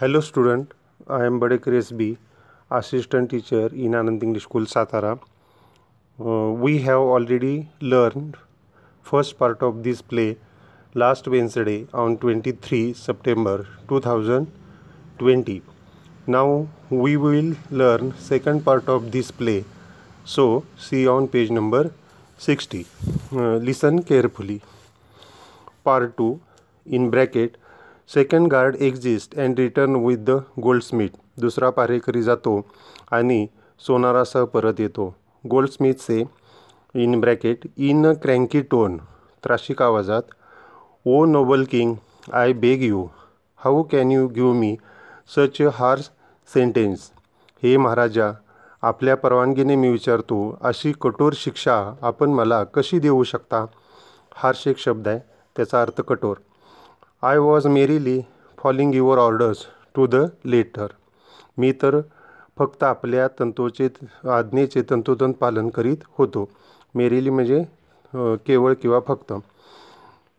Hello 0.00 0.20
student, 0.20 0.72
I 1.06 1.26
am 1.26 1.38
Badekar 1.38 1.74
SB, 1.78 2.16
assistant 2.70 3.28
teacher 3.30 3.66
in 3.66 3.92
Anand 3.92 4.22
English 4.22 4.44
School 4.44 4.62
Satara. 4.62 5.20
Uh, 6.18 6.50
we 6.64 6.78
have 6.78 6.98
already 6.98 7.68
learned 7.80 8.38
first 9.02 9.38
part 9.38 9.62
of 9.62 9.84
this 9.84 10.00
play 10.00 10.38
last 10.94 11.28
Wednesday 11.28 11.86
on 11.92 12.16
23 12.16 12.94
September 12.94 13.66
2020. 13.88 15.62
Now 16.26 16.68
we 16.88 17.18
will 17.18 17.54
learn 17.70 18.14
second 18.16 18.64
part 18.64 18.88
of 18.88 19.12
this 19.12 19.30
play. 19.30 19.62
So 20.24 20.64
see 20.78 21.06
on 21.06 21.28
page 21.28 21.50
number 21.50 21.92
60. 22.38 22.86
Uh, 23.30 23.56
listen 23.56 24.02
carefully. 24.02 24.62
Part 25.84 26.16
2 26.16 26.40
in 26.86 27.10
bracket 27.10 27.58
second 28.10 28.48
guard 28.48 28.76
exist 28.80 29.34
and 29.40 29.58
return 29.58 29.94
with 30.04 30.18
the 30.26 30.30
goldsmith 30.60 31.08
दुसरा 31.40 31.68
पारेकरी 31.70 32.22
जातो 32.22 32.60
आणि 33.12 33.46
सोनारासह 33.80 34.44
परत 34.44 34.80
येतो. 34.80 35.08
गोल्डस्मिथचे 35.44 36.22
in 36.94 37.20
bracket 37.20 37.66
in 37.76 38.06
a 38.06 38.12
cranky 38.22 38.60
tone 38.70 38.96
त्राशिक 39.44 39.82
आवाजात 39.82 40.22
O 41.06 41.24
noble 41.24 41.64
king 41.70 41.94
I 42.32 42.52
beg 42.52 42.82
you 42.82 43.06
how 43.60 43.82
can 43.92 44.12
you 44.12 44.26
give 44.34 44.52
me 44.52 44.76
such 45.36 45.62
a 45.62 45.70
harsh 45.74 46.10
sentence 46.48 47.10
हे 47.62 47.76
महाराजा 47.76 48.30
आपल्या 48.82 49.16
परवानगीने 49.16 49.76
मी 49.76 49.88
विचारतो 49.88 50.38
अशी 50.60 50.92
कठोर 51.00 51.32
शिक्षा 51.36 51.82
आपण 52.02 52.30
मला 52.30 52.62
कशी 52.64 52.98
देऊ 52.98 53.22
शकता? 53.24 53.64
हार्श 54.34 54.66
एक 54.68 54.78
शब्द 54.78 55.08
आहे 55.08 55.18
त्याचा 55.56 55.82
अर्थ 55.82 56.00
कठोर. 56.00 56.36
I 57.22 57.38
was 57.38 57.66
merely 57.66 58.20
following 58.58 58.94
your 58.94 59.18
orders 59.18 59.58
to 59.94 60.06
the 60.06 60.24
letter 60.44 60.92
मी 61.58 61.72
तर 61.82 62.00
फक्त 62.58 62.82
आपल्या 62.84 63.26
तंतोचे 63.40 63.88
आज्ञेचे 64.36 64.82
तंतोतंत 64.90 65.34
पालन 65.40 65.68
करीत 65.76 66.02
होतो. 66.18 66.48
मेरीली 66.94 67.30
म्हणजे 67.30 67.62
केवळ 68.46 68.74
किंवा 68.82 69.00
फक्त. 69.08 69.32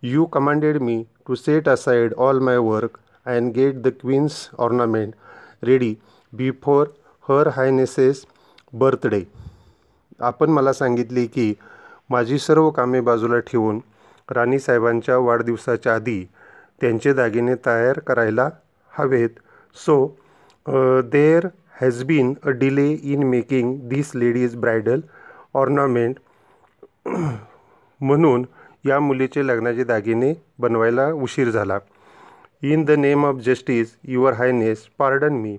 You 0.04 0.26
commanded 0.34 0.82
me 0.82 1.02
to 1.28 1.36
set 1.36 1.70
aside 1.70 2.14
all 2.18 2.40
my 2.40 2.58
work 2.58 2.98
and 3.26 3.52
get 3.56 3.82
the 3.82 3.88
queen's 4.02 4.48
ornament 4.60 5.14
ready 5.66 5.94
before 6.34 6.88
her 7.30 7.48
highness's 7.56 8.26
birthday 8.74 9.24
आपण 10.20 10.50
मला 10.50 10.74
सांगितले 10.74 11.26
की 11.26 11.54
माझी 12.10 12.40
सर्व 12.40 12.70
कामे 12.70 13.02
बाजूला 13.02 13.40
ठेवून 13.48 13.80
राणीसाहेबांच्या 14.30 15.18
वाढदिवसाच्या 15.18 15.96
आधी 15.96 16.24
त्यांचे 16.82 17.14
दागिने 17.14 17.56
तयार 17.66 18.00
करायला 18.08 18.50
हवेत. 18.92 19.30
So 19.76 19.96
there 21.12 21.48
has 21.82 22.04
been 22.04 22.34
a 22.46 22.50
delay 22.50 22.90
in 22.92 23.24
making 23.30 23.78
this 23.90 24.12
lady's 24.16 24.56
bridal 24.56 25.02
ornament 25.54 26.16
म्हणून 28.02 28.46
या 28.86 29.00
मुलीचे 29.00 29.46
लग्नाचे 29.48 29.84
दागिने 29.84 30.34
बनवायला 30.60 31.08
उशीर 31.12 31.50
झाला. 31.50 31.78
In 32.62 32.84
the 32.86 32.92
name 32.92 33.26
of 33.26 33.36
justice 33.46 33.96
your 34.04 34.34
highness 34.34 34.88
pardon 34.98 35.34
me 35.34 35.58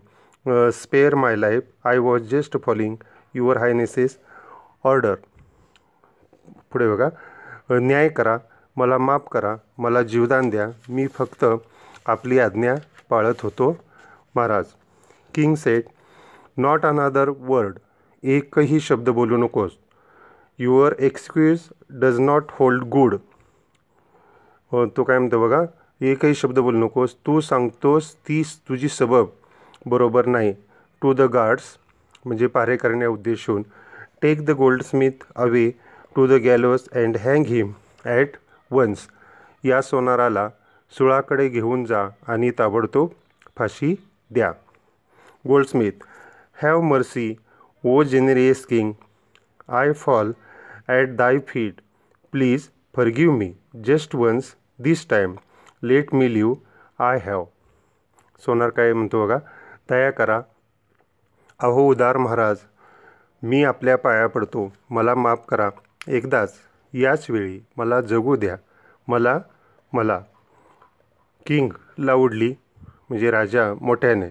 spare 0.72 1.14
my 1.14 1.36
life 1.36 1.62
I 1.84 1.98
was 1.98 2.30
just 2.30 2.56
following 2.64 2.96
your 3.34 3.56
highness's 3.56 4.16
order 4.84 5.14
पुढे 6.72 6.88
बघा. 6.88 7.08
Uh, 7.70 7.78
न्याय 7.80 8.08
करा. 8.08 8.36
मला 8.76 8.98
माफ 8.98 9.28
करा 9.32 9.54
मला 9.78 10.02
जीवदान 10.02 10.48
द्या. 10.50 10.68
मी 10.88 11.06
फक्त 11.14 11.44
आपली 12.06 12.38
आज्ञा 12.38 12.74
पाळत 13.10 13.42
होतो 13.42 13.76
Maharaj. 14.34 14.64
King 15.34 15.54
said 15.54 15.84
not 16.56 16.86
another 16.86 17.28
word 17.38 17.78
एकही 18.22 18.80
शब्द 18.80 19.08
बोलू 19.10 19.36
नकोस. 19.36 19.70
Your 20.58 20.94
excuse 20.98 21.60
does 22.00 22.20
not 22.20 22.50
hold 22.58 22.82
good 22.88 23.14
तो 24.72 25.02
काय 25.04 25.18
म्हणतो 25.18 25.40
बघा 25.40 25.62
एकही 26.00 26.34
शब्द 26.34 26.58
बोलू 26.58 26.78
नकोस. 26.78 27.14
तू 27.26 27.40
सांगतोस 27.40 28.14
तीच 28.28 28.56
तुझी 28.68 28.88
सबब. 28.88 29.26
बरोबर 29.86 30.26
नाही. 30.26 30.52
टू 31.02 31.12
द 31.12 31.20
गार्ड्स 31.32 31.64
म्हणजे 32.24 32.46
पारे 32.46 32.76
करण्या 32.76 33.08
उद्देशून. 33.08 33.62
Take 34.22 34.44
the 34.46 34.50
goldsmith 34.82 35.24
away 35.36 35.70
to 36.16 36.26
the 36.26 36.32
gallows 36.44 36.88
and 36.92 37.16
hang 37.24 37.46
him 37.46 37.72
at 38.04 38.36
once 38.74 39.06
या 39.64 39.80
सोनाराला 39.82 40.48
सुळाकडे 40.92 41.48
घेऊन 41.48 41.84
जा 41.84 42.06
आणि 42.28 42.50
ताबडतोब 42.58 43.08
फाशी 43.56 43.94
द्या. 44.30 44.52
Goldsmith 45.48 46.04
have 46.62 46.80
mercy 46.80 47.34
O 47.84 48.02
generous 48.02 48.64
king 48.66 48.92
I 49.68 49.92
fall 49.92 50.32
at 50.88 51.16
thy 51.16 51.38
feet 51.48 51.80
please 52.32 52.68
forgive 52.94 53.30
me 53.32 53.52
just 53.84 54.14
once 54.16 54.54
this 54.78 55.08
time 55.10 55.34
let 55.82 56.14
me 56.14 56.32
live 56.34 56.52
I 56.98 57.18
have. 57.18 57.44
सोनार 58.42 58.70
काय 58.70 58.92
म्हणतो 58.92 59.26
बघा 59.26 59.38
दया 59.90 60.10
करा. 60.10 60.40
अहो 61.60 61.88
उदार 61.88 62.16
महाराज 62.16 62.56
मी 63.42 63.64
आपल्या 63.64 63.96
पाया 63.98 64.26
पडतो 64.26 64.72
मला 64.90 65.14
माफ 65.14 65.44
करा 65.48 65.68
एकदाच. 66.08 66.54
याचवेळी 67.00 67.60
मला 67.76 68.00
जगू 68.00 68.36
द्या. 68.36 68.56
मला 69.08 69.38
मला. 69.92 70.20
किंग 71.46 71.68
लाऊडली 71.98 72.48
म्हणजे 73.08 73.30
राजा 73.30 73.72
मोठ्याने. 73.80 74.28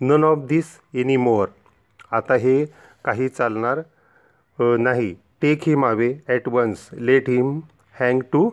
None 0.00 0.24
of 0.24 0.38
this 0.48 0.66
any 0.94 1.16
more 1.16 1.48
आता 2.16 2.34
हे 2.34 2.64
काही 3.04 3.28
चालणार 3.28 3.80
नाही. 4.58 5.14
Take 5.42 5.62
him 5.66 5.84
away 5.84 6.12
at 6.28 6.48
once 6.48 6.88
let 6.92 7.28
him 7.30 7.58
hang 8.00 8.20
to 8.32 8.48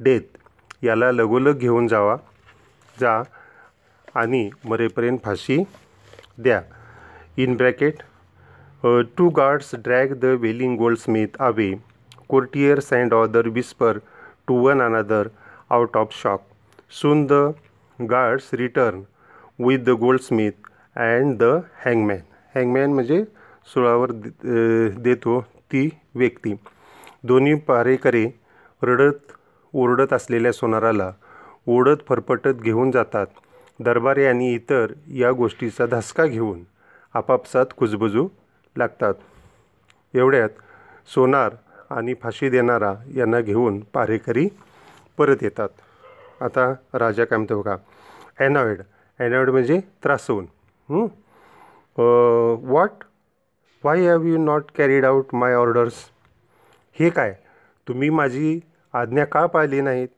death 0.00 0.38
याला 0.84 1.10
लगोलग 1.12 1.58
घेऊन 1.58 1.88
जावा. 1.88 2.16
जा 3.00 3.22
आणि 4.14 4.48
मरेपर्यंत 4.64 5.18
फाशी 5.24 5.62
द्या. 6.38 6.60
In 7.36 7.56
bracket 7.56 8.02
two 9.16 9.28
guards 9.36 9.74
drag 9.74 10.12
the 10.20 10.24
wailing 10.40 10.76
goldsmith 10.78 11.40
away 11.42 11.72
courtiers 12.30 12.90
and 12.92 13.12
other 13.12 13.44
whisper 13.50 13.94
to 14.48 14.54
one 14.64 14.80
another 14.80 15.24
out 15.70 15.94
of 15.94 16.12
shock. 16.12 16.42
Soon 16.90 17.26
the 17.26 17.54
guards 17.98 18.52
return 18.54 19.06
with 19.58 19.84
the 19.84 19.96
goldsmith 19.96 20.70
and 20.96 21.38
the 21.38 21.52
hangman. 21.84 22.22
हँगमॅन 22.54 22.92
म्हणजे 22.92 23.22
सुळावर 23.74 24.10
देतो 24.98 25.40
ती 25.72 25.88
व्यक्ती 26.14 26.54
दोन्ही 27.24 27.54
पारेकरे 27.66 28.24
रडत 28.82 29.32
ओरडत 29.74 30.12
असलेल्या 30.12 30.52
सोनाराला 30.52 31.10
ओढत 31.66 32.02
फरफटत 32.08 32.62
घेऊन 32.62 32.90
जातात 32.90 33.26
दरबारी 33.80 34.24
आणि 34.26 34.52
इतर 34.54 34.92
या 35.18 35.30
गोष्टीचा 35.32 35.86
धसका 35.90 36.26
घेऊन 36.26 36.62
आपापसात 37.14 37.66
कुजबुजू 37.78 38.26
लागतात 38.76 39.14
एवढ्यात 40.14 40.58
सोनार 41.14 41.54
आणि 41.90 42.14
फाशी 42.22 42.48
देणारा 42.50 42.94
यांना 43.16 43.40
घेऊन 43.40 43.80
पारेकरी 43.92 44.48
परत 45.18 45.42
येतात. 45.42 45.68
आता 46.42 46.72
राजा 46.98 47.24
काय 47.24 47.36
म्हणतो 47.38 47.60
बघा 47.62 47.76
ॲनॉइड. 48.38 48.80
ॲनॉइड 49.20 49.50
म्हणजे 49.50 49.78
त्रासवून 50.04 50.46
what 52.70 53.04
why 53.84 54.06
have 54.06 54.22
you 54.26 54.36
not 54.44 54.70
carried 54.76 55.04
out 55.04 55.34
my 55.34 55.54
orders 55.54 55.94
हे 56.96 57.10
काय? 57.10 57.34
तुम्ही 57.86 58.08
माझी 58.10 58.60
आज्ञा 58.94 59.24
का 59.24 59.44
पाळली 59.46 59.80
नाहीत? 59.80 60.08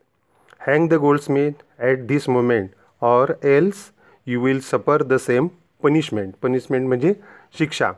Hang 0.66 0.88
the 0.88 0.94
goldsmith 1.00 1.62
at 1.78 2.06
this 2.08 2.28
moment 2.28 2.68
or 3.02 3.32
else 3.42 3.90
you 4.26 4.40
will 4.40 4.60
suffer 4.60 5.02
the 5.02 5.16
same 5.20 5.46
punishment 5.82 6.34
punishment 6.42 6.86
म्हणजे 6.88 7.12
शिक्षा. 7.58 7.90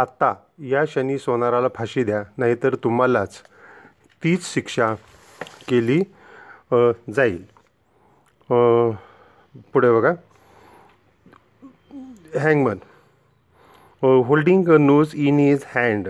आत्ता 0.00 0.32
या 0.70 0.84
शनी 0.88 1.18
सोनाराला 1.18 1.68
फाशी 1.74 2.04
द्या 2.04 2.22
नाहीतर 2.38 2.74
तुम्हालाच 2.84 3.40
तीच 4.22 4.44
शिक्षा 4.44 4.94
केली 5.68 5.98
जाईल. 6.72 7.42
पुढे 9.72 9.90
बघा. 9.92 10.12
Hangman. 12.40 12.78
Holding 14.02 14.68
a 14.68 14.76
noose 14.78 15.14
in 15.14 15.38
his 15.40 15.64
hand. 15.74 16.08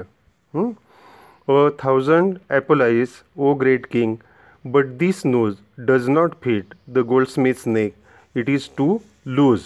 A 0.54 1.68
thousand 1.82 2.38
apologies 2.50 3.08
o 3.36 3.54
great 3.60 3.86
king 3.92 4.16
but 4.64 4.86
this 4.98 5.24
noose 5.26 5.54
does 5.88 6.08
not 6.08 6.34
fit 6.42 6.74
the 6.88 7.06
goldsmith 7.28 7.66
neck 7.66 7.94
it 8.36 8.48
is 8.50 8.68
too 8.78 8.98
loose. 9.26 9.60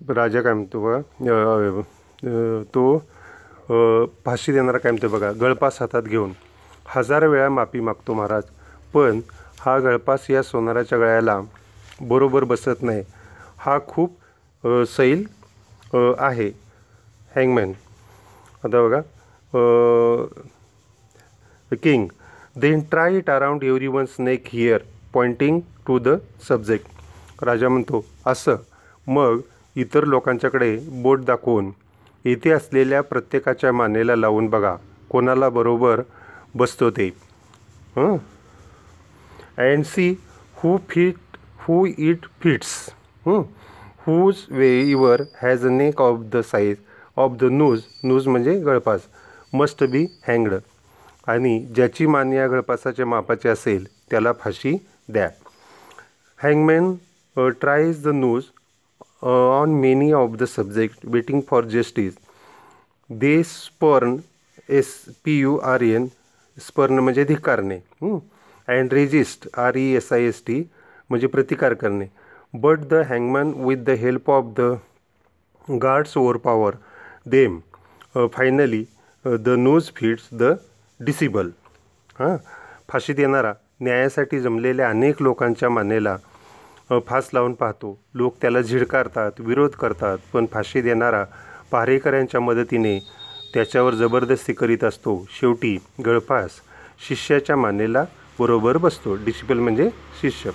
राजा 0.00 0.40
काय 0.42 0.52
म्हणतो 0.54 0.80
बघा? 0.84 1.82
तो 2.74 2.98
फाशी 4.24 4.52
देणारा 4.52 4.78
काय 4.78 4.92
म्हणतो 4.92 5.08
बघा. 5.08 5.30
गळपास 5.40 5.80
हातात 5.80 6.02
घेऊन 6.02 6.32
हजार 6.94 7.26
वेळा 7.26 7.48
माफी 7.48 7.80
मागतो 7.80 8.14
महाराज. 8.14 8.42
पण 8.94 9.20
हा 9.60 9.78
गळपास 9.78 10.30
या 10.30 10.42
सोनाराच्या 10.42 10.98
गळ्याला 10.98 11.40
बरोबर 12.00 12.44
बसत 12.44 12.82
नाही. 12.82 13.02
हा 13.58 13.78
खूप 13.88 14.16
सैल 14.96 15.24
आहे. 15.94 16.48
हँगमॅन. 17.36 17.72
आता 18.64 18.82
बघा. 18.88 19.00
King 21.82 22.06
then 22.60 22.80
try 22.90 23.16
it 23.16 23.30
around 23.30 23.64
every 23.64 23.86
one's 23.86 24.04
neck 24.06 24.44
here 24.52 24.82
pointing 25.14 25.60
to 25.86 25.98
the 25.98 26.16
subject. 26.48 26.86
राजा 27.44 27.68
म्हणतो 27.68 28.04
असं. 28.26 28.56
मग 29.06 29.40
इतर 29.76 30.04
लोकांच्याकडे 30.04 30.76
बोट 31.02 31.24
दाखवून 31.24 31.70
येथे 32.26 32.50
असलेल्या 32.50 33.00
प्रत्येकाच्या 33.02 33.72
मानेला 33.72 34.16
लावून 34.16 34.46
बघा. 34.50 34.74
कोणाला 35.10 35.48
बरोबर 35.48 36.00
बसतो 36.54 36.90
ते. 36.90 37.08
And 39.58 39.84
see 39.84 40.10
who 40.56 40.76
fit 40.88 41.36
who 41.58 41.84
it 41.86 42.26
fits 42.42 42.74
whosoever 44.80 45.22
has 45.42 45.66
a 45.66 45.70
neck 45.70 46.00
of 46.02 46.18
the 46.32 46.40
size 46.44 46.76
of 47.16 47.32
the 47.40 47.44
noose 47.44 47.82
noose 48.04 48.26
म्हणजे 48.28 48.58
गळपास 48.60 49.00
मस्ट 49.52 49.84
बी 49.84 50.04
हँगड 50.28 50.54
आणि 51.26 51.58
ज्याची 51.74 52.06
मान 52.06 52.32
या 52.32 52.46
गळपासाच्या 52.48 53.06
मापाची 53.06 53.48
असेल 53.48 53.86
त्याला 54.10 54.32
फाशी 54.32 54.76
द्या. 55.08 55.28
Hangman 56.38 56.94
tries 57.60 58.02
the 58.04 58.08
noose 58.08 58.44
on 59.22 59.70
many 59.80 60.12
of 60.12 60.36
the 60.38 60.44
subject 60.56 61.06
waiting 61.14 61.40
for 61.48 61.64
justice 61.74 62.12
they 63.10 63.42
spurn 63.42 64.16
S 64.68 64.94
P 65.24 65.38
U 65.38 65.58
R 65.68 65.80
N, 65.98 66.06
spurn 66.58 66.98
म्हणजे 66.98 67.24
धिकारणे 67.24 67.78
and 68.02 68.92
resist 68.94 69.48
R 69.58 69.76
E 69.76 69.84
S 69.96 70.12
I 70.12 70.22
S 70.26 70.42
T 70.46 70.62
म्हणजे 71.10 71.26
प्रतिकार 71.26 71.74
करणे. 71.74 72.06
But 72.54 72.80
the 72.90 73.02
hangman 73.08 73.52
with 73.64 73.84
the 73.86 73.90
help 74.00 74.30
of 74.30 74.44
the 74.58 74.74
guards 75.82 76.16
overpower 76.44 76.74
them 77.30 77.58
finally 78.14 78.84
the 79.24 79.54
noose 79.58 79.90
fits 79.96 80.28
the 80.40 80.52
disciple 81.00 81.50
हां 82.18 82.36
फाशी 82.88 83.12
देणारा 83.12 83.52
न्यायासाठी 83.80 84.40
जमलेल्या 84.40 84.88
अनेक 84.90 85.22
लोकांच्या 85.22 85.68
मानेला 85.70 86.16
फास 86.90 87.30
लावून 87.34 87.52
पाहतो. 87.52 88.02
लोक 88.14 88.36
त्याला 88.42 88.60
झिडकारतात 88.60 89.32
विरोध 89.38 89.70
करतात 89.70 90.18
पण 90.32 90.46
फाशी 90.52 90.80
देणारा 90.80 91.24
पहारेकऱ्यांच्या 91.72 92.40
मदतीने 92.40 92.98
त्याच्यावर 93.54 93.94
जबरदस्ती 93.94 94.52
करीत 94.52 94.84
असतो. 94.84 95.26
शेवटी 95.30 95.78
गळफास 96.06 96.50
शिष्याच्या 97.08 97.56
मानेला 97.56 98.04
बरोबर 98.40 98.76
बसतो. 98.76 99.14
डिसिपल 99.14 99.58
म्हणजे 99.58 99.90
शिष्य. 100.20 100.50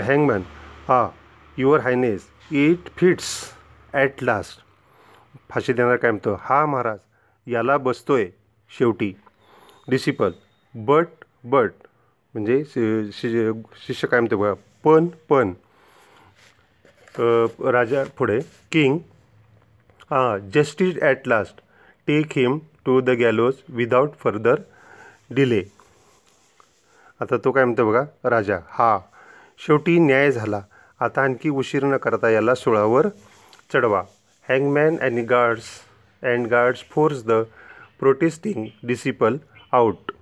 हँगमॅन 0.00 0.40
हा 0.88 1.08
your 1.56 1.80
highness 1.80 2.20
it 2.50 2.78
fits 2.96 3.44
at 3.92 4.10
last. 4.22 4.58
फाशी 5.50 5.72
देणारा 5.72 5.96
काय 5.96 6.10
म्हणतो? 6.10 6.40
हा 6.42 6.66
महाराज 6.66 6.98
याला 7.46 7.76
बसतोय 7.76 8.30
शेवटी. 8.78 9.16
डिसिपल 9.88 10.30
बट 10.74 11.06
बट 11.44 11.70
म्हणजे 12.34 12.64
शि- 12.64 13.10
शि- 13.12 13.52
शिष्य 13.86 14.08
काय 14.08 14.20
म्हणतो 14.20 14.36
बघा? 14.36 14.54
पण 14.84 15.06
पण 15.30 15.52
राजा 17.72 18.04
पुढे 18.18 18.38
किंग 18.72 18.98
हां 20.10 20.38
justice 20.54 20.96
at 21.02 21.26
last 21.28 21.60
take 22.08 22.32
him 22.36 22.58
to 22.84 23.00
the 23.00 23.10
gallows 23.20 23.54
without 23.76 24.14
further 24.20 24.60
delay 25.34 25.62
आता 27.20 27.36
तो 27.44 27.50
काय 27.52 27.64
म्हणतो 27.64 27.86
बघा 27.90 28.02
राजा 28.30 28.58
हा 28.70 28.98
शेवटी 29.60 29.98
न्याय 29.98 30.30
झाला. 30.30 30.60
आता 31.00 31.22
आणखी 31.22 31.48
उशीर 31.48 31.84
न 31.84 31.96
करता 31.96 32.30
याला 32.30 32.54
सोळावर 32.54 33.08
चढवा. 33.72 34.02
Hangman 34.48 34.96
and 34.98 35.18
guards 35.30 35.64
and 36.22 36.46
guards 36.50 36.82
force 36.90 37.24
the 37.26 37.42
protesting 38.00 38.66
disciple 38.86 39.36
out 39.72 40.12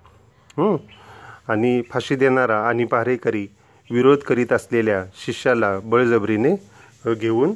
आणि 1.49 1.81
फाशी 1.91 2.15
देणारा 2.15 2.59
आणि 2.67 2.85
पहारेकरी 2.85 3.45
विरोध 3.91 4.19
करीत 4.27 4.51
असलेल्या 4.53 5.03
शिष्याला 5.25 5.77
बळजबरीने 5.83 6.55
घेऊन 7.13 7.53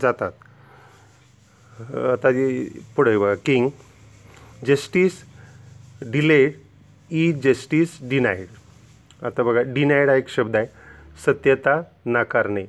जातात. 0.00 0.32
आता 2.12 2.30
पुढे 2.96 3.16
बघा 3.18 3.34
king 3.46 3.68
justice 4.66 5.22
delayed 6.12 6.52
is 7.10 7.32
justice 7.44 7.98
denied. 8.10 8.46
आता 9.26 9.42
बघा 9.42 9.60
डिनाईड 9.72 10.08
हा 10.10 10.14
एक 10.16 10.28
शब्द 10.28 10.56
आहे. 10.56 10.66
सत्यता 11.24 11.80
नाकारणे. 12.06 12.64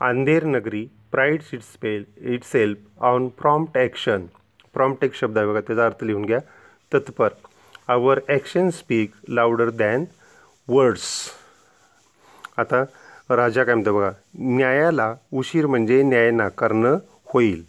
Andher 0.00 0.44
Nagari 0.44 0.86
pride 1.12 1.42
it 1.52 1.62
spell 1.62 2.04
itself 2.44 3.02
on 3.04 3.28
prompt 3.40 3.78
action. 3.78 4.26
Prompt 4.74 5.04
एक 5.04 5.14
शब्द 5.14 5.38
आहे 5.38 5.46
बघा 5.46 5.60
त्याचा 5.60 5.84
अर्थ 5.86 6.04
लिहून 6.04 6.24
घ्या. 6.24 6.38
तत्पर. 6.92 7.28
Our 7.88 8.20
action 8.28 8.70
speak 8.70 9.12
louder 9.28 9.70
than 9.70 10.04
words. 10.68 11.08
आता 12.58 12.82
राजा 13.36 13.64
काय 13.64 13.74
म्हणतो 13.74 13.94
बघा 13.94 14.10
न्यायाला 14.38 15.14
उशीर 15.32 15.66
म्हणजे 15.66 16.02
न्याय 16.02 16.30
नाकारणं 16.30 16.98
होईल. 17.32 17.62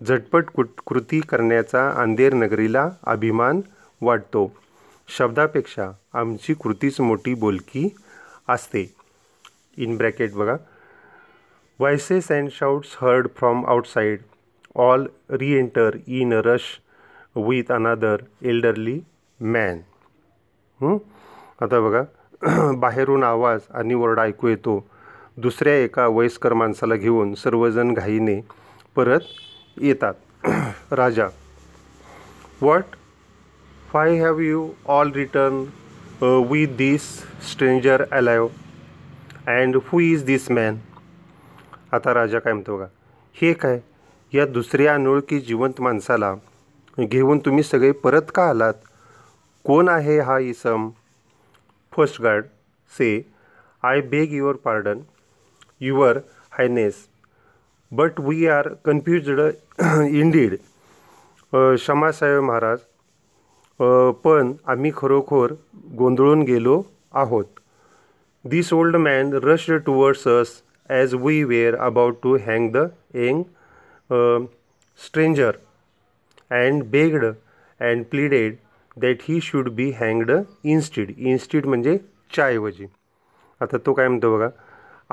झटपट 0.00 0.50
कुट 0.54 0.68
कृती 0.86 1.20
करण्याचा 1.20 1.88
अंधेर 2.02 2.34
नगरीला 2.34 2.88
अभिमान 3.06 3.60
वाटतो. 4.00 4.50
शब्दापेक्षा 5.08 5.90
आमची 6.14 6.54
कृतीच 6.54 7.00
मोठी 7.00 7.34
बोलकी 7.34 7.88
असते. 8.48 8.84
इन 9.76 9.96
ब्रॅकेट 9.96 10.32
बघा. 10.34 10.56
Voices 11.78 12.30
and 12.32 12.48
shouts 12.52 12.96
heard 13.02 13.28
from 13.36 13.64
outside 13.66 14.20
all 14.74 15.06
reenter 15.58 15.96
in 16.06 16.34
a 16.34 16.40
rush 16.44 16.62
with 17.36 17.72
another 17.72 18.16
elderly 18.42 18.98
man 19.40 19.78
आता 21.62 21.80
बघा. 21.80 22.02
बाहेरून 22.80 23.22
आवाज 23.24 23.60
आणि 23.74 23.94
ओरडा 23.94 24.22
ऐकू 24.22 24.48
येतो. 24.48 24.84
दुसऱ्या 25.36 25.74
एका 25.74 26.06
वयस्कर 26.06 26.52
माणसाला 26.52 26.94
घेऊन 26.94 27.34
सर्वजण 27.34 27.92
घाईने 27.94 28.40
परत 28.96 29.20
येतात. 29.76 30.14
राजा 30.92 31.26
what 32.62 32.96
why 33.92 34.18
have 34.20 34.38
you 34.38 34.68
all 34.86 35.10
return 35.14 35.64
with 36.50 36.76
this 36.76 37.02
stranger 37.50 38.04
alive 38.10 38.46
and 39.46 39.76
who 39.86 40.00
is 40.00 40.24
this 40.24 40.50
man 40.50 40.76
आता 41.92 42.14
राजा 42.14 42.38
काय 42.38 42.52
म्हणतो 42.52 42.78
का 42.78 42.86
हे 43.36 43.52
काय? 43.52 43.78
या 44.32 44.46
दुसऱ्या 44.46 44.94
अनोळखी 44.94 45.38
जिवंत 45.40 45.80
माणसाला 45.80 46.34
घेऊन 47.00 47.38
तुम्ही 47.38 47.62
सगळे 47.62 47.90
परत 47.92 48.30
का 48.34 48.48
आलात? 48.48 48.74
कोण 49.64 49.88
आहे 49.88 50.18
हा 50.20 50.38
इसम? 50.38 50.88
First 51.98 52.20
guard 52.22 52.44
say 52.92 53.10
I 53.82 54.00
beg 54.10 54.32
your 54.34 54.56
pardon 54.64 55.00
your 55.80 56.18
highness 56.58 56.94
but 57.92 58.20
we 58.20 58.46
are 58.46 58.68
confused 58.84 59.40
indeed 60.20 60.54
क्षमासाहेब 61.52 62.42
महाराज 62.42 62.78
पण 64.24 64.52
आम्ही 64.66 64.90
खरोखर 64.96 65.52
गोंधळून 65.98 66.42
गेलो 66.42 66.82
आहोत. 67.22 67.44
This 68.44 68.72
old 68.72 68.96
man 68.96 69.32
rushed 69.44 69.72
towards 69.86 70.26
us 70.28 70.50
as 70.90 71.14
we 71.22 71.42
were 71.44 71.76
about 71.76 72.16
to 72.22 72.36
hang 72.46 72.70
the 72.76 72.86
young 73.14 73.42
stranger 75.00 75.56
and 76.50 76.84
begged 76.90 77.24
and 77.24 78.04
pleaded 78.10 78.56
that 79.00 79.16
he 79.22 79.40
should 79.42 79.68
be 79.74 79.90
हँगड 80.00 80.30
instead 80.64 81.10
instead 81.18 81.66
म्हणजे 81.66 81.96
च्याऐवजी. 82.34 82.86
आता 83.60 83.76
तो 83.86 83.92
काय 83.92 84.08
म्हणतो 84.08 84.36
बघा 84.36 84.48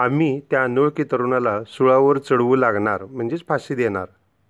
आम्ही 0.03 0.39
त्या 0.51 0.63
अनोळखी 0.63 1.03
तरुणाला 1.11 1.61
सुळावर 1.67 2.17
चढवू 2.19 2.55
लागणार 2.55 3.03
म्हणजेच 3.05 3.43
फाशी 3.47 3.75
देणार. 3.75 4.05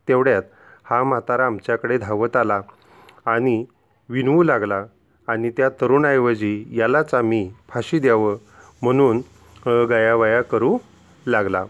तेवढ्यात 0.08 0.44
हा 0.90 1.04
म्हातारा 1.04 1.46
आमच्याकडे 1.46 1.98
धावत 1.98 2.36
आला 2.36 2.62
आणि 3.26 3.64
विनवू 4.10 4.44
लागला 4.44 4.84
आणि 5.28 5.50
त्या 5.58 5.70
तरुणाऐवजी 5.82 6.66
यालाच 6.78 7.14
आम्ही 7.14 7.50
फाशी 7.70 8.00
द्यावं 8.00 8.38
म्हणून 8.82 9.22
गयावया 9.90 10.42
करू 10.42 10.78
लागला. 11.26 11.66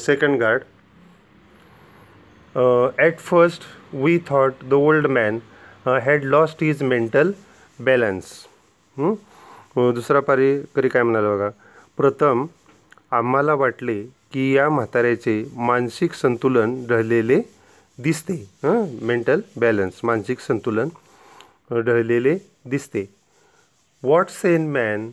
Second 0.00 0.38
guard 0.40 0.62
at 2.98 3.18
first 3.18 3.62
we 3.94 4.18
thought 4.28 4.64
the 4.64 4.74
old 4.74 5.06
man 5.06 5.38
had 5.86 6.24
lost 6.24 6.62
his 6.62 6.82
mental 6.82 7.32
balance 7.78 8.24
दुसरा 8.96 10.20
पारीकरी 10.28 10.88
काय 10.88 11.02
म्हणाला 11.02 11.34
बघा? 11.34 11.48
प्रथम 11.98 12.46
आम्हाला 13.16 13.54
वाटले 13.54 14.02
की 14.32 14.50
या 14.54 14.68
म्हाताऱ्याचे 14.68 15.44
मानसिक 15.56 16.12
संतुलन 16.14 16.74
ढळलेले 16.88 17.40
दिसते. 17.98 18.34
हं 18.62 18.96
मेंटल 19.06 19.40
बॅलन्स 19.60 20.00
मानसिक 20.04 20.40
संतुलन 20.40 20.88
ढळलेले 21.72 22.36
दिसते. 22.70 23.04
What 24.02 24.30
sane 24.30 24.66
man 24.72 25.10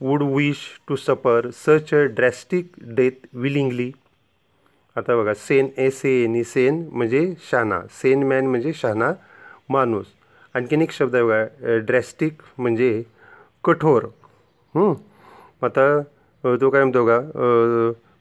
would 0.00 0.22
wish 0.32 0.66
to 0.88 0.96
suffer 0.96 1.48
such 1.66 1.94
a 1.94 2.02
drastic 2.16 2.72
death 2.96 3.26
willingly 3.42 3.90
आता 4.96 5.16
बघा 5.16 5.34
sane 5.34 5.68
A 5.78 5.90
sane 5.90 6.34
E 6.36 6.42
sane 6.44 6.84
म्हणजे 6.92 7.24
शाना 7.50 7.80
सेन 7.92 8.22
मॅन 8.28 8.46
म्हणजे 8.46 8.72
शाना 8.76 9.12
माणूस. 9.68 10.06
आणखीन 10.54 10.82
एक 10.82 10.92
शब्द 10.92 11.14
आहे 11.14 11.24
बघा 11.24 11.78
ड्रॅस्टिक 11.86 12.42
म्हणजे 12.58 13.02
कठोर. 13.64 14.04
आता 15.62 16.00
तो 16.44 16.70
काय 16.70 16.82
म्हणतो 16.82 17.04
का 17.06 17.18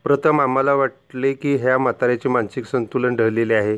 प्रथम 0.06 0.42
आम्हाला 0.42 0.74
वाटले 0.76 1.34
की 1.34 1.56
ह्या 1.56 1.78
म्हाताऱ्याचे 1.78 2.30
मानसिक 2.30 2.66
संतुलन 2.66 3.16
ढळलेले 3.16 3.54
आहे. 3.54 3.78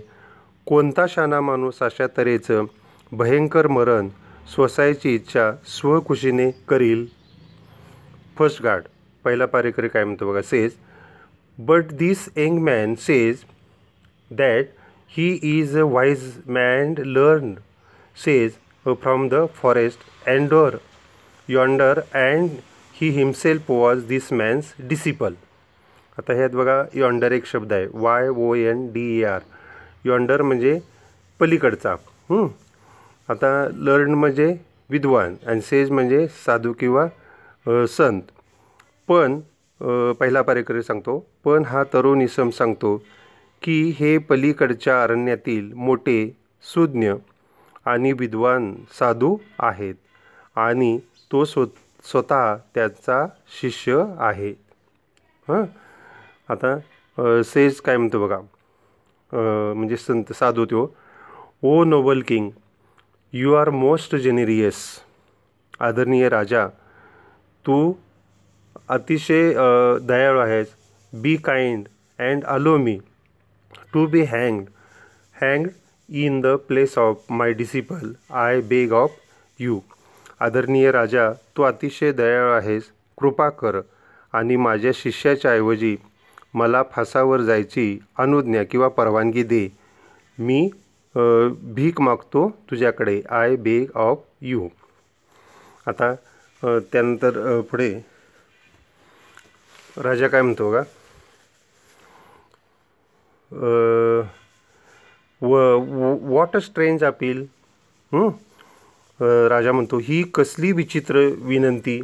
कोणता 0.67 1.05
शाना 1.09 1.41
माणूस 1.41 1.81
अशा 1.83 2.07
तऱ्हेचं 2.17 2.65
भयंकर 3.11 3.67
मरण 3.67 4.07
स्वसायची 4.53 5.13
इच्छा 5.15 5.51
स्वखुशीने 5.67 6.49
करील? 6.69 7.05
फर्स्ट 8.37 8.61
गार्ड 8.63 8.83
पहिला 9.25 9.45
पारेकरी 9.45 9.87
काय 9.87 10.03
म्हणतो 10.03 10.31
बघा 10.31 10.41
sage 10.41 10.71
but 11.57 11.91
this 11.97 12.27
young 12.37 12.59
man 12.63 12.95
says 12.99 13.43
that 14.31 14.65
he 15.17 15.27
is 15.59 15.77
a 15.77 15.83
wise 15.91 16.23
and 16.57 16.99
learn 17.05 17.53
sage 18.17 18.51
from 18.85 19.27
the 19.29 19.45
forest 19.61 19.99
and or 20.29 20.77
yonder 21.49 21.99
and 22.13 22.49
he 22.95 23.09
himself 23.17 23.71
was 23.71 24.03
this 24.07 24.31
man's 24.33 24.73
disciple 24.89 25.33
आता 26.17 26.33
ह्यात 26.33 26.49
बघा 26.55 26.83
यॉन्डर 26.95 27.31
एक 27.31 27.45
शब्द 27.45 27.73
आहे. 27.73 27.87
Y 27.93 28.27
O 28.27 28.53
N 28.55 28.87
D 28.93 29.01
E 29.17 29.23
R 29.23 29.39
yonder 30.05 30.41
म्हणजे 30.41 30.79
पलीकडचा. 31.39 31.95
आता 33.29 33.67
learn 33.75 34.13
म्हणजे 34.13 34.53
विद्वान 34.89 35.35
आणि 35.47 35.61
सेज 35.61 35.91
म्हणजे 35.91 36.27
साधू 36.45 36.73
किंवा 36.79 37.07
संत. 37.97 38.21
पण 39.09 39.39
पहिला 40.19 40.41
पारेकरी 40.41 40.83
सांगतो. 40.83 41.17
पण 41.45 41.63
हा 41.65 41.83
तरुण 41.93 42.21
इसम 42.21 42.49
सांगतो. 42.49 42.97
की 43.65 43.83
हे 43.99 44.17
पलीकडच्या 44.17 45.01
अरण्यातील 45.03 45.71
मोठे 45.73 46.17
सुज्ञ 46.63 47.13
आणि 47.85 48.11
विद्वान 48.19 48.73
साधू 48.99 49.35
आहेत 49.59 49.95
आणि 50.55 50.97
तो 51.31 51.43
स्व 51.45 51.65
स्वतः 52.03 52.55
त्याचा 52.75 53.25
शिष्य 53.59 54.03
आहे. 54.17 54.49
हां? 55.47 55.63
आता 56.49 57.41
सेज 57.43 57.79
काय 57.81 57.97
म्हणतो 57.97 58.25
बघा? 58.27 58.37
म्हणजे 59.75 59.97
संत 59.97 60.33
साधू 60.33 60.65
तो. 60.65 60.85
O 61.63 61.83
noble 61.83 62.21
king 62.27 62.49
you 63.33 63.53
are 63.53 63.69
most 63.69 64.15
generous 64.15 64.83
आदरणीय 65.79 66.29
राजा. 66.29 66.67
तू 67.65 67.93
अतिशय 68.89 69.53
दयाळू 70.07 70.39
आहेस. 70.39 70.67
Be 71.13 71.35
kind 71.35 71.87
and 72.19 72.43
allow 72.45 72.77
me 72.77 72.97
to 73.93 74.05
be 74.07 74.21
हँग्ड 74.31 74.69
hang 75.41 75.67
in 76.09 76.39
the 76.41 76.55
place 76.67 76.97
of 76.97 77.31
my 77.31 77.53
disciple 77.53 78.11
I 78.43 78.61
beg 78.69 78.91
of 78.93 79.11
you 79.59 79.79
आदरणीय 80.41 80.91
राजा 80.91 81.31
तू 81.57 81.63
अतिशय 81.63 82.11
दयाळू 82.11 82.51
आहेस. 82.51 82.83
कृपा 83.17 83.49
कर. 83.49 83.79
आणि 84.33 84.55
माझ्या 84.55 84.91
शिष्याच्या 84.95 85.51
ऐवजी 85.51 85.95
मला 86.53 86.81
फासावर 86.91 87.41
जायची 87.41 87.97
अनुज्ञा 88.19 88.63
किंवा 88.71 88.87
परवानगी 88.87 89.43
दे. 89.43 89.67
मी 90.37 90.69
भीक 91.75 92.01
मागतो 92.01 92.47
तुझ्याकडे. 92.71 93.21
आय 93.29 93.55
बेग 93.55 93.95
ऑफ 93.97 94.23
यू 94.41 94.67
आता 95.87 96.13
त्यानंतर 96.63 97.59
पुढे. 97.71 97.93
राजा 100.03 100.27
काय 100.27 100.41
म्हणतो 100.41 100.71
का 100.71 100.81
वॉट 105.41 106.55
अ 106.55 106.59
स्ट्रेंज 106.59 107.03
अपील 107.03 107.45
राजा 109.49 109.71
म्हणतो 109.71 109.97
ही 110.03 110.21
कसली 110.35 110.71
विचित्र 110.71 111.25
विनंती. 111.41 111.99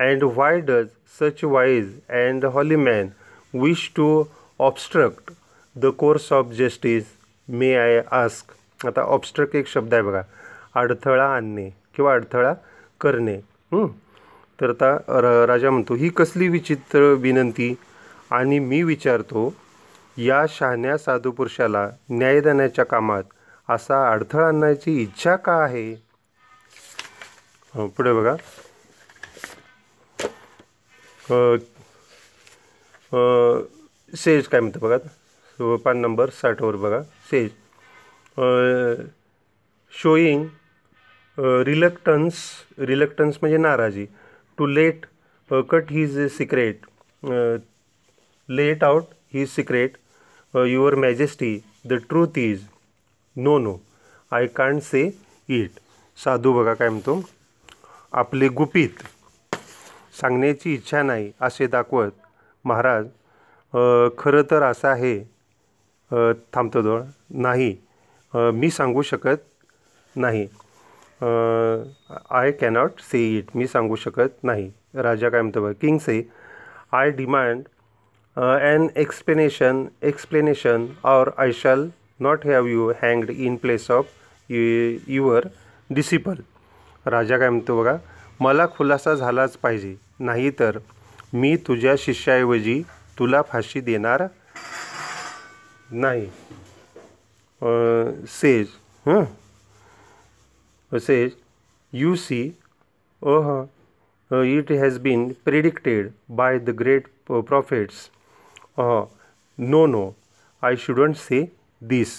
And 0.00 0.22
why 0.36 0.60
does 0.60 0.86
such 1.20 1.44
wise 1.44 1.92
and 2.08 2.44
holy 2.54 2.76
man 2.76 3.08
wish 3.54 3.90
to 3.96 4.24
obstruct 4.60 5.32
the 5.76 5.86
course 5.98 6.32
of 6.32 6.46
justice 6.58 7.04
may 7.48 7.74
I 7.76 8.00
ask 8.12 8.86
आता 8.86 9.02
ऑबस्ट्रक्ट 9.02 9.56
एक 9.56 9.66
शब्द 9.68 9.94
आहे 9.94 10.02
बघा. 10.02 10.22
अडथळा 10.74 11.26
आणणे 11.34 11.68
किंवा 11.96 12.12
अडथळा 12.14 12.52
करणे. 13.00 13.36
तर 14.60 14.70
आता 14.70 14.96
र 15.20 15.44
राजा 15.48 15.70
म्हणतो 15.70 15.94
ही 15.94 16.08
कसली 16.16 16.48
विचित्र 16.48 17.12
विनंती? 17.20 17.74
आणि 18.30 18.58
मी 18.58 18.82
विचारतो 18.82 19.52
या 20.18 20.44
शहाण्या 20.50 20.96
साधुपुरुषाला 20.98 21.88
न्याय 22.10 22.40
देण्याच्या 22.40 22.84
कामात 22.84 23.24
असा 23.68 23.96
अडथळा 24.10 24.46
आणण्याची 24.48 25.00
इच्छा 25.02 25.34
का 25.36 25.54
आहे? 25.62 25.90
हो, 27.74 27.86
पुढे 27.96 28.12
बघा. 28.12 28.34
सेज 34.12 34.46
काय 34.48 34.60
म्हणतं 34.60 34.80
बघा? 34.80 35.76
पान 35.84 35.98
नंबर 36.00 36.30
साठवर 36.30 36.76
बघा. 36.76 37.00
सेज. 37.30 37.50
शोईंग 39.92 40.46
रिलक्टन्स 41.66 42.34
रिलक्टन्स 42.78 43.36
म्हणजे 43.40 43.56
नाराजी. 43.58 44.06
To 44.58 44.66
let 44.66 45.06
cut 45.70 45.90
his 45.90 46.18
secret 46.36 46.86
let 48.48 48.84
out 48.84 49.04
his 49.34 49.48
secret 49.54 49.96
your 50.56 50.94
majesty 50.94 51.58
the 51.88 51.94
truth 52.08 52.38
is 52.38 52.64
no 53.36 53.58
no 53.58 53.76
I 54.32 54.46
can't 54.56 54.80
say 54.82 55.02
it 55.48 55.78
साधू 56.18 56.52
बघा 56.52 56.74
काय 56.74 56.88
म्हणतो. 56.88 57.20
आपले 58.12 58.48
गुपित 58.48 59.02
सांगण्याची 60.20 60.74
इच्छा 60.74 61.02
नाही 61.02 61.30
असे 61.40 61.66
दाखवत. 61.66 62.10
महाराज 62.64 63.06
खरं 64.18 64.42
तर 64.50 64.62
असं 64.62 64.88
आहे. 64.88 65.18
थांबतो 66.54 66.82
जवळ 66.82 67.02
नाही. 67.42 67.76
मी 68.34 68.70
सांगू 68.70 69.02
शकत 69.02 69.44
नाही. 70.16 70.46
आय 72.30 72.50
कॅनॉट 72.60 73.00
से 73.10 73.26
इट 73.38 73.56
मी 73.56 73.66
सांगू 73.66 73.96
शकत 73.96 74.44
नाही. 74.44 74.70
राजा 74.94 75.28
काय 75.28 75.40
म्हणतो 75.40 75.62
बघा. 75.62 75.72
King 75.80 75.98
say 75.98 76.22
I 76.92 77.10
demand 77.10 77.62
Uh, 78.36 78.42
an 78.42 78.88
explanation 78.96 79.84
explanation 80.02 80.86
or 81.04 81.30
I 81.38 81.50
shall 81.50 81.86
not 82.20 82.46
have 82.46 82.66
you 82.66 82.92
hanged 82.92 83.30
in 83.30 83.56
place 83.56 83.90
of 83.90 84.06
your 84.50 85.44
disciple 85.90 86.34
राजा 87.06 87.38
काय 87.38 87.50
म्हणतो 87.50 87.80
बघा 87.80 87.96
मला 88.40 88.66
खुलासा 88.66 89.14
झालाच 89.14 89.56
पाहिजे 89.56 89.96
नाहीतर 90.20 90.78
मी 91.32 91.56
तुझ्या 91.56 91.94
शिष्याऐवजी 91.98 92.82
तुला 93.18 93.42
फाशी 93.42 93.80
देणार 93.80 94.22
नाही. 95.90 96.26
सेज 98.26 98.66
हं? 99.06 99.24
Sage 100.98 101.30
you 101.92 102.14
see 102.14 102.50
uh 103.22 103.62
it 104.42 104.72
has 104.72 104.98
been 104.98 105.32
predicted 105.44 106.08
by 106.28 106.58
the 106.58 106.70
great 106.70 107.32
prophets 107.32 107.94
no 108.78 109.86
no 109.86 110.10
I 110.62 110.76
shouldn't 110.78 111.16
say 111.16 111.40
this 111.82 112.12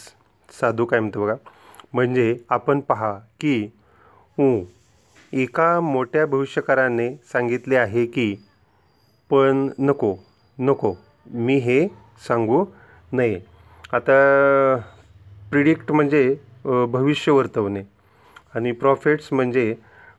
साधू 0.50 0.86
काय 0.86 1.00
म्हणतो 1.00 1.22
बघा? 1.26 1.36
म्हणजे 1.94 2.36
आपण 2.50 2.80
पहा 2.90 3.12
की 3.40 3.70
ऊ 4.40 4.64
एका 5.42 5.80
मोठ्या 5.82 6.26
भविष्यकाराने 6.26 7.10
सांगितले 7.32 7.76
आहे 7.78 8.06
की 8.06 8.34
पण 9.30 9.68
नको 9.80 10.16
नको. 10.58 10.94
मी 11.28 11.58
हे 11.60 11.88
सांगू 12.28 12.64
नये. 13.12 13.40
आता 13.94 14.76
प्रिडिक्ट 15.52 15.92
म्हणजे 15.92 16.36
भविष्य 16.66 17.32
वर्तवणे. 17.32 17.84
आणि 18.56 18.72
प्रॉफिट्स 18.72 19.32
म्हणजे 19.34 19.74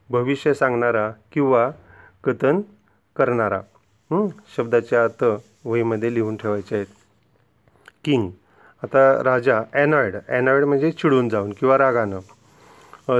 भविष्य 0.09 0.53
सांगणारा 0.53 1.09
किंवा 1.31 1.69
कथन 2.23 2.61
करणारा. 3.15 3.61
शब्दाच्या 4.55 5.03
अर्थ 5.03 5.23
वहीमध्ये 5.65 6.13
लिहून 6.13 6.35
ठेवायचे 6.37 6.75
आहेत. 6.75 6.85
किंग. 8.05 8.29
आता 8.83 9.23
राजा 9.23 9.61
ॲनॉइड 9.73 10.15
ॲनॉइड 10.27 10.63
म्हणजे 10.63 10.91
चिडून 10.91 11.29
जाऊन 11.29 11.51
किंवा 11.59 11.77
रागानं. 11.77 12.19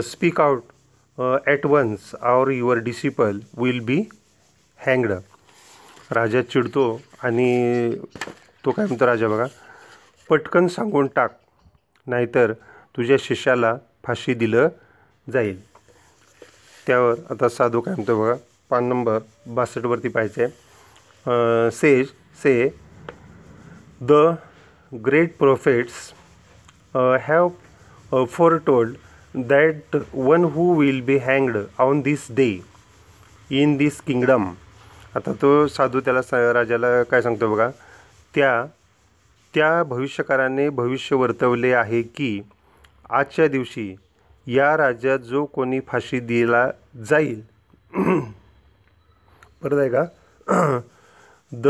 Speak 0.04 0.42
out 0.42 0.62
at 1.48 1.66
once 1.66 2.14
our 2.16 2.50
your 2.52 2.78
disciple 2.84 3.40
will 3.58 3.80
be 3.86 3.98
हँगड 4.80 5.12
राजा 6.12 6.42
चिडतो 6.42 6.84
आणि 7.24 7.96
तो 8.66 8.72
काय 8.72 8.86
म्हणतो 8.86 9.06
राजा 9.06 9.28
बघा 9.28 9.46
पटकन 10.30 10.68
सांगून 10.68 11.08
टाक 11.16 11.32
नाहीतर 12.08 12.54
तुझ्या 12.98 13.18
शिष्याला 13.20 13.76
फाशी 14.04 14.34
दिलं 14.34 14.68
जाईल. 15.28 15.60
त्यावर 16.88 17.16
आता 17.32 17.50
साधू 17.50 17.82
काय 17.82 17.96
म्हणतो 17.96 18.20
बघा 18.22 18.36
पान 18.70 18.88
नंबर 18.90 19.20
बासष्टवरती 19.56 20.08
पाहिजे 20.10 20.48
sage 21.72 22.12
say 22.44 22.70
the 24.02 24.38
great 24.92 25.38
prophets 25.40 25.98
uh, 26.96 27.18
have 27.20 27.52
uh, 28.12 28.26
foretold 28.26 28.96
that 29.50 29.82
one 30.12 30.44
who 30.44 30.72
will 30.74 31.02
be 31.02 31.18
hanged 31.20 31.58
on 31.78 32.02
this 32.02 32.28
day 32.28 32.62
in 33.52 33.78
this 33.78 34.02
kingdom. 34.02 34.44
आता 35.16 35.34
तो 35.34 35.68
साधू 35.68 36.00
त्याला 36.00 36.22
स 36.22 36.34
राजाला 36.34 37.04
काय 37.04 37.22
सांगतो 37.22 37.56
बघा? 37.56 37.70
त्या 38.36 38.66
त्या 39.54 39.84
भविष्यकाराने 39.84 40.70
भविष्य 40.70 41.16
वर्तवले 41.16 41.74
आहे 41.74 42.02
की 42.02 42.42
आजच्या 43.10 43.48
दिवशी 43.48 43.96
या 44.48 44.78
राज्यात 44.78 45.20
जो 45.20 45.46
कोणी 45.46 45.80
फाशी 45.88 46.20
दिला 46.20 46.70
जाईल. 47.10 47.42
परत 49.64 49.80
आहे 49.80 49.90
का? 49.90 50.06
The 51.52 51.68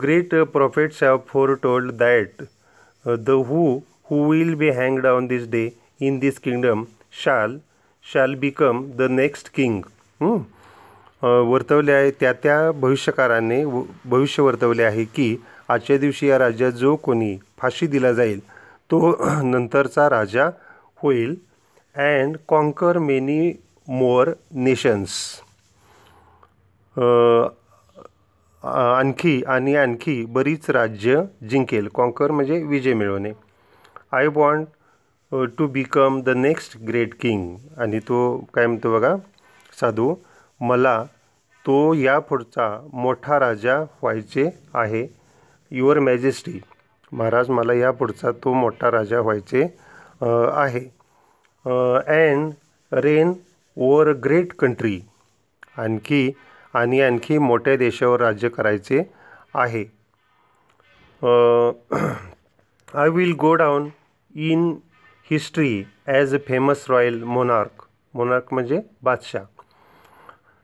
great 0.00 0.34
prophets 0.52 1.02
have 1.02 1.18
foretold 1.62 1.92
that 1.94 2.42
the 3.04 3.30
who 3.48 3.66
who 4.10 4.22
will 4.30 4.54
be 4.54 4.70
हँगड 4.70 5.06
on 5.06 5.26
this 5.26 5.48
day 5.50 5.68
in 6.00 6.18
this 6.18 6.38
kingdom 6.38 6.84
shall 7.24 7.56
shall 8.06 8.34
become 8.38 8.84
the 8.96 9.06
next 9.10 9.48
king 9.54 9.82
वर्तवले 11.22 11.92
आहे 11.92 12.10
त्या 12.20 12.32
त्या 12.42 12.70
भविष्यकाराने 12.72 13.64
व- 13.64 13.82
भविष्य 14.04 14.42
वर्तवले 14.42 14.82
आहे 14.82 15.04
की 15.04 15.36
आजच्या 15.68 15.96
दिवशी 15.98 16.28
या 16.28 16.38
राज्यात 16.38 16.72
जो 16.72 16.94
कोणी 16.96 17.36
फाशी 17.58 17.86
दिला 17.86 18.12
जाईल 18.12 18.40
तो 18.90 18.98
नंतरचा 19.44 20.08
राजा 20.10 20.48
होईल 21.02 21.34
and 21.94 22.36
conquer 22.48 22.98
many 22.98 23.52
more 23.88 24.30
nations 24.54 25.14
आणखी 28.64 29.42
आणि 29.46 29.74
आणखी 29.76 30.24
बरीच 30.24 30.68
राज्य 30.70 31.22
जिंकेल. 31.50 31.88
कॉन्कर 31.94 32.30
म्हणजे 32.30 32.62
विजय 32.64 32.94
मिळवणे. 32.94 33.32
I 34.12 34.26
want 34.34 34.68
to 35.58 35.66
become 35.68 36.20
the 36.22 36.28
next 36.36 36.76
great 36.88 37.14
king 37.20 37.54
आणि 37.80 37.98
तो 38.08 38.36
काय 38.54 38.66
म्हणतो 38.66 38.92
बघा? 38.92 39.14
साधू 39.80 40.14
मला 40.60 41.02
तो 41.64 41.92
या 41.94 42.18
पुढचा 42.18 42.68
मोठा 42.92 43.38
राजा 43.40 43.78
व्हायचे 44.02 44.48
आहे. 44.74 45.06
युअर 45.72 45.98
मॅजेस्टी 45.98 46.60
महाराज 47.12 47.50
मला 47.50 47.72
या 47.74 47.90
पुढचा 47.90 48.30
तो 48.44 48.52
मोठा 48.54 48.90
राजा 48.90 49.20
व्हायचे 49.20 49.62
आहे. 50.22 50.80
And 51.64 52.52
reign 52.92 53.32
over 53.76 54.12
great 54.24 54.52
country 54.58 55.00
आणखी 55.76 56.30
आणि 56.78 57.00
आणखी 57.00 57.38
मोठ्या 57.38 57.76
देशावर 57.76 58.20
राज्य 58.20 58.48
करायचे 58.48 59.02
आहे. 59.54 59.84
I 62.94 63.08
will 63.10 63.32
go 63.40 63.54
down 63.54 63.88
in 64.50 64.70
history 65.30 65.82
as 66.06 66.34
a 66.34 66.38
famous 66.48 66.84
royal 66.88 67.22
monarch 67.24 67.84
monarch 68.14 68.52
म्हणजे 68.54 68.80
बादशाह. 69.02 69.44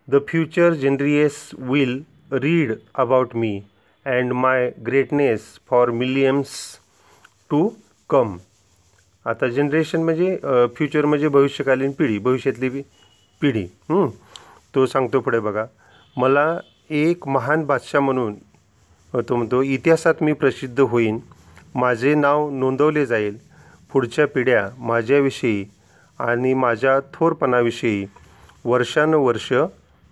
The 0.09 0.16
future 0.29 0.72
generations 0.75 1.48
will 1.59 2.03
read 2.33 2.72
about 2.94 3.35
me 3.37 3.61
and 4.07 4.33
my 4.33 4.70
greatness 4.87 5.42
for 5.70 5.90
millions 5.90 6.51
to 7.51 7.68
come 8.11 8.37
आता 9.27 9.48
जनरेशन 9.48 10.03
म्हणजे 10.05 10.37
फ्युचर 10.77 11.07
म्हणजे 11.07 11.29
भविष्यकालीन 11.29 11.92
पिढी 11.98 12.18
भविष्यातली 12.18 12.68
पिढी. 13.40 13.66
तो 14.75 14.87
सांगतो 14.87 15.20
पुढे 15.20 15.38
बघा. 15.40 15.64
मला 16.16 16.59
एक 16.90 17.27
महान 17.29 17.64
बादशाह 17.64 18.01
म्हणून 18.01 18.35
तो 19.29 19.37
म्हणतो 19.37 19.62
इतिहासात 19.62 20.22
मी 20.22 20.33
प्रसिद्ध 20.33 20.81
होईन. 20.81 21.18
माझे 21.75 22.14
नाव 22.14 22.48
नोंदवले 22.51 23.05
जाईल. 23.07 23.37
पुढच्या 23.92 24.27
पिढ्या 24.27 24.68
माझ्याविषयी 24.79 25.64
आणि 26.18 26.53
माझ्या 26.55 26.98
थोरपणाविषयी 27.14 28.05
वर्षानुवर्ष 28.64 29.53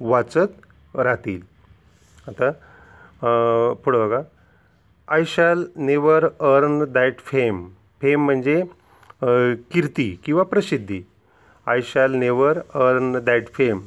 वाचत 0.00 0.96
राहतील. 0.96 1.40
आता 2.28 2.50
पुढं 3.84 4.08
बघा. 4.08 4.20
I 5.08 5.24
shall 5.26 5.64
never 5.76 6.24
earn 6.24 6.84
that 6.92 7.18
fame 7.26 7.66
fame 8.02 8.24
म्हणजे 8.24 8.62
कीर्ती 9.72 10.10
किंवा 10.24 10.42
प्रसिद्धी. 10.42 11.02
I 11.66 11.80
shall 11.84 12.14
never 12.14 12.58
earn 12.58 13.18
that 13.24 13.48
fame 13.54 13.80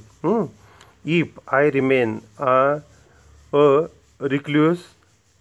if 1.06 1.40
I 1.54 1.70
remain 1.72 2.18
a 2.40 2.56
a 3.54 3.64
recluse 4.32 4.78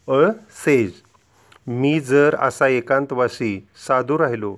a 0.08 0.30
sage 0.64 0.92
मी 1.68 1.98
जर 2.00 2.34
असा 2.40 2.66
एकांतवासी 2.68 3.58
साधू 3.86 4.18
राहिलो 4.18 4.54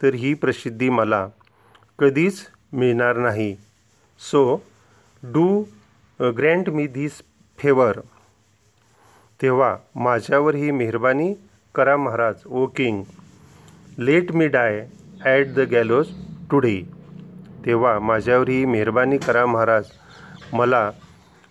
तर 0.00 0.14
ही 0.14 0.32
प्रसिद्धी 0.34 0.88
मला 0.88 1.26
कधीच 1.98 2.40
मिळणार 2.72 3.16
नाही. 3.16 3.54
So 4.20 4.62
do 5.22 5.64
grant 6.20 6.68
me 6.70 6.86
this 6.94 7.20
favour 7.58 7.98
तेव्हा 9.40 9.76
माझ्यावर 9.96 10.54
ही 10.54 10.70
मेहरबानी 10.70 11.32
करा 11.74 11.96
Maharaj 11.96 12.46
o 12.46 12.66
king 12.76 13.02
let 13.98 14.32
me 14.32 14.46
die 14.48 14.84
at 15.24 15.54
the 15.54 15.68
gallows 15.70 16.08
today 16.50 16.80
तेव्हा 17.66 17.98
माझ्यावर 17.98 18.48
ही 18.48 18.64
मेहरबानी 18.64 19.18
करा 19.18 19.44
महाराज. 19.46 19.84
मला 20.52 20.90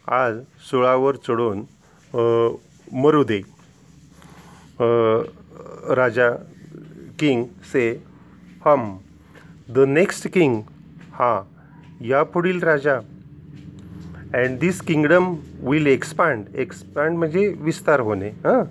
आज 0.08 0.38
सुळावर 0.70 1.16
चढून 1.28 1.64
मरू 3.02 3.24
दे. 3.24 3.42
राजा 5.96 6.30
king 7.20 7.44
say 7.72 7.92
hmm. 8.66 8.96
The 9.70 9.80
next 9.80 10.28
king 10.34 10.62
हा 11.14 11.42
यापुढील 12.02 12.62
राजा. 12.64 12.96
And 14.34 14.58
this 14.60 14.82
kingdom 14.82 15.34
will 15.70 15.88
expand 15.88 16.46
expand 16.56 17.18
म्हणजे 17.18 17.48
विस्तार 17.58 18.00
होणे 18.00 18.30
हां. 18.46 18.64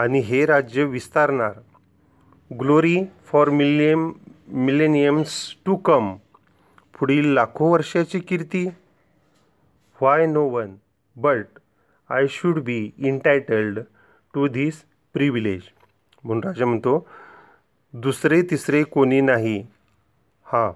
आणि 0.00 0.18
हे 0.20 0.44
राज्य 0.46 0.84
विस्तारणार. 0.84 1.52
Glory 2.50 2.96
for 3.26 3.50
millennium 3.50 4.10
millenniums 4.48 5.34
to 5.66 5.76
come 5.76 6.14
पुढील 6.98 7.32
लाखो 7.34 7.72
वर्षाची 7.72 8.18
कीर्ती. 8.20 8.68
Why 10.00 10.26
no 10.26 10.44
one 10.50 10.74
but 11.16 11.60
I 12.10 12.26
should 12.30 12.58
be 12.64 12.78
entitled 13.08 13.78
to 14.34 14.46
this 14.54 14.82
privilege 15.14 15.62
म्हणून 16.24 16.42
राजा 16.44 16.66
म्हणतो 16.66 16.98
दुसरे 17.94 18.40
तिसरे 18.50 18.82
कोणी 18.92 19.20
नाही. 19.20 19.58
हा 20.46 20.70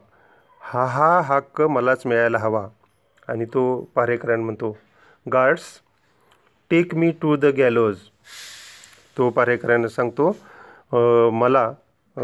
हा 0.60 0.84
हा 0.94 1.20
हक्क 1.26 1.60
मलाच 1.70 2.06
मिळायला 2.06 2.38
हवा. 2.38 2.66
आणि 3.28 3.44
तो 3.54 3.62
पारेकरांना 3.94 4.44
म्हणतो 4.44 4.76
guards 5.26 5.64
take 6.70 6.94
me 6.94 7.10
to 7.22 7.36
the 7.36 7.44
gallows 7.58 7.98
तो 9.16 9.28
पारेकरांना 9.36 9.88
सांगतो 9.88 10.30
मला 11.38 11.70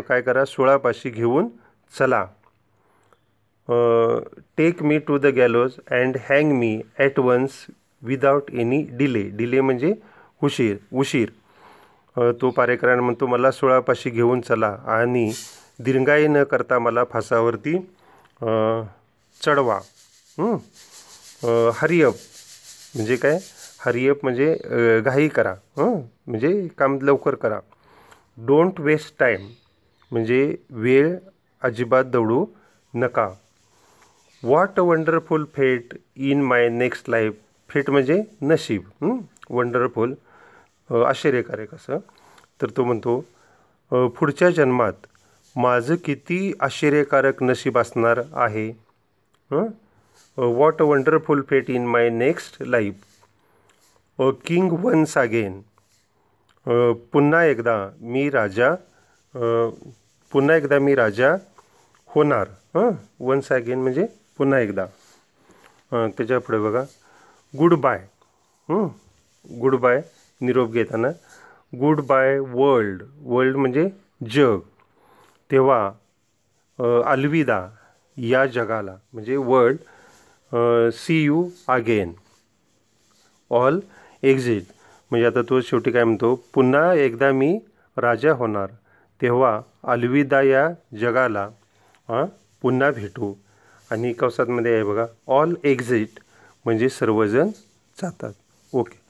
काय 0.08 0.20
करा 0.22 0.44
सोळापाशी 0.44 1.10
घेऊन 1.10 1.48
चला. 1.92 2.24
Take 3.68 4.82
me 4.82 4.98
to 5.06 5.18
the 5.18 5.26
gallows 5.36 5.78
and 5.90 6.16
hang 6.30 6.52
me 6.52 6.80
at 6.98 7.18
once 7.18 7.64
without 8.02 8.50
any 8.52 8.82
delay 8.98 9.22
delay 9.36 9.60
म्हणजे 9.60 9.92
उशीर 10.42 10.76
उशीर. 10.92 11.28
तो 12.40 12.50
पारेकरान 12.56 13.00
म्हणतो 13.00 13.26
मला 13.26 13.50
सोळापाशी 13.50 14.10
घेऊन 14.10 14.40
चला 14.40 14.76
आणि 14.96 15.30
दीर्घाई 15.84 16.26
न 16.26 16.42
करता 16.50 16.78
मला 16.78 17.04
फासावरती 17.12 17.76
चढवा. 19.40 19.78
हरिअप. 21.80 22.14
म्हणजे 22.94 23.16
काय? 23.16 23.38
हरिअप 23.84 24.18
म्हणजे 24.22 25.00
घाई 25.04 25.28
करा. 25.28 25.54
म्हणजे 25.78 26.66
काम 26.78 26.98
लवकर 27.02 27.34
करा. 27.34 27.58
डोंट 28.46 28.80
वेस्ट 28.80 29.14
टाईम 29.20 29.46
म्हणजे 30.12 30.56
वेळ 30.70 31.14
अजिबात 31.62 32.04
दौडू 32.04 32.44
नका. 32.94 33.28
What 34.44 34.78
a 34.78 34.82
wonderful 34.82 35.44
fate 35.54 35.94
in 36.30 36.40
my 36.42 36.68
next 36.68 37.08
life 37.10 37.34
fate 37.70 37.90
म्हणजे 37.90 38.22
नशीब 38.42 38.82
वंडरफुल 39.50 40.14
आश्चर्यकारक 41.06 41.74
असं. 41.74 41.98
तर 42.62 42.66
तो 42.76 42.84
म्हणतो 42.84 43.24
पुढच्या 44.18 44.50
जन्मात 44.50 45.06
माझं 45.56 45.94
किती 46.04 46.52
आश्चर्यकारक 46.60 47.42
नशीब 47.42 47.78
असणार 47.78 48.20
आहे. 48.32 48.68
What 50.38 50.80
a 50.80 50.84
wonderful 50.84 51.42
fate 51.50 51.70
in 51.70 51.86
my 51.86 52.08
next 52.10 52.56
life 52.62 52.94
a 54.18 54.30
king 54.46 54.72
once 54.82 55.16
again 55.18 55.60
पुन्हा 57.12 57.44
एकदा 57.44 57.76
मी 58.00 58.28
राजा 58.30 58.74
पुन्हा 60.32 60.56
एकदा 60.56 60.78
मी 60.78 60.94
राजा 60.94 61.34
होणार. 62.14 62.46
हां? 62.74 62.90
वन्स 63.20 63.52
अगेन 63.52 63.78
म्हणजे 63.78 64.06
पुन्हा 64.38 64.58
एकदा. 64.60 64.84
त्याच्यापुढे 64.84 66.12
त्याच्या 66.16 66.38
पुढे 66.40 66.58
बघा. 66.58 66.82
गुड 67.54 67.74
बाय 67.80 68.06
गुड 69.60 69.74
बाय 69.80 70.00
निरोप 70.40 70.70
घेताना. 70.72 71.08
गुड 71.72 72.00
बाय 72.06 72.38
वर्ल्ड 72.38 73.02
वर्ल्ड 73.22 73.56
म्हणजे 73.56 73.88
जग. 74.32 74.58
तेव्हा 75.50 75.90
अलविदा 77.12 77.66
या 78.16 78.44
जगाला 78.46 78.96
म्हणजे 79.12 79.36
world 79.36 79.78
see 80.94 81.22
you 81.24 81.48
again 81.68 82.12
all 83.50 83.78
exit 84.22 84.62
म्हणजे 85.10 85.26
आता 85.26 85.42
तो 85.48 85.60
शेवटी 85.60 85.90
काय 85.90 86.04
म्हणतो? 86.04 86.34
पुन्हा 86.54 86.92
एकदा 86.94 87.30
मी 87.32 87.58
राजा 87.96 88.32
होणार. 88.34 88.70
तेव्हा 89.20 89.60
अलविदा 89.92 90.40
या 90.42 90.68
जगाला 91.00 91.48
हां 92.08 92.24
पुन्हा 92.62 92.90
भेटू. 92.90 93.32
आणि 93.94 94.12
कवसातमध्ये 94.18 94.72
आहे 94.74 94.84
बघा 94.84 95.06
ऑल 95.34 95.54
एक्झिट 95.64 96.18
म्हणजे 96.64 96.88
सर्वजण 96.88 97.48
जातात. 97.96 98.32
Okay 98.72 99.02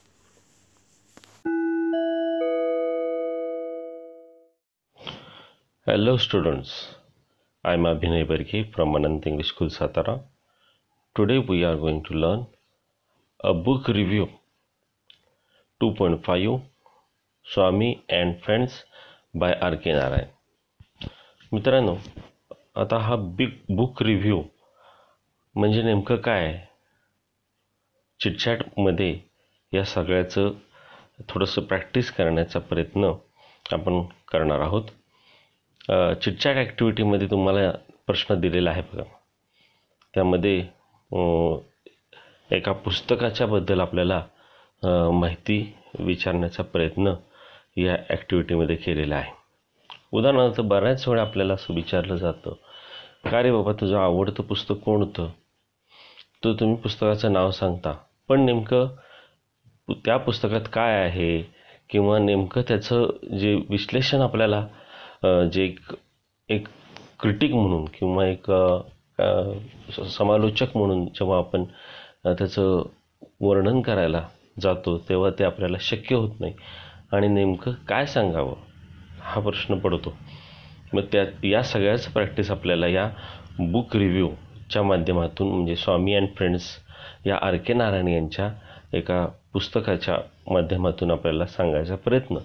hello 5.86 6.16
students 6.16 6.70
I 7.64 7.74
am 7.74 7.88
Abhinay 7.88 8.24
Barge 8.24 8.62
from 8.74 8.96
Anant 8.96 9.26
English 9.26 9.48
school 9.48 9.68
Satara 9.68 10.16
today 11.16 11.36
we 11.50 11.62
are 11.64 11.76
going 11.78 12.00
to 12.08 12.14
learn 12.14 12.42
a 13.40 13.52
book 13.64 13.90
review 13.90 14.26
two 15.80 15.90
point 15.98 16.22
five 16.24 16.58
Swami 17.46 17.92
and 18.12 18.34
friends 18.44 18.82
by 19.36 19.52
R 19.62 19.74
K 19.76 19.92
Narayan 19.92 21.06
मित्रांनो 21.52 21.96
आता 22.76 22.98
हा 22.98 23.16
big 23.38 23.74
book 23.76 24.02
review 24.02 24.42
म्हणजे 25.56 25.82
नेमकं 25.82 26.16
काय? 26.16 26.44
आहे 26.44 26.62
चिटचॅटमध्ये 28.20 29.18
या 29.72 29.84
सगळ्याचं 29.84 30.52
थोडंसं 31.28 31.62
प्रॅक्टिस 31.62 32.10
करण्याचा 32.12 32.58
प्रयत्न 32.60 33.12
आपण 33.66 34.02
करणार 34.28 34.60
आहोत. 34.60 34.84
चिटचॅट 36.22 36.56
ॲक्टिव्हिटीमध्ये 36.56 37.26
तुम्हाला 37.30 37.70
प्रश्न 38.06 38.38
दिलेला 38.40 38.70
आहे 38.70 38.82
बघा. 38.92 39.04
त्यामध्ये 40.14 40.56
एका 42.50 42.72
पुस्तकाच्याबद्दल 42.84 43.80
आपल्याला 43.80 44.22
माहिती 45.12 45.58
विचारण्याचा 45.98 46.62
प्रयत्न 46.62 47.14
या 47.76 47.96
ॲक्टिव्हिटीमध्ये 48.10 48.76
केलेला 48.76 49.16
आहे. 49.16 49.32
उदाहरणार्थ 50.12 50.60
बऱ्याच 50.60 51.06
वेळा 51.08 51.22
आपल्याला 51.22 51.54
असं 51.54 51.74
विचारलं 51.74 52.16
जातं 52.16 52.54
का 53.30 53.42
रे 53.42 53.52
बाबा 53.52 53.72
तुझं 53.80 53.96
आवडतं 53.98 54.42
पुस्तक 54.42 54.78
कोणतं 54.84 55.30
तर 56.44 56.52
तुम्ही 56.52 56.76
पुस्तकाचं 56.76 57.32
नाव 57.32 57.50
सांगता. 57.50 57.94
पण 58.28 58.40
नेमकं 58.40 58.86
त्या 59.90 60.16
पुस्तकात 60.16 60.60
काय 60.72 60.94
आहे? 60.94 61.42
किंवा 61.90 62.18
नेमकं 62.18 62.60
त्याचं 62.68 63.06
जे 63.38 63.54
विश्लेषण 63.70 64.20
आपल्याला 64.20 64.66
जे 65.52 65.64
एक 65.64 65.78
एक 66.48 66.68
क्रिटिक 67.20 67.54
म्हणून 67.54 67.84
किंवा 67.84 68.26
एक 68.26 68.52
स- 69.92 70.16
समालोचक 70.18 70.76
म्हणून 70.76 71.06
जेव्हा 71.06 71.38
आपण 71.38 71.64
त्याचं 72.26 72.82
वर्णन 73.40 73.80
करायला 73.80 74.28
जातो 74.60 74.98
तेव्हा 74.98 75.30
ते 75.30 75.44
आपल्याला 75.44 75.76
शक्य 75.80 76.16
होत 76.16 76.30
नाही. 76.40 76.52
आणि 77.12 77.28
नेमकं 77.28 77.72
काय 77.72 78.06
सांगावं? 78.06 78.54
हा 79.20 79.40
प्रश्न 79.40 79.74
पडतो. 79.74 80.16
मग 80.92 81.02
त्या 81.12 81.46
या 81.46 81.62
सगळ्याच 81.62 82.06
प्रॅक्टिस 82.06 82.50
आपल्याला 82.50 82.86
या 82.86 83.10
बुक 83.58 83.96
रिव्ह्यू 83.96 84.28
च्या 84.70 84.82
माध्यमातून 84.82 85.48
म्हणजे 85.52 85.76
स्वामी 85.76 86.14
अँड 86.14 86.28
फ्रेंड्स 86.36 86.68
या 87.26 87.36
आर 87.42 87.56
के 87.66 87.74
नारायण 87.74 88.08
यांच्या 88.08 88.50
एका 88.96 89.24
पुस्तकाच्या 89.52 90.16
माध्यमातून 90.52 91.10
आपल्याला 91.10 91.46
सांगायचा 91.46 91.96
प्रयत्न 92.04 92.38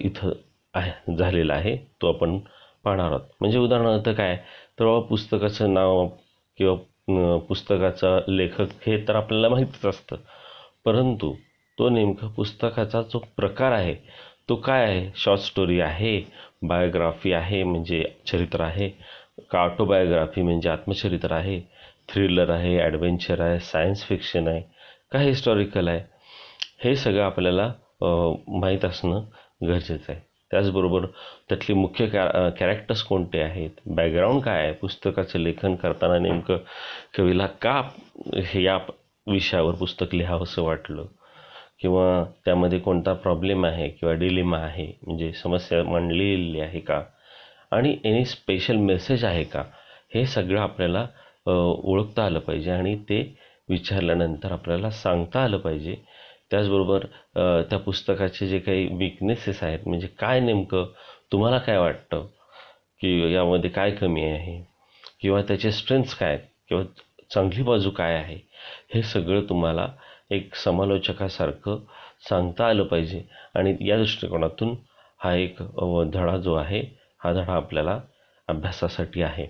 इथं 0.00 0.32
आहे 0.74 1.14
झालेला 1.16 1.54
आहे. 1.54 1.76
तो 2.02 2.08
आपण 2.08 2.38
पाहणार 2.84 3.10
आहोत. 3.10 3.20
म्हणजे 3.40 3.58
उदाहरणार्थ 3.58 4.08
काय? 4.08 4.36
तर 4.78 4.84
बाबा 4.84 5.00
पुस्तकाचं 5.08 5.74
नाव 5.74 6.06
किंवा 6.58 7.36
पुस्तकाचा 7.48 8.18
लेखक 8.28 8.72
हे 8.86 8.96
तर 9.08 9.14
आपल्याला 9.16 9.48
माहीतच 9.48 9.86
असतं. 9.86 10.16
परंतु 10.84 11.34
तो 11.78 11.88
नेमका 11.88 12.26
पुस्तकाचा 12.36 13.02
जो 13.12 13.18
प्रकार 13.36 13.72
आहे 13.72 13.94
तो 14.48 14.56
काय 14.56 14.84
आहे? 14.84 15.10
शॉर्ट 15.16 15.40
स्टोरी 15.40 15.80
आहे 15.80 16.20
बायोग्राफी 16.62 17.32
आहे 17.32 17.62
म्हणजे 17.64 18.04
चरित्र 18.26 18.60
आहे. 18.60 18.90
का 19.50 19.58
ऑटोबायोग्राफी 19.60 20.42
म्हणजे 20.42 20.68
आत्मचरित्र 20.68 21.32
आहे 21.32 21.60
थ्रिलर 22.08 22.50
आहे 22.50 22.76
ॲडव्हेंचर 22.80 23.40
आहे 23.40 23.58
सायन्स 23.60 24.04
फिक्शन 24.06 24.48
आहे 24.48 24.60
का 25.12 25.18
हिस्टॉरिकल 25.20 25.88
आहे 25.88 26.00
हे 26.84 26.94
सगळं 26.96 27.22
आपल्याला 27.22 27.72
माहीत 28.50 28.84
असणं 28.84 29.24
गरजेचं 29.62 30.12
आहे. 30.12 30.20
त्याचबरोबर 30.50 31.04
त्यातली 31.48 31.74
मुख्य 31.74 32.06
कॅ 32.06 32.26
कॅरेक्टर्स 32.58 33.02
कोणते 33.02 33.40
आहेत 33.42 33.80
बॅकग्राऊंड 33.86 34.42
काय 34.42 34.62
आहे 34.62 34.72
पुस्तकाचं 34.72 35.38
लेखन 35.38 35.74
करताना 35.74 36.18
नेमकं 36.18 36.56
कवीला 37.16 37.46
का 37.62 37.80
हे 38.46 38.62
या 38.62 38.76
विषयावर 39.26 39.74
पुस्तक 39.74 40.14
लिहावंसं 40.14 40.62
वाटलं? 40.62 41.04
किंवा 41.80 42.24
त्यामध्ये 42.44 42.78
कोणता 42.78 43.12
प्रॉब्लेम 43.12 43.64
आहे 43.66 43.88
किंवा 43.88 44.14
डिलिमा 44.14 44.58
आहे 44.58 44.86
म्हणजे 45.06 45.32
समस्या 45.42 45.82
मांडलेली 45.84 46.60
आहे 46.60 46.80
का? 46.80 47.02
आणि 47.72 47.96
एनी 48.04 48.24
स्पेशल 48.24 48.76
मेसेज 48.76 49.24
आहे 49.24 49.44
का? 49.44 49.62
हे 50.14 50.24
सगळं 50.26 50.60
आपल्याला 50.60 51.06
ओळखता 51.46 52.24
आलं 52.24 52.38
पाहिजे 52.38 52.70
आणि 52.70 52.94
ते 53.08 53.20
विचारल्यानंतर 53.68 54.52
आपल्याला 54.52 54.90
सांगता 54.90 55.42
आलं 55.44 55.58
पाहिजे. 55.58 55.94
त्याचबरोबर 56.50 57.04
त्या 57.70 57.78
पुस्तकाचे 57.78 58.46
जे 58.48 58.58
काही 58.58 58.86
विकनेसेस 58.98 59.62
आहेत 59.62 59.86
म्हणजे 59.86 60.06
काय 60.18 60.40
नेमकं 60.40 60.86
तुम्हाला 61.32 61.58
काय 61.58 61.78
वाटतं? 61.78 62.26
की 63.00 63.32
यामध्ये 63.34 63.70
काय 63.70 63.90
कमी 63.90 64.24
आहे? 64.24 64.60
किंवा 65.20 65.42
त्याचे 65.48 65.70
स्ट्रेंथ्स 65.72 66.14
काय 66.14 66.28
आहेत? 66.28 66.46
किंवा 66.68 66.82
चांगली 67.34 67.62
बाजू 67.62 67.90
काय 67.90 68.14
आहे? 68.14 68.36
हे 68.94 69.02
सगळं 69.02 69.44
तुम्हाला 69.48 69.86
एक 70.30 70.54
समालोचकासारखं 70.54 71.78
सांगता 72.28 72.66
आलं 72.68 72.84
पाहिजे. 72.84 73.22
आणि 73.54 73.76
या 73.88 73.96
दृष्टिकोनातून 73.96 74.74
हा 75.20 75.34
एक 75.34 75.62
धडा 76.12 76.36
जो 76.36 76.54
आहे 76.54 76.82
हा 77.22 77.32
धडा 77.32 77.52
आपल्याला 77.54 77.98
अभ्यासासाठी 78.48 79.22
आहे. 79.22 79.46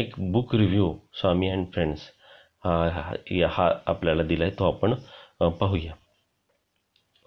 एक 0.00 0.14
book 0.32 0.54
review 0.54 0.92
Swami 1.20 1.48
and 1.50 1.66
friends 1.74 2.00
हा 2.64 2.74
हा 2.94 3.12
या- 3.30 3.50
हा 3.52 3.68
आपल्याला 3.86 4.22
दिला 4.22 4.44
आहे 4.44 4.52
तो 4.58 4.64
आपण 4.64 4.94
पाहूया. 5.58 5.92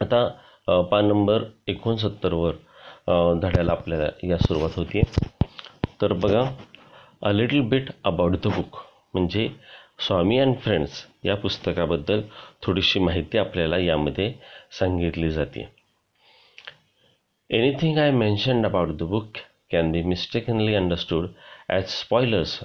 आता 0.01 0.81
पान 0.91 1.05
नंबर 1.07 1.43
एकोणसत्तरवर 1.67 2.53
धड्याला 3.41 3.71
आपल्याला 3.71 4.07
या 4.27 4.37
सुरुवात 4.37 4.77
होती 4.77 5.01
तर 6.01 6.13
बघा 6.23 6.41
a 7.23 7.31
little 7.31 7.61
bit 7.69 7.89
about 8.05 8.35
the 8.43 8.47
book 8.55 8.77
म्हणजे 9.13 9.47
स्वामी 10.07 10.37
अँड 10.39 10.55
फ्रेंड्स 10.63 11.05
या 11.25 11.35
पुस्तकाबद्दल 11.43 12.21
थोडीशी 12.63 12.99
माहिती 12.99 13.37
आपल्याला 13.37 13.77
यामध्ये 13.77 14.31
सांगितली 14.79 15.29
जाते 15.31 15.67
anything 17.49 17.97
I 17.97 18.11
mentioned 18.11 18.65
about 18.65 18.89
the 18.97 19.03
book 19.09 19.37
can 19.75 19.91
be 19.97 20.03
mistakenly 20.15 20.75
understood 20.83 21.29
as 21.69 21.93
spoilers, 22.01 22.55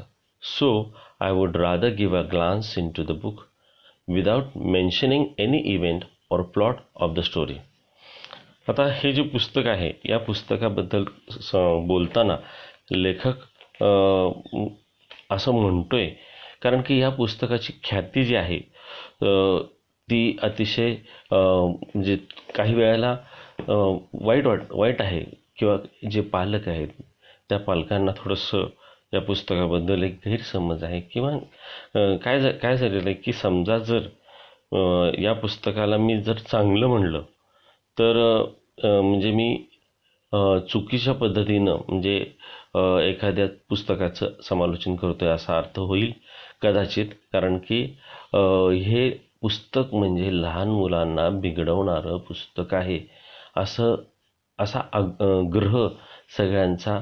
so 0.42 0.72
I 1.20 1.32
would 1.32 1.56
rather 1.66 1.90
give 2.02 2.12
a 2.14 2.24
glance 2.36 2.76
into 2.76 3.04
the 3.04 3.14
book 3.26 3.46
without 4.08 4.54
mentioning 4.78 5.34
any 5.38 5.60
event 5.74 6.04
or 6.30 6.44
plot 6.44 6.84
of 6.96 7.14
the 7.14 7.22
story. 7.32 7.58
आता 8.68 8.84
हे 9.00 9.12
जे 9.12 9.22
पुस्तक 9.32 9.66
आहे 9.66 9.88
या 10.10 10.18
पुस्तकाबद्दल 10.26 11.04
स 11.30 11.50
बोलताना 11.86 12.36
लेखक 12.92 13.38
अ, 13.82 13.86
म- 14.54 14.68
असं 15.34 15.52
म्हणतोय 15.60 16.06
कारण 16.62 16.80
की 16.86 16.98
या 17.00 17.08
पुस्तकाची 17.18 17.72
ख्याती 17.84 18.24
जी 18.24 18.34
आहे 18.36 18.58
अ, 19.22 19.28
ती 20.08 20.36
अतिशय 20.42 20.92
अ, 21.30 21.36
म्हणजे 21.36 22.16
काही 22.54 22.74
वेळेला 22.74 23.10
अ, 23.68 23.72
वाईट 24.26 24.46
वाट 24.46 24.60
वाईट 24.70 25.02
आहे 25.02 25.24
किंवा 25.60 25.76
जे 26.10 26.20
पालक 26.20 26.68
आहेत 26.68 26.88
त्या 27.50 27.58
पालकांना 27.58 28.12
थोडंसं 28.16 28.66
या 29.12 29.20
पुस्तकाबद्दल 29.20 30.02
एक 30.02 30.18
गैरसमज 30.26 30.84
आहे 30.84 31.00
किंवा 31.12 31.36
काय 32.24 32.40
झा 32.40 32.50
काय 32.52 32.76
झालेलं 32.76 33.08
आहे 33.08 33.14
की 33.14 33.32
समजा 33.32 33.78
जर 33.78 34.06
या 35.18 35.32
पुस्तकाला 35.32 35.96
मी 35.96 36.20
जर 36.22 36.38
चांगलं 36.50 36.86
म्हणलं 36.86 37.22
तर 37.98 38.16
म्हणजे 38.72 39.30
मी 39.30 39.54
चुकीच्या 40.70 41.14
पद्धतीनं 41.14 41.76
म्हणजे 41.88 42.16
एखाद्या 43.08 43.46
पुस्तकाचं 43.68 44.30
समालोचन 44.48 44.94
करतो 44.96 45.24
आहे 45.24 45.34
असा 45.34 45.56
अर्थ 45.58 45.78
होईल 45.78 46.12
कदाचित. 46.62 47.06
कारण 47.32 47.58
की 47.58 47.82
हे 48.34 49.08
पुस्तक 49.42 49.94
म्हणजे 49.94 50.30
लहान 50.42 50.68
मुलांना 50.68 51.28
बिघडवणारं 51.40 52.16
पुस्तक 52.18 52.74
आहे 52.74 52.98
असं 53.56 53.94
असा 54.60 54.80
अग- 54.92 55.48
ग्रह 55.54 55.88
सगळ्यांचा 56.36 56.98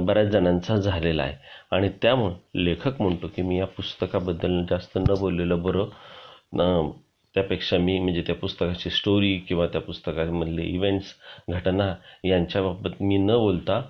बऱ्याच 0.00 0.28
जणांचा 0.28 0.76
झालेला 0.76 1.22
आहे. 1.22 1.34
आणि 1.70 1.88
त्यामुळं 2.02 2.34
लेखक 2.54 3.00
म्हणतो 3.02 3.26
की 3.36 3.42
मी 3.42 3.58
या 3.58 3.66
पुस्तकाबद्दल 3.66 4.62
जास्त 4.70 4.98
न 5.08 5.14
बोललेलं 5.20 5.62
बरं 5.62 6.90
त्यापेक्षा 7.34 7.78
मी 7.78 7.98
म्हणजे 7.98 8.22
त्या 8.26 8.34
पुस्तकाची 8.34 8.90
स्टोरी 8.90 9.36
किंवा 9.38 9.66
त्या 9.66 9.80
पुस्तकामधले 9.80 10.62
इव्हेंट्स 10.62 11.06
घटना 11.50 11.94
यांच्याबाबत 12.24 13.02
मी 13.02 13.16
न 13.18 13.26
बोलता 13.26 13.80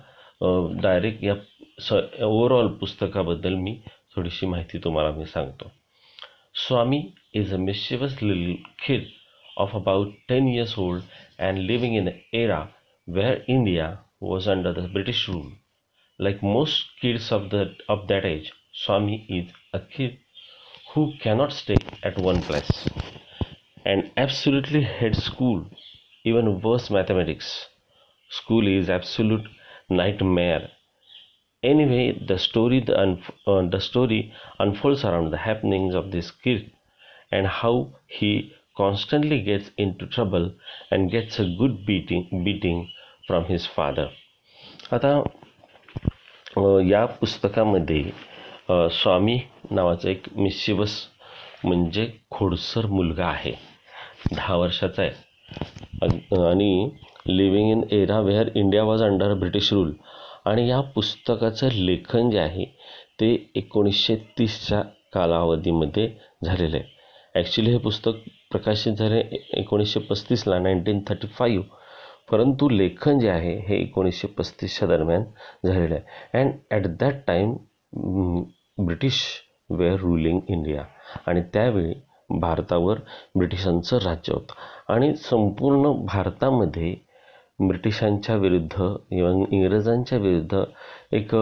डायरेक्ट 0.83 1.23
या 1.23 1.35
स 1.81 1.93
ओवरऑल 2.21 2.67
पुस्तकाबद्दल 2.67 3.53
मी 3.53 3.79
थोडीशी 4.15 4.45
माहिती 4.45 4.77
तुम्हाला 4.77 5.11
मी 5.11 5.25
सांगतो. 5.25 5.71
स्वामी 6.67 7.11
इज 7.33 7.53
अ 7.53 7.57
मिशिवस 7.57 8.17
लिल 8.23 8.55
kid 8.83 9.05
of 9.57 9.75
about 9.79 10.07
10 10.31 10.47
years 10.55 10.73
old 10.77 11.01
and 11.39 11.65
living 11.69 11.93
in 11.99 12.07
an 12.07 12.15
where 13.07 13.43
India 13.47 14.01
was 14.19 14.47
under 14.47 14.73
the 14.73 14.87
British 14.87 15.27
rule. 15.29 15.51
Like 16.19 16.43
most 16.43 16.85
kids 17.01 17.31
of, 17.31 17.49
the, 17.49 17.75
of 17.89 18.07
that 18.09 18.25
age, 18.25 18.51
Swami 18.73 19.25
is 19.29 19.53
a 19.73 19.79
kid 19.79 20.19
who 20.93 21.13
cannot 21.21 21.53
stay 21.53 21.77
at 22.03 22.19
one 22.19 22.41
place 22.41 22.89
and 23.85 24.11
absolutely 24.17 24.83
hates 24.83 25.23
school, 25.23 25.65
even 26.25 26.61
worse 26.61 26.89
mathematics. 26.91 27.67
School 28.29 28.67
is 28.67 28.89
absolute 28.89 29.47
nightmare. 29.89 30.69
Anyway, 31.63 32.19
the 32.27 32.39
story 32.39 32.79
the, 32.79 32.93
unf- 32.93 33.31
uh, 33.45 33.69
the 33.69 33.79
story 33.79 34.33
unfolds 34.59 35.05
around 35.05 35.31
the 35.31 35.37
happenings 35.37 35.93
of 35.95 36.11
this 36.11 36.31
kid 36.31 36.71
and 37.31 37.47
how 37.47 37.93
he 38.07 38.51
constantly 38.75 39.41
gets 39.41 39.71
into 39.77 40.07
trouble 40.07 40.53
and 40.91 41.11
gets 41.11 41.39
a 41.39 41.45
good 41.59 41.85
beating 41.85 42.43
beating 42.43 42.89
from 43.27 43.43
his 43.49 43.67
father 43.67 44.05
आता 44.93 45.09
या 46.89 47.05
पुस्तकामध्ये 47.19 48.03
स्वामी 48.93 49.37
नावाचा 49.71 50.09
एक 50.09 50.23
मिशिवस 50.35 50.95
म्हणजे 51.63 52.07
खोडसर 52.31 52.85
मुलगा 52.85 53.25
आहे. 53.25 53.51
दहा 54.35 54.55
वर्षाचा 54.55 55.01
आहे. 55.01 56.45
आणि 56.47 56.89
living 57.27 57.71
in 57.71 57.83
era 57.91 58.19
where 58.19 58.49
India 58.55 58.83
was 58.83 59.03
under 59.03 59.33
British 59.39 59.71
rule 59.73 59.91
आणि 60.45 60.67
या 60.69 60.79
पुस्तकाचं 60.95 61.69
लेखन 61.73 62.29
जे 62.29 62.39
आहे 62.39 62.65
ते 63.19 63.33
एकोणीसशे 63.55 64.15
तीसच्या 64.39 64.81
कालावधीमध्ये 65.13 66.09
झालेलं 66.45 66.77
आहे. 66.77 66.85
ॲक्च्युली 67.35 67.71
हे 67.71 67.77
पुस्तक 67.77 68.23
प्रकाशित 68.51 68.93
झाले 68.93 69.19
एकोणीसशे 69.59 69.99
पस्तीसला 69.99 70.59
नाईन्टीन 70.59 70.99
थर्टी 71.07 71.27
फाईव्ह 71.27 71.75
परंतु 72.29 72.69
लेखन 72.69 73.19
जे 73.19 73.29
आहे 73.29 73.55
हे 73.67 73.75
एकोणीसशे 73.81 74.27
पस्तीसच्या 74.37 74.87
दरम्यान 74.87 75.23
झालेलं 75.65 75.95
आहे. 75.95 76.39
And 76.39 76.53
at 76.71 76.87
that 76.99 77.21
time 77.27 77.55
British 78.85 79.21
were 79.69 79.99
ruling 79.99 80.39
India 80.49 80.83
आणि 81.27 81.41
त्यावेळी 81.53 81.93
भारतावर 82.39 82.99
ब्रिटिशांचं 83.37 83.97
राज्य 84.05 84.33
होतं. 84.33 84.53
आणि 84.93 85.13
संपूर्ण 85.15 85.91
भारतामध्ये 86.05 86.95
ब्रिटिशांच्या 87.59 88.35
विरुद्ध 88.35 88.81
इंग्रजांच्या 89.11 90.17
विरुद्ध 90.19 90.63
एक 91.17 91.33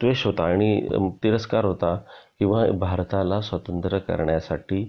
द्वेष 0.00 0.24
होता 0.26 0.44
आणि 0.44 1.08
तिरस्कार 1.22 1.64
होता 1.64 1.94
किंवा 2.38 2.64
भारताला 2.80 3.40
स्वतंत्र 3.40 3.98
करण्यासाठी 3.98 4.84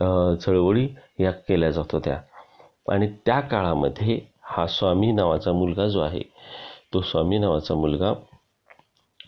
चळवळी 0.00 0.88
या 1.20 1.30
केल्या 1.48 1.70
जात 1.70 1.92
होत्या. 1.94 2.20
आणि 2.92 3.06
त्या 3.26 3.40
काळामध्ये 3.40 4.18
हा 4.42 4.66
स्वामी 4.66 5.10
नावाचा 5.12 5.52
मुलगा 5.52 5.86
जो 5.88 6.00
आहे 6.00 6.20
तो 6.94 7.00
स्वामी 7.00 7.38
नावाचा 7.38 7.74
मुलगा 7.74 8.12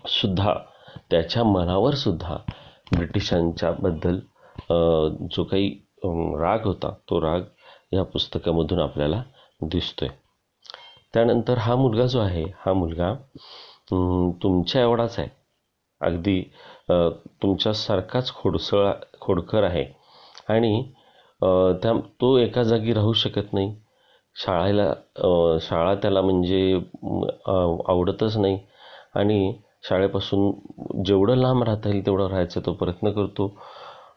सुद्धा 0.08 0.54
त्याच्या 1.10 1.44
मनावर 1.44 1.94
सुद्धा 1.94 2.36
ब्रिटिशांच्या 2.92 3.70
बद्दल 3.78 4.18
जो 5.32 5.44
काही 5.44 5.68
राग 6.40 6.66
होता 6.66 6.90
तो 7.10 7.20
राग 7.20 7.40
या 7.92 8.02
पुस्तकामधून 8.04 8.78
आपल्याला 8.80 9.22
दिसतोय. 9.62 10.08
त्यानंतर 11.14 11.58
हा 11.58 11.74
मुलगा 11.76 12.06
जो 12.06 12.20
आहे 12.20 12.44
हा 12.58 12.72
मुलगा 12.72 13.12
तुमच्या 14.42 14.82
एवढाच 14.82 15.18
आहे. 15.18 15.28
अगदी 16.00 16.42
तुमच्यासारखाच 17.42 18.32
खोडसळ 18.34 18.90
खोडकर 19.20 19.62
आहे. 19.62 19.84
आणि 20.48 20.92
त्या 21.42 21.92
तो 22.20 22.37
एका 22.38 22.62
जागी 22.62 22.92
राहू 22.94 23.12
शकत 23.12 23.53
नाही. 23.53 23.74
शाळेला 24.37 24.92
शाळा 25.62 25.94
त्याला 26.03 26.20
म्हणजे 26.20 26.74
आवडतच 27.88 28.37
नाही. 28.37 28.59
आणि 29.14 29.53
शाळेपासून 29.88 31.03
जेवढं 31.05 31.37
लांब 31.37 31.62
राहता 31.62 31.88
येईल 31.88 32.05
तेवढं 32.07 32.29
राहायचा 32.29 32.61
तो 32.66 32.72
प्रयत्न 32.72 33.11
करतो. 33.12 33.53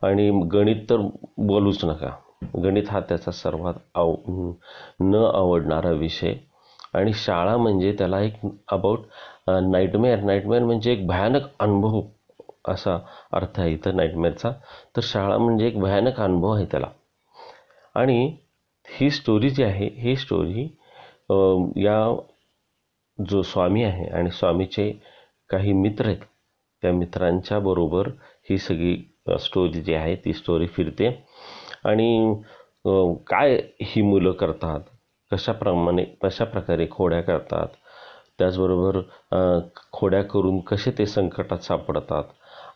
आणि 0.04 0.30
गणित 0.54 0.86
तर 0.90 1.02
बोलूच 1.48 1.84
नका. 1.86 2.10
गणित 2.64 2.90
हा 2.92 3.00
त्याचा 3.00 3.32
सर्वात 3.32 3.74
आव 3.96 4.14
न 5.02 5.24
आवडणारा 5.36 5.92
विषय. 5.92 6.34
आणि 6.94 7.14
शाळा 7.16 7.56
म्हणजे 7.58 7.92
त्याला 8.00 8.20
एक 8.22 8.34
अबाउट 8.72 9.06
नाईटमेअर 9.72 10.20
नाईटमेअर 10.24 10.64
म्हणजे 10.64 10.92
एक 10.92 11.06
भयानक 11.08 11.48
अनुभव 11.60 12.02
असा 12.72 12.98
अर्थ 13.34 13.60
आहे 13.60 13.72
इथं 13.74 13.96
नाईटमेअरचा 13.96 14.52
तर 14.96 15.02
शाळा 15.04 15.38
म्हणजे 15.38 15.68
एक 15.68 15.80
भयानक 15.80 16.20
अनुभव 16.22 16.52
आहे 16.56 16.66
त्याला. 16.66 16.88
आणि 17.96 18.36
ही 18.88 19.10
स्टोरी 19.12 19.50
जी 19.50 19.64
आहे 19.64 19.90
ही 19.98 20.16
स्टोरी 20.16 20.64
या 21.84 21.98
जो 23.20 23.42
स्वामी 23.44 23.84
आहे 23.84 24.08
आणि 24.10 24.32
स्वामीचे 24.32 24.92
काही 25.50 25.74
मित्र 25.74 26.06
आहेत 26.06 26.24
त्या 26.84 26.92
मित्रांच्या 26.94 27.60
बरोबर 27.60 28.08
ही 28.50 28.58
सगळी 28.58 28.96
स्टोरी 29.40 29.82
जी 29.82 29.94
आहे 29.94 30.16
ती 30.26 30.34
स्टोरी 30.34 30.68
फिरते. 30.68 31.08
आणि 31.86 32.42
काय 33.28 33.56
ही 33.82 34.02
मुलं 34.02 34.32
करतात 34.40 34.80
कशाप्रमाणे 35.32 36.04
कशा 36.24 36.46
प्रकारे 36.46 36.88
खोड्या 36.92 37.22
करतात 37.22 37.68
त्याचबरोबर 38.40 39.00
खोड्या 39.94 40.22
करून 40.24 40.60
कसे 40.68 40.92
ते 40.98 41.06
संकटात 41.06 41.64
सापडतात. 41.64 42.24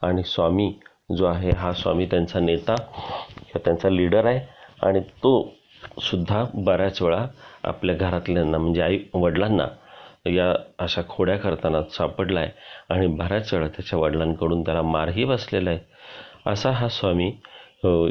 आणि 0.01 0.23
स्वामी 0.25 0.71
जो 1.17 1.25
आहे 1.25 1.51
हा 1.57 1.71
स्वामी 1.73 2.05
त्यांचा 2.05 2.39
नेता 2.39 2.75
किंवा 2.75 3.59
त्यांचा 3.65 3.89
लीडर 3.89 4.25
आहे. 4.25 4.39
आणि 4.79 4.99
तो 5.23 5.31
सुद्धा 6.01 6.43
बऱ्याच 6.53 7.01
वेळा 7.01 7.25
आपल्या 7.63 7.95
घरातल्यांना 7.95 8.57
म्हणजे 8.57 8.81
आई 8.81 8.99
वडिलांना 9.13 9.67
या 10.29 10.53
अशा 10.79 11.01
खोड्या 11.09 11.37
करताना 11.37 11.81
सापडला 11.91 12.39
आहे 12.39 12.51
आणि 12.93 13.07
बऱ्याच 13.07 13.53
वेळा 13.53 13.67
त्याच्या 13.67 13.99
वडिलांकडून 13.99 14.63
त्याला 14.63 14.81
मारही 14.81 15.25
बसलेला 15.25 15.69
आहे. 15.69 15.79
असा 16.45 16.71
हा 16.71 16.87
स्वामी 16.89 17.31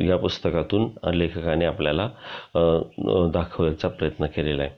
या 0.09 0.17
पुस्तकातून 0.17 0.89
लेखकाने 1.15 1.65
आपल्याला 1.65 2.09
दाखवायचा 3.35 3.89
प्रयत्न 3.89 4.27
केलेला 4.27 4.63
आहे. 4.63 4.71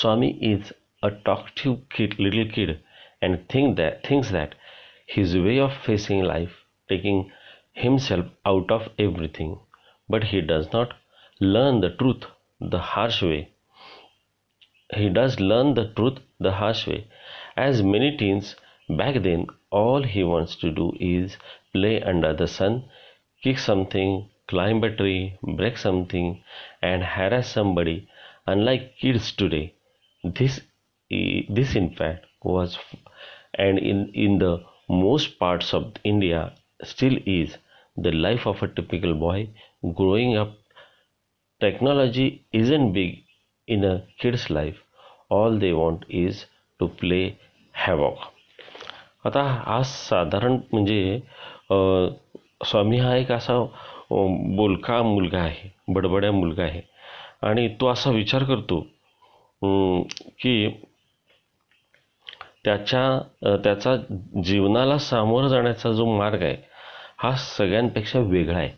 Swami 0.00 0.32
is 0.42 0.72
a 1.02 1.08
talkative 1.26 1.76
kid 1.96 2.14
little 2.20 2.48
kid 2.54 2.72
and 3.22 3.36
think 3.50 3.76
that 3.76 4.04
thinks 4.08 4.32
that 4.32 4.54
his 5.16 5.36
way 5.36 5.58
of 5.60 5.84
facing 5.86 6.22
life 6.24 6.56
taking 6.88 7.22
himself 7.76 8.26
out 8.44 8.72
of 8.72 8.88
everything 8.98 9.54
but 10.08 10.24
he 10.24 10.40
does 10.40 10.66
not 10.74 10.92
learn 11.44 11.80
the 11.80 11.90
truth 11.90 12.24
the 12.60 12.78
harsh 12.80 13.22
way. 13.22 13.50
He 14.94 15.10
does 15.10 15.40
learn 15.40 15.74
the 15.74 15.88
truth 15.92 16.20
the 16.40 16.52
harsh 16.52 16.86
way. 16.86 17.06
As 17.54 17.82
many 17.82 18.16
teens 18.16 18.56
back 18.88 19.22
then, 19.22 19.48
all 19.70 20.02
he 20.02 20.24
wants 20.24 20.56
to 20.56 20.70
do 20.70 20.94
is 20.98 21.36
play 21.74 22.02
under 22.02 22.32
the 22.32 22.48
sun, 22.48 22.88
kick 23.42 23.58
something, 23.58 24.30
climb 24.46 24.82
a 24.82 24.96
tree, 24.96 25.36
break 25.42 25.76
something, 25.76 26.42
and 26.80 27.04
harass 27.04 27.48
somebody. 27.48 28.08
Unlike 28.46 28.96
kids 28.96 29.32
today, 29.32 29.74
this 30.24 30.62
this 31.10 31.74
in 31.76 31.94
fact 31.94 32.26
was 32.42 32.78
and 33.54 33.78
in 33.78 34.10
in 34.14 34.38
the 34.38 34.64
most 34.88 35.38
parts 35.38 35.74
of 35.74 35.92
India 36.04 36.54
still 36.82 37.18
is 37.26 37.58
the 37.96 38.12
life 38.12 38.46
of 38.46 38.62
a 38.62 38.68
typical 38.68 39.14
boy 39.14 39.48
growing 39.94 40.36
up. 40.36 40.56
Technology 41.64 42.24
isn't 42.52 42.92
big 42.92 43.12
in 43.68 43.84
a 43.84 43.94
kid's 44.20 44.50
life. 44.50 44.78
All 45.30 45.58
they 45.58 45.72
want 45.72 46.02
is 46.22 46.40
to 46.80 46.88
play 47.02 47.24
havoc 47.74 49.26
आता 49.26 49.42
हा 49.66 49.82
साधारण 49.82 50.58
म्हणजे 50.72 51.18
स्वामी 52.64 52.98
हा 52.98 53.14
एक 53.16 53.32
असा 53.32 53.58
बोलका 54.56 55.02
मुलगा 55.02 55.40
आहे 55.42 55.70
बडबड्या 55.94 56.32
मुलगा 56.32 56.62
आहे. 56.62 56.82
आणि 57.42 57.68
तो 57.80 57.88
असा 57.88 58.10
विचार 58.10 58.44
करतो 58.44 58.80
की 60.40 60.68
त्याच्या 62.64 63.56
त्याचा 63.64 63.96
जीवनाला 64.44 64.98
सामोरं 64.98 65.48
जाण्याचा 65.48 65.92
जो 65.92 66.06
मार्ग 66.18 66.42
आहे 66.42 66.56
हा 67.22 67.34
सगळ्यांपेक्षा 67.36 68.18
वेगळा 68.18 68.58
आहे. 68.58 68.70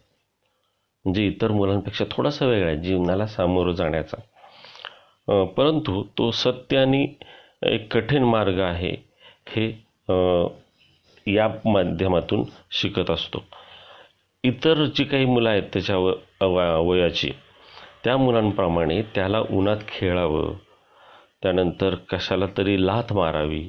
जे 1.15 1.27
इतर 1.27 1.53
मुलांपेक्षा 1.53 2.05
थोडासा 2.11 2.47
वेगळा 2.47 2.69
आहे 2.71 2.77
जीवनाला 2.83 3.27
सामोरं 3.27 3.73
जाण्याचा. 3.73 4.17
परंतु 5.57 6.03
तो 6.19 6.31
सत्य 6.31 6.79
आणि 6.79 7.07
एक 7.67 7.93
कठीण 7.93 8.25
मार्ग 8.25 8.61
आहे 8.61 8.95
हे 9.49 9.69
या 11.27 11.49
माध्यमातून 11.65 12.43
शिकत 12.71 13.11
असतो. 13.11 13.45
इतर 14.45 14.85
जी 14.97 15.05
काही 15.05 15.25
मुलं 15.25 15.49
आहेत 15.51 15.63
त्याच्या 15.73 15.97
व 15.97 16.13
वयाची 16.89 17.31
त्या 18.05 18.17
मुलांप्रमाणे 18.17 19.01
त्याला 19.15 19.41
उन्हात 19.51 19.77
खेळावं 19.89 20.53
त्यानंतर 21.43 21.95
कशाला 22.11 22.47
तरी 22.59 22.77
लाथ 22.87 23.13
मारावी 23.13 23.65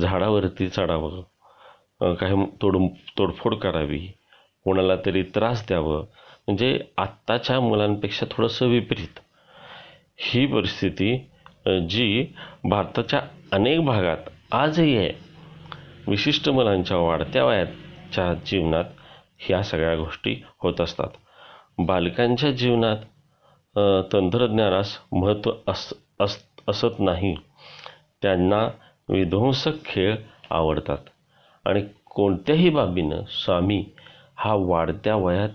झाडावरती 0.00 0.68
चढावं 0.68 2.14
काही 2.14 2.44
तोड 2.62 2.76
तोडफोड 3.18 3.54
करावी 3.54 4.06
कोणाला 4.64 4.96
तरी 5.06 5.22
त्रास 5.34 5.66
द्यावं 5.68 6.04
म्हणजे 6.48 6.78
आत्ताच्या 6.98 7.58
मुलांपेक्षा 7.60 8.26
थोडंसं 8.30 8.66
विपरीत. 8.66 9.18
ही 10.20 10.44
परिस्थिती 10.46 11.16
जी 11.90 12.24
भारताच्या 12.64 13.20
अनेक 13.52 13.80
भागात 13.84 14.30
आजही 14.54 14.96
आहे 14.96 15.10
विशिष्ट 16.06 16.48
मुलांच्या 16.48 16.96
वाढत्या 16.96 17.44
वयाच्या 17.44 18.32
जीवनात 18.46 18.84
ह्या 19.38 19.62
सगळ्या 19.62 19.94
गोष्टी 19.96 20.34
होत 20.62 20.80
असतात. 20.80 21.08
बालकांच्या 21.78 22.50
जीवनात 22.52 22.96
तंत्रज्ञानास 24.12 24.96
महत्त्व 25.12 25.52
अस 25.66 25.92
अस 26.20 26.38
असत 26.68 26.98
नाही. 27.00 27.34
त्यांना 28.22 28.66
विध्वंसक 29.08 29.84
खेळ 29.84 30.14
आवडतात. 30.50 30.98
आणि 31.64 31.84
कोणत्याही 32.06 32.70
बाबीनं 32.70 33.22
स्वामी 33.30 33.84
हा 34.36 34.54
वाढत्या 34.54 35.16
वयात 35.16 35.48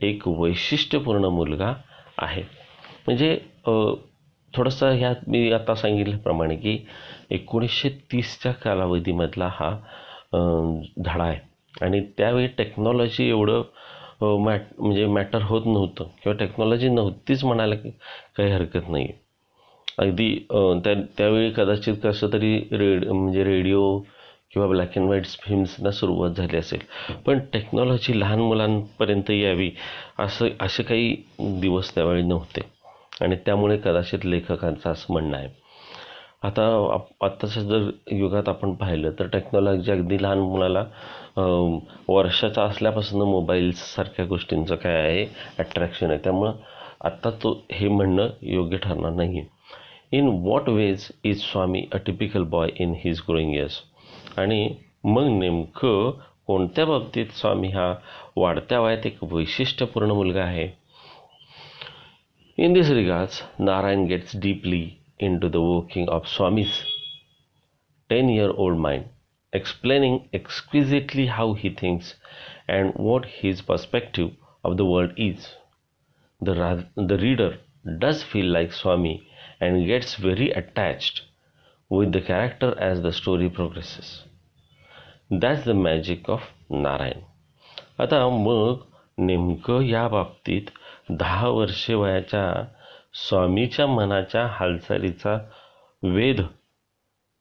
एक 0.00 0.26
वैशिष्ट्यपूर्ण 0.28 1.24
मुलगा 1.34 1.72
आहे. 2.18 2.42
म्हणजे 3.06 3.36
थोडंसं 4.52 4.90
ह्यात 4.98 5.28
मी 5.28 5.50
आता 5.52 5.74
सांगितल्याप्रमाणे 5.74 6.56
की 6.56 6.78
एकोणीसशे 7.30 7.88
तीसच्या 8.12 8.52
कालावधीमधला 8.62 9.48
हा 9.52 9.70
धडा 10.34 11.24
आहे. 11.24 11.38
आणि 11.82 12.00
त्यावेळी 12.18 12.46
टेक्नॉलॉजी 12.58 13.28
एवढं 13.28 13.62
मॅट 14.44 14.60
म्हणजे 14.78 15.06
मॅटर 15.06 15.42
होत 15.42 15.66
नव्हतं. 15.66 16.04
किंवा 16.22 16.36
टेक्नॉलॉजी 16.38 16.88
नव्हतीच 16.88 17.44
म्हणायला 17.44 17.74
काही 18.36 18.50
हरकत 18.52 18.88
नाही 18.90 19.08
अगदी 19.98 20.34
त्या 20.84 20.94
त्यावेळी 21.18 21.50
कदाचित 21.56 21.94
कसं 22.02 22.32
तरी 22.32 22.56
रेड 22.72 23.04
म्हणजे 23.08 23.44
रेडिओ 23.44 23.82
किंवा 24.56 24.68
ब्लॅक 24.68 24.96
अँड 24.96 25.06
व्हाईट 25.06 25.24
फिल्म्सना 25.24 25.90
सुरुवात 25.90 26.30
झाली 26.30 26.56
असेल. 26.56 26.78
पण 27.26 27.38
टेक्नॉलॉजी 27.52 28.20
लहान 28.20 28.38
मुलांपर्यंत 28.38 29.30
यावी 29.30 29.70
असं 30.18 30.48
असे 30.60 30.82
काही 30.82 31.16
दिवस 31.40 31.94
त्यावेळी 31.94 32.22
नव्हते. 32.22 32.60
आणि 33.24 33.36
त्यामुळे 33.36 33.76
कदाचित 33.76 34.18
लेखकांचं 34.24 34.90
असं 34.90 35.12
म्हणणं 35.12 35.36
आहे. 35.36 35.48
आता 36.42 36.88
आप- 36.92 37.26
आत्ताच्या 37.26 37.62
जर 37.62 37.90
युगात 38.10 38.48
आपण 38.48 38.72
पाहिलं 38.74 39.10
तर 39.10 39.26
टेक्नॉलॉजी 39.26 39.90
अगदी 39.90 40.22
लहान 40.22 40.38
मुलाला 40.38 40.84
वर्षाचा 42.08 42.62
असल्यापासून 42.62 43.22
मोबाईल्ससारख्या 43.22 44.26
गोष्टींचं 44.26 44.74
काय 44.74 44.94
आहे? 44.94 45.26
अट्रॅक्शन 45.58 46.10
आहे. 46.10 46.18
त्यामुळं 46.18 46.52
आत्ता 47.04 47.30
तो 47.30 47.64
हे 47.72 47.88
म्हणणं 47.88 48.28
योग्य 48.42 48.76
ठरणार 48.76 49.12
नाही 49.12 49.38
आहे 49.38 49.56
in 50.12 50.28
what 50.42 50.68
ways 50.68 51.08
is 51.24 51.40
Swami 51.40 51.86
a 51.92 51.96
typical 52.06 52.42
boy 52.42 52.68
in 52.80 52.94
his 53.04 53.20
growing 53.28 53.54
years 53.54 53.80
आणि 54.36 54.68
मग 55.04 55.28
नेमकं 55.38 56.10
कोणत्या 56.46 56.84
बाबतीत 56.84 57.26
स्वामी 57.34 57.68
हा 57.68 57.94
वाढत्या 58.36 58.80
वयात 58.80 59.06
एक 59.06 59.22
वैशिष्ट्यपूर्ण 59.32 60.10
मुलगा 60.10 60.42
आहे? 60.44 60.68
In 62.58 62.72
this 62.72 62.90
regards 62.90 63.42
Narayan 63.58 64.04
gets 64.06 64.36
deeply 64.36 64.88
into 65.38 65.48
the 65.48 65.56
working 65.56 66.08
of 66.08 66.26
Swami's 66.26 66.68
ten 68.10 68.30
year 68.30 68.50
old 68.56 68.78
mind 68.78 69.04
explaining 69.52 70.18
exquisitely 70.34 71.26
how 71.26 71.54
he 71.54 71.70
thinks 71.82 72.14
and 72.70 72.92
what 72.96 73.26
his 73.28 73.60
perspective 73.60 74.30
of 74.64 74.76
the 74.76 74.80
world 74.80 75.18
is 75.18 75.46
the 76.40 76.56
रा 76.58 76.74
the 76.98 77.18
reader 77.20 77.58
does 77.86 78.22
feel 78.22 78.52
like 78.52 78.72
Swami 78.72 79.18
and 79.62 79.84
gets 79.86 80.20
very 80.20 80.48
attached 80.50 81.20
with 81.90 82.12
the 82.12 82.20
character 82.20 82.74
as 82.80 83.02
the 83.02 83.12
story 83.12 83.48
progresses. 83.48 84.24
That's 85.30 85.64
the 85.64 85.74
magic 85.74 86.28
of 86.28 86.40
Narayan. 86.70 87.22
आता 87.98 88.28
मग 88.28 88.76
नेमकं 89.18 89.80
या 89.80 90.08
बाबतीत 90.08 90.62
दहा 91.10 91.48
वर्षे 91.48 91.94
वयाच्या 91.94 92.64
स्वामीच्या 93.14 93.86
मनाच्या 93.86 94.46
हालचालीचा 94.46 95.38
वेध 96.02 96.40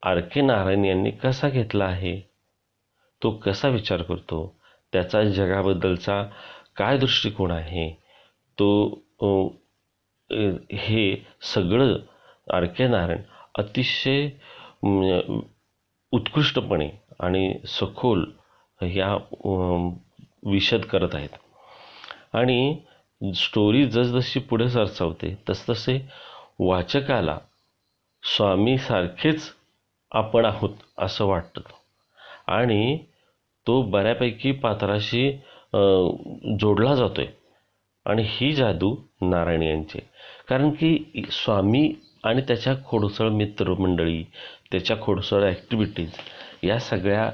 आर 0.04 0.20
के 0.20 0.42
नारायण 0.42 0.86
यांनी 0.86 1.12
कसा 1.12 1.50
घेतला 1.50 1.86
आहे? 1.86 2.20
तो 3.24 3.32
कसा 3.32 3.68
विचार 3.68 4.02
करतो? 4.02 4.56
त्याचा 4.94 5.24
जगाबद्दलचा 5.24 6.24
काय 6.76 6.98
दृष्टिकोन 6.98 7.52
आहे? 7.52 7.90
तो 8.60 8.90
हे 10.72 11.28
सगळं 11.42 11.98
आर 12.54 12.66
के 12.66 12.88
नारायण 12.88 13.22
अतिशय 13.58 14.28
उत्कृष्टपणे 16.14 16.90
आणि 17.20 17.54
सखोल 17.68 18.26
ह्या 18.82 19.14
विशद 20.52 20.86
करत 20.86 21.16
आहेत. 21.16 21.30
आणि 22.34 22.76
स्टोरी 23.36 23.86
जसजशी 23.88 24.40
पुढे 24.40 24.70
सरसावते 24.70 25.34
तसतसे 25.50 25.98
वाचकाला 26.60 27.38
स्वामीसारखेच 28.24 29.50
आपण 30.12 30.46
आहोत 30.46 30.70
असं 30.98 31.26
वाटतं. 31.26 31.62
आणि 32.48 32.98
तो 33.68 33.82
बऱ्यापैकी 33.82 34.52
पात्राशी 34.52 35.32
जोडला 36.60 36.94
जातो 36.96 37.22
आहे 37.22 37.32
आणि 38.06 38.24
ही 38.28 38.54
जादू 38.56 38.96
नारायण 39.22 39.62
यांची 39.62 40.00
कारण 40.48 40.70
की 40.72 41.24
स्वामी 41.32 41.92
आणि 42.26 42.42
त्याच्या 42.48 42.74
खोडसळ 42.86 43.30
मित्रमंडळी 43.30 44.24
त्याच्या 44.72 44.98
खोडसळ 45.02 45.44
ॲक्टिव्हिटीज 45.44 46.12
या 46.64 46.80
सगळ्या 46.80 47.30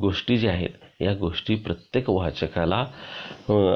गोष्टी 0.00 0.36
ज्या 0.38 0.52
आहेत 0.52 1.02
या 1.02 1.14
गोष्टी 1.14 1.54
प्रत्येक 1.54 2.10
वाचकाला 2.10 2.84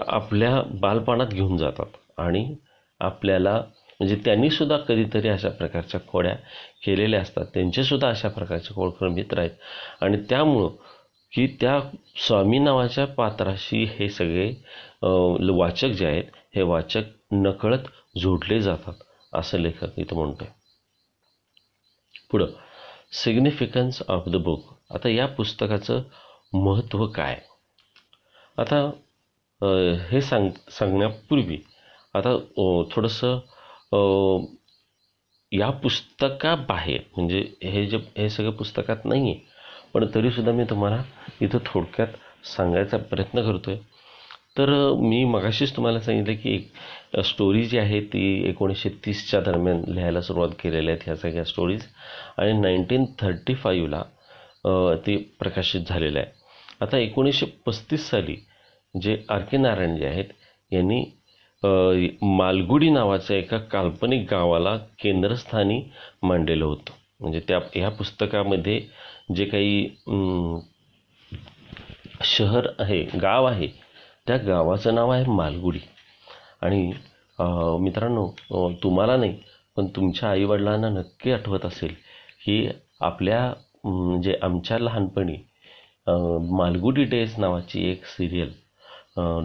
आपल्या 0.09 0.61
बालपणात 0.81 1.33
घेऊन 1.33 1.57
जातात. 1.57 1.87
आणि 2.19 2.55
आपल्याला 3.01 3.55
म्हणजे 4.01 4.17
त्यांनीसुद्धा 4.25 4.77
कधीतरी 4.89 5.29
अशा 5.29 5.49
प्रकारच्या 5.49 6.01
खोड्या 6.09 6.35
केलेल्या 6.85 7.21
असतात. 7.21 7.45
त्यांचेसुद्धा 7.55 8.09
अशा 8.09 8.29
प्रकारचे 8.29 8.75
खोडकर 8.75 9.09
मित्र 9.09 9.39
आहेत. 9.39 9.51
आणि 10.03 10.19
त्यामुळं 10.31 10.69
की 11.33 11.47
त्या 11.61 11.81
स्वामी 12.27 12.59
नावाच्या 12.59 13.05
पात्राशी 13.17 13.85
हे 13.99 14.09
सगळे 14.09 14.49
वाचक 15.53 15.89
जे 15.89 16.07
आहेत 16.07 16.25
हे 16.57 16.63
वाचक 16.63 17.33
नकळत 17.33 17.89
जोडले 18.19 18.61
जातात. 18.61 18.95
असं 19.37 19.59
लेखक 19.59 19.99
इथं 19.99 20.17
म्हणतोय. 20.17 20.49
पुढं 22.31 22.53
सिग्निफिकन्स 23.15 24.03
ऑफ 24.09 24.29
द 24.29 24.37
बुक 24.37 24.73
आता 24.91 25.09
या 25.09 25.27
पुस्तकाचं 25.27 26.03
महत्त्व 26.53 27.07
काय? 27.07 27.41
आता 28.59 28.79
हे 30.11 30.21
सांग 30.21 30.51
सांगण्यापूर्वी 30.71 31.59
आता 32.15 32.37
थोडंसं 32.91 33.39
अ, 33.93 33.99
या 35.53 35.71
पुस्तकाबाहेर 35.83 37.01
म्हणजे 37.17 37.41
हे 37.63 37.85
जे 37.87 37.97
हे 38.17 38.29
सगळं 38.31 38.51
पुस्तकात 38.51 39.05
नाही 39.05 39.31
आहे 39.31 39.41
पण 39.93 40.07
तरीसुद्धा 40.15 40.53
मी 40.53 40.65
तुम्हाला 40.65 41.03
इथं 41.41 41.59
थोडक्यात 41.67 42.47
सांगायचा 42.47 42.97
प्रयत्न 43.11 43.43
करतो 43.43 43.71
आहे 43.71 43.81
तर 44.57 44.71
मी 45.01 45.25
मगाशीच 45.25 45.75
तुम्हाला 45.77 46.01
सांगितलं 46.01 46.35
की 46.43 46.55
एक 46.55 47.21
स्टोरी 47.25 47.65
जी 47.67 47.79
आहे 47.79 48.01
ती 48.13 48.23
एकोणीसशे 48.49 48.89
तीसच्या 49.07 49.41
दरम्यान 49.41 49.83
लिहायला 49.89 50.21
सुरुवात 50.21 50.51
केलेल्या 50.63 50.95
आहेत 50.95 51.05
ह्या 51.07 51.17
सगळ्या 51.17 51.45
स्टोरीज 51.45 51.83
आणि 52.39 52.53
नाईन्टीन 52.61 53.05
थर्टी 53.21 53.55
फाईव्हला 53.55 54.03
ती 55.07 55.17
प्रकाशित 55.39 55.81
झालेलं 55.89 56.19
आहे. 56.19 56.29
आता 56.81 56.99
एकोणीसशे 56.99 57.47
पस्तीस 57.67 58.09
साली 58.11 58.37
जे 58.95 59.17
आर 59.31 59.43
के 59.51 59.57
नारायण 59.57 59.97
जे 59.97 60.07
आहेत 60.07 60.33
यांनी 60.71 61.05
मालगुडी 62.37 62.91
नावाच्या 62.91 63.37
एका 63.37 63.59
काल्पनिक 63.73 64.27
गावाला 64.31 64.77
केंद्रस्थानी 65.03 65.81
मांडलेलं 66.23 66.65
होतं. 66.65 66.93
म्हणजे 67.21 67.41
त्या 67.49 67.59
ह्या 67.75 67.89
पुस्तकामध्ये 67.91 68.81
जे 69.37 69.45
काही 69.45 69.89
शहर 72.25 72.67
आहे 72.79 73.03
गाव 73.23 73.45
आहे 73.47 73.69
त्या 74.27 74.37
गावाचं 74.47 74.95
नाव 74.95 75.11
आहे 75.11 75.25
मालगुडी. 75.31 75.79
आणि 76.63 76.93
मित्रांनो 77.81 78.27
तुम्हाला 78.83 79.17
नाही 79.17 79.35
पण 79.77 79.87
तुमच्या 79.97 80.31
आईवडिलांना 80.31 80.89
नक्की 80.89 81.33
आठवत 81.33 81.65
असेल 81.67 81.95
की 82.45 82.69
आपल्या 83.01 83.41
म्हणजे 83.85 84.37
आमच्या 84.43 84.79
लहानपणी 84.79 85.37
मालगुडी 86.57 87.05
डेज 87.05 87.35
नावाची 87.39 87.91
एक 87.91 88.05
सिरियल 88.07 88.53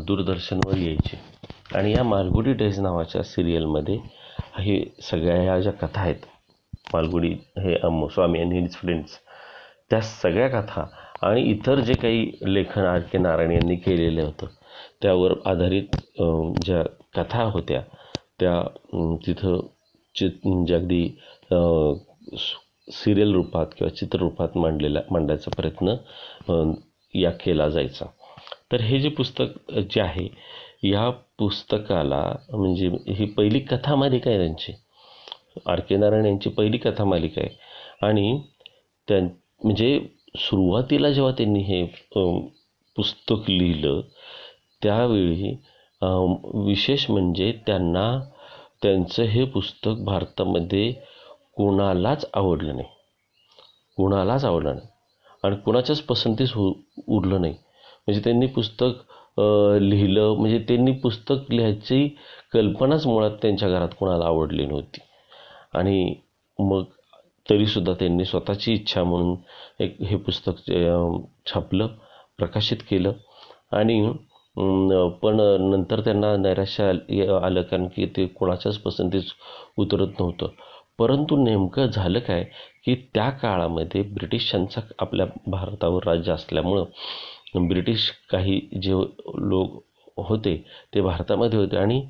दूरदर्शनवर 0.08 0.78
यायची. 0.78 1.18
आणि 1.76 1.92
या 1.94 2.04
मालगुडी 2.04 2.54
डेज 2.54 2.80
नावाच्या 2.80 3.24
सिरियलमध्ये 3.24 3.98
हे 4.60 4.84
सगळ्या 5.02 5.42
ह्या 5.42 5.60
ज्या 5.62 5.72
कथा 5.82 6.02
आहेत 6.02 6.26
मालगुडी 6.94 7.30
हे 7.58 7.76
अम, 7.84 8.06
स्वामी 8.08 8.40
आणि 8.40 8.60
हिज 8.60 8.76
फ्रेंड्स 8.76 9.18
त्या 9.90 10.02
सगळ्या 10.02 10.48
कथा 10.62 10.86
आणि 11.28 11.42
इतर 11.52 11.80
जे 11.80 11.94
काही 11.94 12.32
लेखन 12.46 12.86
आर 12.86 13.00
के 13.12 13.18
नारायण 13.18 13.52
यांनी 13.52 13.76
केलेलं 13.76 14.22
होतं 14.24 14.48
त्यावर 15.02 15.34
आधारित 15.46 15.96
ज्या 16.66 16.84
कथा 17.16 17.44
होत्या 17.54 17.82
त्या 18.40 18.62
तिथं 19.26 19.60
चित 20.16 20.46
म्हणजे 20.46 20.76
अगदी 20.76 21.08
सिरियल 22.94 23.34
रूपात 23.34 23.66
किंवा 23.78 23.94
चित्ररूपात 23.96 24.58
मांडलेला 24.58 25.00
मांडायचा 25.12 25.52
प्रयत्न 25.52 25.96
या 27.14 27.32
केला 27.44 27.68
जायचा. 27.70 28.06
तर 28.72 28.82
हे 28.82 29.00
जे 29.00 29.10
पुस्तक 29.10 29.72
जे 29.92 30.02
आहे 30.02 30.28
या 30.84 31.10
पुस्तकाला 31.40 32.22
म्हणजे 32.52 32.88
ही 33.08 33.26
पहिली 33.38 33.60
कथा 33.62 33.96
मालिका 33.96 34.30
आहे 34.30 34.40
त्यांची. 34.40 34.74
आर 35.68 35.80
के 35.90 35.98
नारायण 35.98 36.26
यांची 36.26 36.50
पहिली 36.50 36.78
कथा 36.78 37.04
मालिका 37.06 37.42
आहे. 37.42 37.56
आणि 38.02 38.40
त्या 39.08 39.20
म्हणजे 39.64 40.00
सुरुवातीला 40.40 41.12
जेव्हा 41.12 41.32
त्यांनी 41.38 41.62
हे 41.64 41.84
पुस्तक 42.98 43.50
लिहिलं 43.50 44.02
त्यावेळी 44.84 45.56
विशेष 46.66 47.10
म्हणजे 47.12 47.52
त्यांना 47.68 48.06
त्यांचं 48.82 49.24
हे 49.24 49.44
पुस्तक 49.46 50.04
भारतामध्ये 50.06 50.92
कोणालाच 51.56 52.26
आवडलं 52.34 52.76
नाही. 52.76 52.88
कोणालाच 53.98 54.46
आवडलं 54.46 54.76
नाही. 54.76 54.88
आणि 55.44 55.56
कोणाच्याच 55.66 56.02
पसंतीस 56.02 56.54
हो 56.54 56.72
उरलं 57.08 57.42
नाही. 57.42 57.54
म्हणजे 58.08 58.22
त्यांनी 58.24 58.46
पुस्तक 58.48 59.40
लिहिलं 59.82 60.34
म्हणजे 60.38 60.60
त्यांनी 60.68 60.92
पुस्तक 61.04 61.52
लिहायची 61.52 62.08
कल्पनाच 62.54 63.06
मुळात 63.08 63.32
त्यांच्या 63.42 63.70
घरात 63.70 63.90
कोणाला 64.00 64.26
आवडली 64.26 64.66
नव्हती. 64.66 65.00
आणि 65.74 66.14
मग 66.60 66.84
तरीसुद्धा 67.50 67.94
त्यांनी 67.94 68.26
स्वतःची 68.26 68.74
इच्छा 68.74 69.04
म्हणून 69.04 69.36
एक 69.84 70.02
हे 70.02 70.16
पुस्तक 70.16 70.58
छापलं 71.46 71.88
प्रकाशित 72.38 72.78
केलं. 72.90 73.14
आणि 73.72 74.02
पण 74.58 75.40
नंतर 75.72 76.00
त्यांना 76.02 76.36
नैराश्य 76.38 76.84
आलं 77.44 77.62
कारण 77.62 77.88
की 77.96 78.06
ते 78.18 78.26
कोणाच्याच 78.28 78.78
पसंतीस 78.78 79.32
उतरत 79.80 80.20
नव्हतं. 80.20 80.48
परंतु 81.00 81.36
नेमकं 81.44 81.86
झालं 81.88 82.20
काय 82.20 82.44
की 82.86 82.96
त्या 83.14 83.30
काळामध्ये 83.42 84.02
ब्रिटिशांचा 84.14 84.82
आपल्या 85.00 85.26
भारतावर 85.48 86.08
राज्य 86.08 86.32
असल्यामुळं 86.34 87.68
ब्रिटिश 87.68 88.10
काही 88.32 88.60
जे 88.82 88.94
लोक 88.94 89.82
होते 90.18 90.56
ते 90.94 91.02
भारतामध्ये 91.02 91.60
होते 91.60 91.78
आणि 91.78 92.02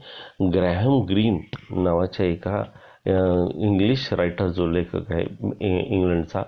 ग्रॅहम 0.54 1.00
ग्रीन 1.10 1.40
नावाच्या 1.84 2.26
एका 2.26 2.64
इंग्लिश 3.66 4.12
रायटर 4.14 4.48
जो 4.48 4.68
लेखक 4.68 5.12
आहे 5.12 5.24
इंग्लंडचा 5.96 6.44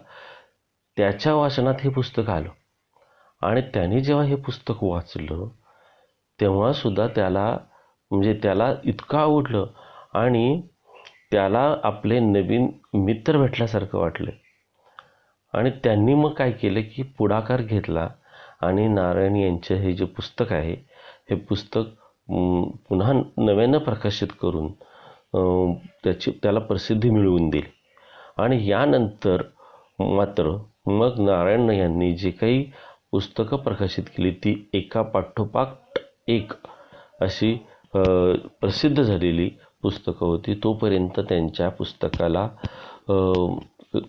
त्याच्या 0.98 1.34
वाचनात 1.36 1.82
हे 1.84 1.90
पुस्तक 1.90 2.30
आलं. 2.30 2.50
आणि 3.42 3.62
त्याने 3.74 4.00
जेव्हा 4.00 4.26
हे 4.26 4.36
पुस्तक 4.36 4.84
वाचलं 4.84 5.48
तेव्हासुद्धा 6.40 7.08
त्याला 7.08 7.50
म्हणजे 8.12 8.34
त्याला 8.44 8.74
इतकं 8.84 9.18
आवडलं 9.18 9.66
आणि 10.14 10.62
त्याला 11.32 11.62
आपले 11.84 12.20
नवीन 12.20 12.68
मित्र 12.96 13.38
भेटल्यासारखं 13.38 14.00
वाटलं. 14.00 14.32
आणि 15.54 15.70
त्यांनी 15.84 16.14
मग 16.14 16.34
काय 16.34 16.52
केलं 16.52 16.82
की 16.96 17.04
पुढाकार 17.18 17.62
घेतला 17.62 18.08
आणि 18.62 18.88
नारायण 18.88 19.36
यांचे 19.36 19.76
हे 19.76 19.94
जे 19.94 20.06
पुस्तक 20.06 20.52
आहे 20.54 20.74
हे 21.30 21.36
पुस्तक 21.36 21.90
पुन्हा 22.90 23.12
नव्यानं 23.38 23.78
प्रकाशित 23.78 24.28
करून 24.42 24.72
त्याची 26.04 26.32
त्याला 26.44 26.60
प्रसिद्धी 26.60 27.10
मिळवून 27.10 27.50
दिली 27.50 27.70
आणि 28.38 28.66
यानंतर 28.68 29.42
मात्र 30.00 30.56
मग 30.88 31.20
नारायण 31.20 31.70
यांनी 31.70 32.12
जे 32.16 32.32
काही 32.32 32.64
पुस्तकं 33.12 33.58
प्रकाशित 33.58 34.04
केली 34.18 34.32
ती 34.44 34.56
एका 34.74 35.02
पाठोपाठ 35.02 35.68
एक 36.28 36.54
अशी 37.22 37.54
प्रसिद्ध 37.94 39.02
झालेली 39.02 39.50
पुस्तकं 39.84 40.26
होती. 40.26 40.54
तोपर्यंत 40.64 41.20
त्यांच्या 41.20 41.70
पुस्तकाला 41.70 42.48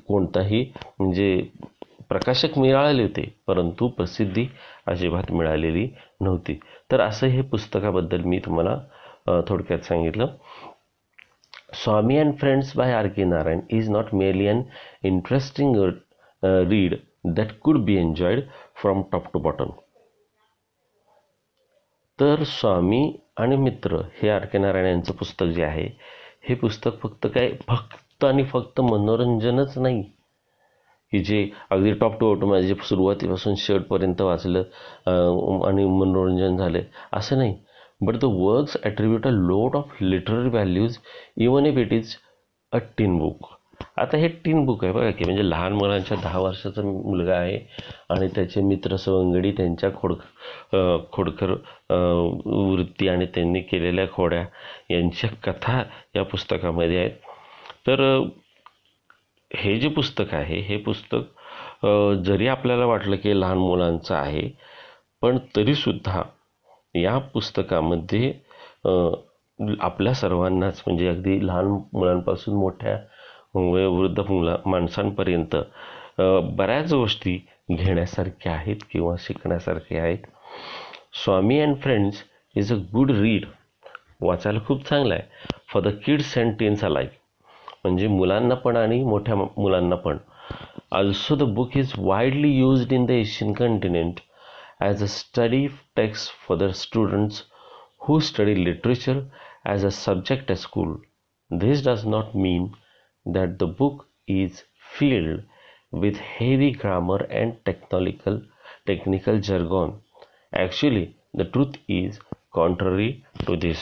कोणताही 0.07 0.65
म्हणजे 0.99 1.49
प्रकाशक 2.09 2.59
मिळालेले 2.59 3.03
होते 3.03 3.23
परंतु 3.47 3.89
प्रसिद्धी 3.97 4.47
अजिबात 4.87 5.33
मिळालेली 5.33 5.89
नव्हती. 6.21 6.59
तर 6.91 7.01
असं 7.01 7.27
हे 7.27 7.43
पुस्तकाबद्दल 7.43 8.23
मी 8.25 8.39
तुम्हाला 8.45 8.77
थोडक्यात 9.49 9.85
सांगितलं. 9.85 10.27
Swami 11.83 12.19
and 12.19 12.35
friends 12.41 12.77
by 12.77 12.93
R 12.95 13.07
K 13.09 13.25
Narayan 13.25 13.61
is 13.77 13.89
not 13.91 14.15
merely 14.15 14.47
an 14.49 14.63
interesting 15.03 15.77
read 16.43 16.95
that 17.37 17.53
could 17.63 17.79
be 17.85 17.97
enjoyed 17.99 18.41
from 18.83 19.03
top 19.13 19.33
to 19.33 19.39
bottom. 19.41 19.71
तर 22.19 22.43
स्वामी 22.47 23.03
आणि 23.41 23.57
मित्र 23.57 24.01
हे 24.23 24.29
आर 24.31 24.45
के 24.47 24.59
नारायण 24.59 24.87
यांचं 24.87 25.13
पुस्तक 25.19 25.47
जे 25.55 25.63
आहे 25.65 25.87
हे 26.49 26.55
पुस्तक 26.55 26.99
फक्त 27.03 27.27
काय 27.35 27.51
फक्त 27.69 28.25
आणि 28.25 28.45
फक्त 28.45 28.81
मनोरंजनच 28.81 29.79
नाही. 29.79 30.03
की 31.13 31.21
जे 31.25 31.49
अगदी 31.71 31.93
टॉप 32.01 32.19
टू 32.21 32.31
ऑटो 32.31 32.47
माझे 32.47 32.67
जे 32.69 32.75
सुरुवातीपासून 32.85 33.55
शेवटपर्यंत 33.59 34.21
वाचलं 34.21 34.63
आणि 35.69 35.85
मनोरंजन 35.99 36.57
झालं 36.57 36.83
असं 37.13 37.39
नाही. 37.39 37.57
But 38.03 38.17
the 38.17 38.25
works 38.25 38.77
attribute 38.85 39.27
a 39.27 39.31
lot 39.31 39.77
of 39.77 40.03
literary 40.03 40.49
values 40.49 40.99
even 41.39 41.67
if 41.67 41.79
it 41.79 41.93
is 41.93 42.15
a 42.73 42.79
teen 42.99 43.19
book 43.19 43.54
आता 43.97 44.17
हे 44.17 44.29
टीन 44.45 44.65
बुक 44.67 44.85
आहे 44.85 44.93
बघा 44.93 45.11
की 45.11 45.25
म्हणजे 45.25 45.49
लहान 45.51 45.73
मुलांच्या 45.73 46.17
दहा 46.23 46.39
वर्षाचा 46.39 46.83
मुलगा 46.83 47.37
आहे 47.37 47.59
आणि 48.11 48.29
त्याचे 48.35 48.61
मित्र 48.61 48.97
सवंगडी 48.97 49.51
त्यांच्या 49.53 49.91
खोड 49.95 50.13
खोडकर 51.13 51.51
वृत्ती 52.47 53.09
आणि 53.09 53.27
त्यांनी 53.35 53.61
केलेल्या 53.63 54.07
खोड्या 54.13 54.45
यांच्या 54.91 55.31
कथा 55.45 55.83
या 56.17 56.23
पुस्तकामध्ये 56.23 56.99
आहेत. 56.99 57.11
तर 57.87 58.01
हे 59.51 59.79
जे 59.81 59.89
पुस्तक 59.89 60.35
आहे 60.35 60.61
हे 60.61 60.77
पुस्तक 60.77 61.85
जरी 62.27 62.47
आपल्याला 62.49 62.87
वाटलं 62.87 63.17
की 63.17 63.41
लहान 63.41 63.59
मुलांचं 63.59 64.15
आहे 64.15 64.49
पण 65.23 65.39
तरीसुद्धा 65.57 66.23
या 66.95 67.19
पुस्तकामध्ये 67.35 68.33
आपल्या 69.81 70.13
सर्वांनाच 70.15 70.83
म्हणजे 70.87 71.09
अगदी 71.09 71.47
लहान 71.47 71.67
मुलांपासून 71.93 72.55
मोठ्या 72.55 72.97
वयोवृद्ध 73.55 74.21
मुला 74.29 74.57
माणसांपर्यंत 74.67 75.57
बऱ्याच 76.57 76.93
गोष्टी 76.93 77.37
घेण्यासारख्या 77.71 78.53
आहेत 78.53 78.77
किंवा 78.91 79.15
शिकण्यासारख्या 79.19 80.03
आहेत. 80.03 80.19
Swami 81.25 81.59
and 81.61 81.77
friends 81.83 82.23
is 82.55 82.73
a 82.73 82.77
good 82.93 83.11
read 83.11 83.45
वाचायला 84.21 84.59
खूप 84.67 84.85
चांगलं 84.89 85.15
आहे. 85.15 85.23
For 85.73 85.83
the 85.83 85.95
kids 86.05 86.37
and 86.39 86.59
teens 86.59 86.85
life 86.85 87.11
म्हणजे 87.85 88.09
मुलांना 88.09 88.55
पण 88.55 88.77
आणि 88.77 89.03
मोठ्या 89.05 89.37
मुलांना 89.37 89.97
पण. 89.97 90.19
Also 90.93 91.37
the 91.37 91.43
book 91.55 91.77
is 91.77 91.93
widely 91.99 92.51
used 92.57 92.93
in 92.93 93.05
the 93.07 93.11
Asian 93.11 93.53
continent 93.53 94.21
as 94.81 95.03
a 95.03 95.07
study 95.07 95.67
text 95.97 96.33
for 96.47 96.57
the 96.59 96.71
students 96.75 97.43
who 98.07 98.19
study 98.21 98.65
literature 98.65 99.21
as 99.67 99.85
a 99.87 99.89
subject 99.91 100.51
at 100.51 100.59
school 100.59 100.95
this 101.51 101.87
does 101.87 102.07
not 102.07 102.37
mean 102.37 102.67
that 103.27 103.59
the 103.59 103.67
book 103.67 104.07
is 104.29 104.65
filled 104.99 105.43
with 105.93 106.17
heavy 106.17 106.73
grammar 106.73 107.19
and 107.31 107.57
technical 107.65 108.43
technical 108.87 109.39
jargon. 109.41 110.01
Actually, 110.53 111.17
the 111.35 111.45
truth 111.47 111.77
is 111.89 112.19
contrary 112.53 113.25
to 113.47 113.57
this. 113.57 113.81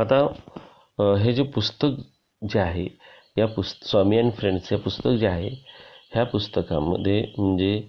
आता 0.00 0.18
हे 1.22 1.32
जे 1.32 1.42
पुस्तक 1.54 1.96
जे 2.42 2.58
आहे 2.58 2.84
या 3.38 3.46
पुस्त 3.54 3.84
स्वामी 3.86 4.18
and 4.18 4.32
friends 4.32 4.72
हे 4.72 4.78
पुस्तक 4.84 5.16
जे 5.20 5.26
आहे 5.26 5.48
ह्या 6.14 6.24
पुस्तकामध्ये 6.32 7.20
म्हणजे 7.38 7.80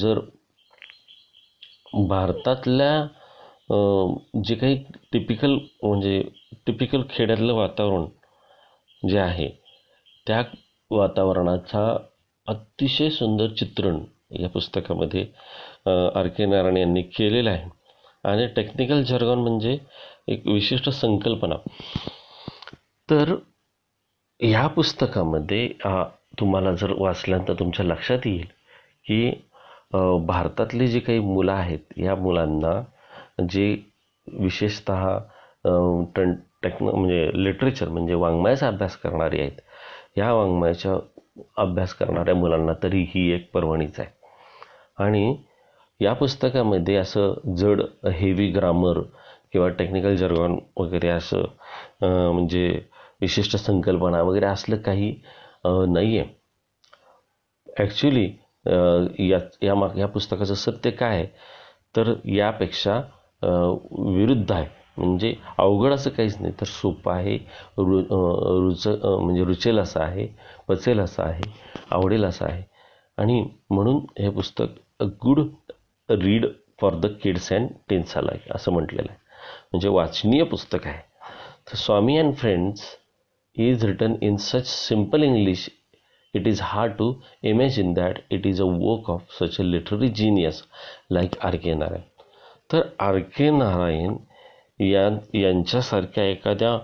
जर 0.00 0.20
भारतातल्या 2.08 3.06
जे 4.44 4.54
काही 4.54 4.76
टिपिकल 5.12 5.56
म्हणजे 5.82 6.22
टिपिकल 6.66 7.02
खेड्यातलं 7.10 7.52
वातावरण 7.54 8.04
जे 9.02 9.18
आहे 9.18 9.48
त्या 10.26 10.42
वातावरणाचा 10.90 11.86
अतिशय 12.48 13.08
सुंदर 13.10 13.48
चित्रण 13.58 13.98
या 14.40 14.48
पुस्तकामध्ये 14.48 15.22
आर 16.18 16.26
के 16.36 16.46
नारायण 16.46 16.76
यांनी 16.76 17.02
केलेलं 17.16 17.50
आहे. 17.50 17.68
आणि 18.24 18.46
टेक्निकल 18.56 19.02
जर्गॉन 19.04 19.38
म्हणजे 19.38 19.76
एक 20.28 20.46
विशिष्ट 20.46 20.88
संकल्पना. 20.90 21.56
तर 23.08 23.34
ह्या 24.40 24.66
पुस्तकामध्ये 24.68 25.68
तुम्हाला 26.40 26.72
जर 26.80 26.92
वाचल्यानंतर 26.98 27.54
तुमच्या 27.58 27.84
लक्षात 27.86 28.26
येईल 28.26 28.46
की 29.06 29.30
भारतातली 30.26 30.86
जी 30.88 31.00
काही 31.00 31.18
मुलं 31.18 31.52
आहेत 31.52 31.98
या 31.98 32.14
मुलांना 32.16 32.80
जे 33.50 33.74
विशेषत 34.26 34.90
टन 36.16 36.32
टेक्नो 36.66 36.92
म्हणजे 36.96 37.30
लिटरेचर 37.44 37.88
म्हणजे 37.88 38.14
वाङ्मयाचा 38.14 38.68
अभ्यास 38.68 38.96
करणारी 38.96 39.40
आहेत. 39.40 39.60
या 40.16 40.32
वाङ्मयाचा 40.32 40.96
अभ्यास 41.56 41.92
करणाऱ्या 41.94 42.34
मुलांना 42.34 42.72
तरी 42.82 43.02
ही 43.14 43.30
एक 43.32 43.50
पर्वणीच 43.54 44.00
आहे. 44.00 44.08
आणि 44.98 45.36
या 46.00 46.12
पुस्तकामध्ये 46.12 46.96
असं 46.96 47.54
जड 47.56 47.82
हेवी 48.14 48.48
ग्रामर 48.52 49.00
किंवा 49.52 49.68
टेक्निकल 49.68 50.16
जर्गॉन 50.16 50.58
वगैरे 50.76 51.08
असं 51.08 51.44
म्हणजे 52.32 52.68
विशिष्ट 53.20 53.56
संकल्पना 53.56 54.20
वगैरे 54.22 54.46
असलं 54.46 54.76
काही 54.76 55.14
नाही 55.64 56.18
आहे 56.18 56.28
ॲक्च्युली 57.78 58.24
या 59.30 59.38
या 59.62 59.74
मा 59.74 59.88
या 59.96 60.06
पुस्तकाचं 60.06 60.54
सत्य 60.54 60.90
काय 60.90 61.16
आहे? 61.16 61.26
तर 61.96 62.12
यापेक्षा 62.24 63.00
विरुद्ध 63.42 64.52
आहे. 64.52 64.66
म्हणजे 64.98 65.34
अवघड 65.58 65.92
असं 65.92 66.10
काहीच 66.10 66.36
नाही. 66.40 66.52
तर 66.60 66.66
सोपं 66.66 67.12
आहे 67.12 67.36
रु 67.78 68.00
रुच 68.62 68.86
म्हणजे 68.86 69.44
रुचेल 69.44 69.78
असं 69.78 70.00
आहे 70.00 70.26
पचेल 70.68 71.00
असं 71.00 71.22
आहे 71.22 71.50
आवडेल 71.90 72.24
असं 72.24 72.46
आहे. 72.46 72.62
आणि 73.18 73.42
म्हणून 73.70 74.04
हे 74.18 74.30
पुस्तक 74.30 74.78
a 75.00 75.04
good 75.24 75.40
read 76.08 76.46
for 76.80 76.94
the 76.94 77.06
kids 77.22 77.52
and 77.52 77.68
टेन्साला 77.90 78.26
alike 78.26 78.52
असं 78.56 78.72
म्हटलेलं 78.72 79.10
आहे. 79.10 79.18
म्हणजे 79.72 79.88
वाचनीय 79.88 80.42
पुस्तक 80.44 80.86
आहे. 80.86 81.00
तर 81.68 81.76
Swami 81.76 82.16
and 82.18 82.34
friends 82.36 82.84
is 83.56 83.84
written 83.84 84.14
in 84.22 84.36
such 84.36 84.66
simple 84.66 85.22
English 85.22 85.68
it 86.34 86.46
is 86.46 86.60
hard 86.62 86.92
to 86.96 87.12
imagine 87.50 87.92
that 87.94 88.18
it 88.30 88.46
is 88.46 88.60
a 88.62 88.64
work 88.64 89.10
of 89.10 89.32
such 89.38 89.60
a 89.60 89.64
literary 89.64 90.08
genius 90.18 90.62
like 91.12 91.38
R 91.46 91.56
K 91.56 91.74
Narayan 91.74 92.02
तर 92.72 92.82
R 93.00 93.18
K 93.36 93.50
Narayan 93.50 94.16
या 94.80 95.08
यांच्यासारख्या 95.34 96.24
एखाद्या 96.24 96.76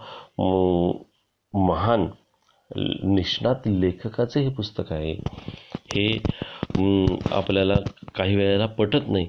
महान 1.54 2.06
निष्णात 3.14 3.66
लेखकाचं 3.66 4.40
हे 4.40 4.48
पुस्तक 4.48 4.92
आहे. 4.92 5.12
हे 5.94 6.18
आपल्याला 7.32 7.74
काही 8.14 8.36
वेळेला 8.36 8.66
पटत 8.66 9.08
नाही. 9.08 9.26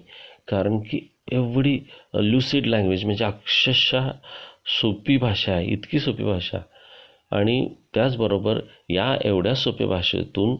कारण 0.48 0.80
की 0.80 1.00
एवढी 1.32 1.78
लुसिड 2.14 2.66
लँग्वेज 2.68 3.04
म्हणजे 3.06 3.26
अक्षरशः 3.26 4.10
सोपी 4.82 5.18
भाषा 5.18 5.52
आहे 5.54 5.66
इतकी 5.66 6.00
सोपी 6.00 6.24
भाषा. 6.24 6.60
आणि 7.32 7.68
त्याचबरोबर 7.94 8.60
या 8.90 9.16
एवढ्या 9.26 9.54
सोप्या 9.56 9.88
भाषेतून 9.88 10.56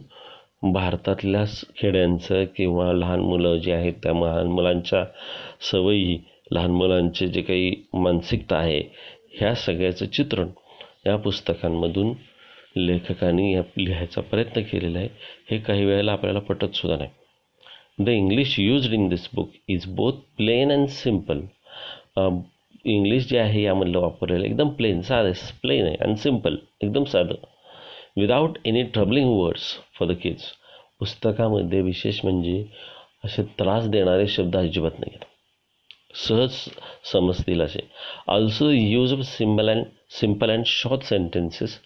भारतातल्या 0.72 1.44
खेड्यांचं 1.76 2.44
किंवा 2.56 2.92
लहान 2.92 3.20
मुलं 3.20 3.56
जे 3.56 3.72
आहेत 3.72 3.92
त्या 4.02 4.12
लहान 4.12 4.46
मुलांच्या 4.46 5.04
सवयी 5.70 6.18
लहान 6.50 6.70
मुलांचे 6.70 7.26
जे 7.28 7.42
काही 7.42 7.74
मानसिकता 7.94 8.56
आहे 8.56 8.80
ह्या 9.32 9.54
सगळ्याचं 9.54 10.06
चित्रण 10.06 10.48
या 11.06 11.16
पुस्तकांमधून 11.16 12.12
लेखकांनी 12.76 13.52
या 13.52 13.62
लिहायचा 13.78 14.20
प्रयत्न 14.20 14.60
केलेला 14.62 14.98
आहे. 14.98 15.08
हे 15.50 15.58
काही 15.58 15.84
वेळेला 15.84 16.12
आपल्याला 16.12 16.38
पटतसुद्धा 16.38 16.96
नाही. 16.96 17.10
The 17.98 18.08
English 18.08 18.58
used 18.60 18.94
in 18.94 19.08
this 19.08 19.28
book 19.34 19.50
is 19.68 19.86
both 19.96 20.12
plain 20.36 20.72
and 20.72 20.88
simple 20.88 21.40
English 22.84 23.28
जे 23.28 23.38
आहे 23.38 23.62
यामधलं 23.62 23.98
वापरलेलं 23.98 24.44
एकदम 24.44 24.68
प्लेन 24.70 25.00
साधं 25.02 25.32
प्लेन 25.62 25.86
आहे 25.86 25.96
आणि 26.04 26.16
सिंपल 26.16 26.56
एकदम 26.82 27.04
साधं. 27.04 27.34
Without 28.16 28.58
any 28.64 28.82
troubling 28.94 29.28
words 29.30 29.72
for 29.98 30.12
the 30.12 30.16
kids 30.22 30.44
पुस्तकामध्ये 30.98 31.80
विशेष 31.82 32.20
म्हणजे 32.24 32.64
असे 33.24 33.42
त्रास 33.58 33.88
देणारे 33.88 34.26
शब्द 34.28 34.56
अजिबात 34.56 34.98
नाही 34.98 35.14
आहेत 35.14 35.32
सहज 36.14 36.54
समजतील 37.12 37.60
असे. 37.62 37.80
Also 38.28 38.70
use 38.70 39.12
of 39.12 39.20
symbol 39.26 39.68
and 39.70 39.84
simple 40.20 40.50
and 40.50 40.64
short 40.66 41.02
sentences 41.04 41.78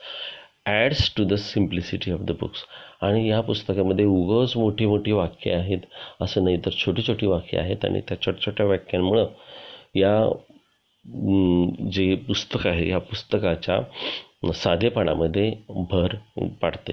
adds 0.67 1.11
to 1.17 1.25
the 1.25 1.35
simplicity 1.39 2.13
of 2.13 2.21
the 2.21 2.33
books 2.41 2.65
आणि 3.03 3.29
या 3.29 3.41
पुस्तकामध्ये 3.41 4.05
उगच 4.05 4.57
मोठी 4.57 4.87
मोठी 4.87 5.13
वाक्य 5.13 5.53
आहेत. 5.55 5.81
असं 6.21 6.45
नाही 6.45 6.57
तर 6.65 6.71
छोटी 6.85 7.03
छोटी 7.03 7.27
वाक्य 7.27 7.59
आहेत. 7.59 7.85
आणि 7.85 8.01
त्या 8.09 8.21
छोट्या 8.21 8.43
छोट्या 8.47 8.67
वाक्यांमुळं 8.67 9.27
या 9.97 10.15
जे 11.93 12.15
पुस्तक 12.29 12.67
आहे 12.67 12.89
या 12.89 12.99
पुस्तकाच्या 12.99 14.53
साधेपणामध्ये 14.55 15.51
भर 15.91 16.15
पाडते. 16.63 16.93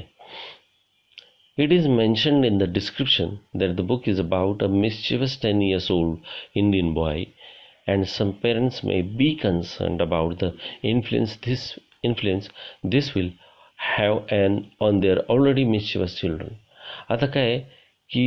It 1.57 1.71
is 1.71 1.87
mentioned 1.87 2.43
in 2.43 2.57
the 2.57 2.67
description 2.67 3.39
that 3.53 3.77
the 3.77 3.83
book 3.83 4.09
is 4.09 4.19
about 4.19 4.61
a 4.61 4.67
mischievous 4.67 5.37
10 5.37 5.61
years 5.61 5.89
old 5.89 6.19
Indian 6.53 6.93
boy, 6.93 7.27
and 7.87 8.05
some 8.05 8.33
parents 8.33 8.83
may 8.83 9.01
be 9.01 9.35
concerned 9.35 10.01
about 10.01 10.39
the 10.39 10.53
influence 10.83 11.37
this 11.37 11.79
influence 12.03 12.49
this 12.83 13.15
will 13.15 13.31
have 13.77 14.29
an 14.29 14.69
on 14.81 14.99
their 14.99 15.19
already 15.29 15.63
mischievous 15.63 16.15
children. 16.15 16.59
आता 17.09 17.25
काय 17.25 17.57
की 18.09 18.25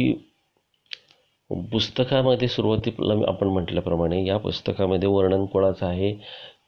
पुस्तकामध्ये 1.72 2.49
सुरुवातीला 2.49 3.22
आपण 3.29 3.49
म्हटल्याप्रमाणे 3.49 4.24
या 4.26 4.37
पुस्तकामध्ये 4.37 5.09
वर्णन 5.09 5.47
कोणाचं 5.47 5.87
आहे 5.87 6.14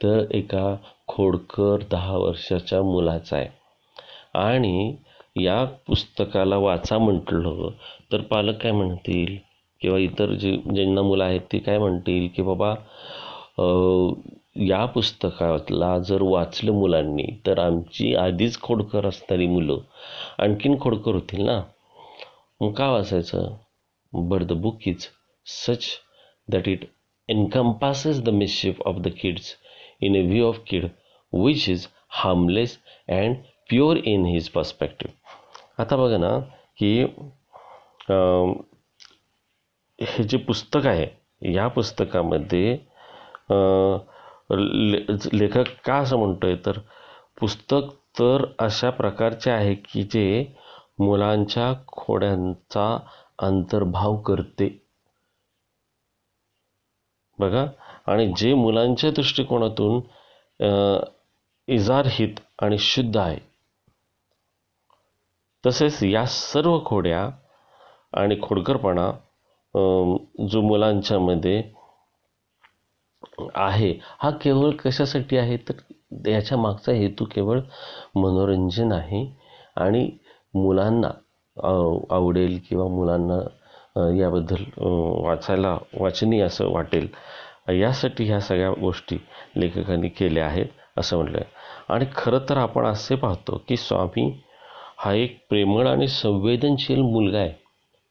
तर 0.03 0.25
एका 0.31 0.77
खोडकर 1.09 1.83
दहा 1.91 2.17
वर्षाच्या 2.17 2.83
मुलाचं 2.83 3.37
आहे 3.37 3.49
आणि 4.35 4.97
या 5.37 5.65
पुस्तकाला 5.87 6.57
वाचा 6.59 6.99
म्हटलं. 6.99 7.71
तर 8.13 8.21
पालक 8.31 8.61
काय 8.63 8.73
म्हणतील? 8.73 9.37
किंवा 9.81 9.99
इतर 9.99 10.33
जे 10.35 10.57
ज्यांना 10.75 11.03
मुलं 11.03 11.25
आहेत 11.25 11.41
ते 11.53 11.59
काय 11.59 11.79
म्हणतील? 11.79 12.29
की 12.37 12.43
बाबा 12.43 12.75
या 14.61 14.85
पुस्तकातला 14.87 15.99
जर 15.99 16.23
वाचलं 16.23 16.73
मुलांनी 16.73 17.27
तर 17.47 17.59
आमची 17.59 18.15
आधीच 18.15 18.61
खोडकर 18.63 19.07
असणारी 19.07 19.47
मुलं 19.47 19.79
आणखीन 20.39 20.79
खोडकर 20.81 21.15
होतील 21.15 21.45
ना? 21.45 21.61
मग 22.61 22.73
का 22.75 22.91
वाचायचं? 22.91 23.57
But 24.13 24.43
the 24.43 24.53
book 24.63 24.89
is 24.89 25.07
such 25.47 25.87
that 26.49 26.69
it 26.69 26.85
encompasses 27.29 28.21
the 28.25 28.29
mischief 28.35 28.83
of 28.87 28.97
the 29.01 29.09
kids 29.21 29.55
in 30.03 30.17
a 30.17 30.27
view 30.29 30.47
of 30.49 30.59
kid 30.67 30.87
which 31.33 31.69
is 31.69 31.87
harmless 32.23 32.79
and 33.09 33.37
pure 33.69 33.97
in 34.05 34.25
his 34.27 34.49
perspective 34.49 35.15
आता 35.81 35.97
बघा 35.97 36.17
ना 36.19 36.39
की 36.79 36.91
हे 39.99 40.25
जे 40.25 40.37
पुस्तक 40.47 40.87
आहे 40.87 41.07
या 41.53 41.67
पुस्तकामध्ये 41.69 42.77
ले 44.53 44.99
लेखक 45.33 45.71
का 45.85 45.97
असं 45.99 46.19
म्हणतो 46.19 46.47
आहे 46.47 46.57
तर 46.67 46.79
पुस्तक 47.41 47.91
तर 48.19 48.45
अशा 48.59 48.91
प्रकारचे 48.91 49.51
आहे 49.51 49.75
की 49.75 50.03
जे 50.13 50.55
मुलांच्या 50.99 51.73
खोड्यांचा 51.89 52.87
अंतर्भाव 53.39 54.17
करते. 54.23 54.69
बघा 57.39 57.67
आणि 58.07 58.33
जे 58.37 58.55
मुलांच्या 58.55 59.11
दृष्टिकोनातून 59.11 60.01
इजारहित 61.69 62.41
आणि 62.63 62.79
शुद्ध 62.79 63.17
आहे 63.17 63.39
तसेच 65.65 66.03
या 66.03 66.25
सर्व 66.27 66.79
खोड्या 66.87 67.29
आणि 68.13 68.37
खोडकरपणा 68.43 69.11
जो 70.51 70.61
मुलांच्यामध्ये 70.63 71.63
आहे 73.57 73.93
हा 74.19 74.31
केवळ 74.43 74.71
कशासाठी 74.79 75.37
आहे? 75.37 75.57
तर 75.59 76.29
याच्या 76.29 76.59
मागचा 76.59 76.93
हेतू 76.93 77.25
केवळ 77.25 77.61
मनोरंजन 78.15 78.93
आहे 78.93 79.25
आणि 79.77 80.09
मुलांना 80.55 81.09
आवडेल 82.15 82.59
किंवा 82.69 82.87
मुलांना 82.89 83.39
याबद्दल 84.17 84.63
वाचायला 85.25 85.77
वाचनीय 85.95 86.43
असं 86.43 86.71
वाटेल 86.73 87.09
यासाठी 87.73 88.25
ह्या 88.25 88.41
सगळ्या 88.41 88.71
गोष्टी 88.81 89.17
लेखकांनी 89.57 90.09
केल्या 90.09 90.47
आहेत 90.47 90.67
असं 90.97 91.17
म्हटलं 91.17 91.43
आणि 91.89 92.07
खरं 92.17 92.39
तर 92.49 92.57
आपण 92.57 92.87
असे 92.87 93.15
पाहतो 93.17 93.63
की 93.69 93.77
स्वामी 93.77 94.31
हा 95.03 95.13
एक 95.13 95.39
प्रेमळ 95.49 95.87
आणि 95.87 96.09
संवेदनशील 96.09 97.01
मुलगा 97.01 97.39
आहे. 97.39 97.53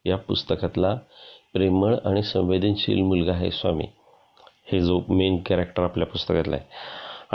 या 0.06 0.18
पुस्तकातला 0.18 0.96
प्रेमळ 1.54 1.96
आणि 2.06 2.24
संवेदनशील 2.24 3.02
मुलगा 3.02 3.32
आहे 3.32 3.52
स्वामी. 3.52 3.86
हे 4.72 4.80
जो 4.80 5.02
मेन 5.10 5.38
कॅरेक्टर 5.38 5.84
आपल्या 5.84 6.08
पुस्तकातला 6.08 6.56
आहे. 6.56 6.66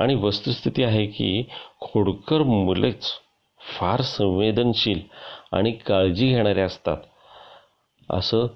आणि 0.02 0.14
वस्तुस्थिती 0.14 0.82
आहे 0.82 1.07
की 1.07 1.44
खोडकर 1.80 2.42
मुलेच 2.42 3.11
फार 3.78 4.00
संवेदनशील 4.00 5.00
आणि 5.52 5.72
काळजी 5.72 6.28
घेणारे 6.28 6.61
असतात. 6.61 6.96
असं 8.11 8.46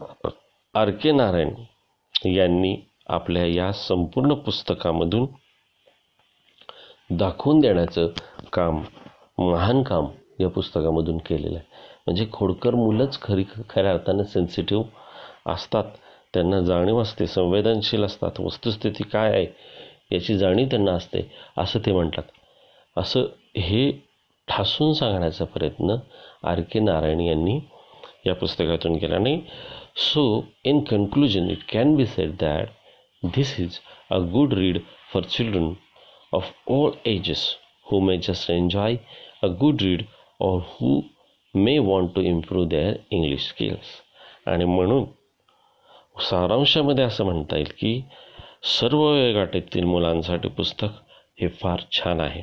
आर 0.74 0.90
के 0.90 1.12
नारायण 1.12 1.54
यांनी 2.26 2.76
आपल्या 3.06 3.46
या 3.46 3.72
संपूर्ण 3.72 4.34
पुस्तकामधून 4.34 5.26
दाखवून 7.10 7.60
देण्याचं 7.60 8.06
काम 8.52 8.82
महान 9.38 9.82
काम 9.82 10.06
या 10.40 10.48
पुस्तकामधून 10.48 11.18
केलेलं 11.26 11.56
आहे. 11.56 11.66
म्हणजे 12.06 12.26
खोडकर 12.32 12.74
मुलंच 12.74 13.20
खरी 13.22 13.44
खऱ्या 13.70 13.92
अर्थानं 13.92 14.22
सेन्सिटिव्ह 14.24 15.52
असतात. 15.52 15.84
त्यांना 16.34 16.60
जाणीव 16.60 17.00
असते 17.00 17.26
संवेदनशील 17.26 18.04
असतात. 18.04 18.40
वस्तुस्थिती 18.40 19.04
काय 19.04 19.30
आहे 19.32 19.46
याची 20.12 20.36
जाणीव 20.38 20.66
त्यांना 20.70 20.92
असते 20.92 21.30
असं 21.58 21.80
ते 21.86 21.92
म्हणतात. 21.92 22.22
असं 22.96 23.26
हे 23.56 23.90
ठासून 24.48 24.92
सांगण्याचा 24.92 25.44
प्रयत्न 25.44 25.96
आर 26.48 26.60
के 26.72 26.80
नारायण 26.80 27.20
यांनी 27.20 27.58
या 28.26 28.34
पुस्तकातून 28.34 28.96
केला. 28.98 29.14
आणि 29.14 29.40
so 29.96 30.44
in 30.64 30.80
conclusion 30.80 31.50
it 31.50 31.62
can 31.72 31.94
be 31.96 32.06
said 32.06 32.32
that 32.40 32.68
this 33.34 33.58
is 33.60 33.78
a 34.10 34.18
good 34.32 34.52
read 34.54 34.78
for 35.12 35.22
children 35.22 35.72
of 36.32 36.52
all 36.70 36.90
ages 37.06 37.44
who 37.86 38.00
may 38.00 38.16
just 38.18 38.50
enjoy 38.50 38.96
a 39.42 39.46
good 39.60 39.82
read 39.82 40.02
or 40.40 40.60
who 40.60 41.04
may 41.54 41.78
want 41.80 42.14
to 42.14 42.20
improve 42.22 42.70
their 42.70 42.94
English 43.10 43.46
skills. 43.48 43.86
आणि 44.46 44.64
म्हणून 44.64 45.04
सारांशामध्ये 46.20 47.04
असं 47.04 47.24
म्हणता 47.24 47.56
येईल 47.56 47.72
की 47.78 48.00
सर्व 48.68 49.00
वयोगटातील 49.02 49.84
मुलांसाठी 49.84 50.48
पुस्तक 50.48 51.02
हे 51.40 51.48
फार 51.60 51.80
छान 51.92 52.20
आहे 52.20 52.42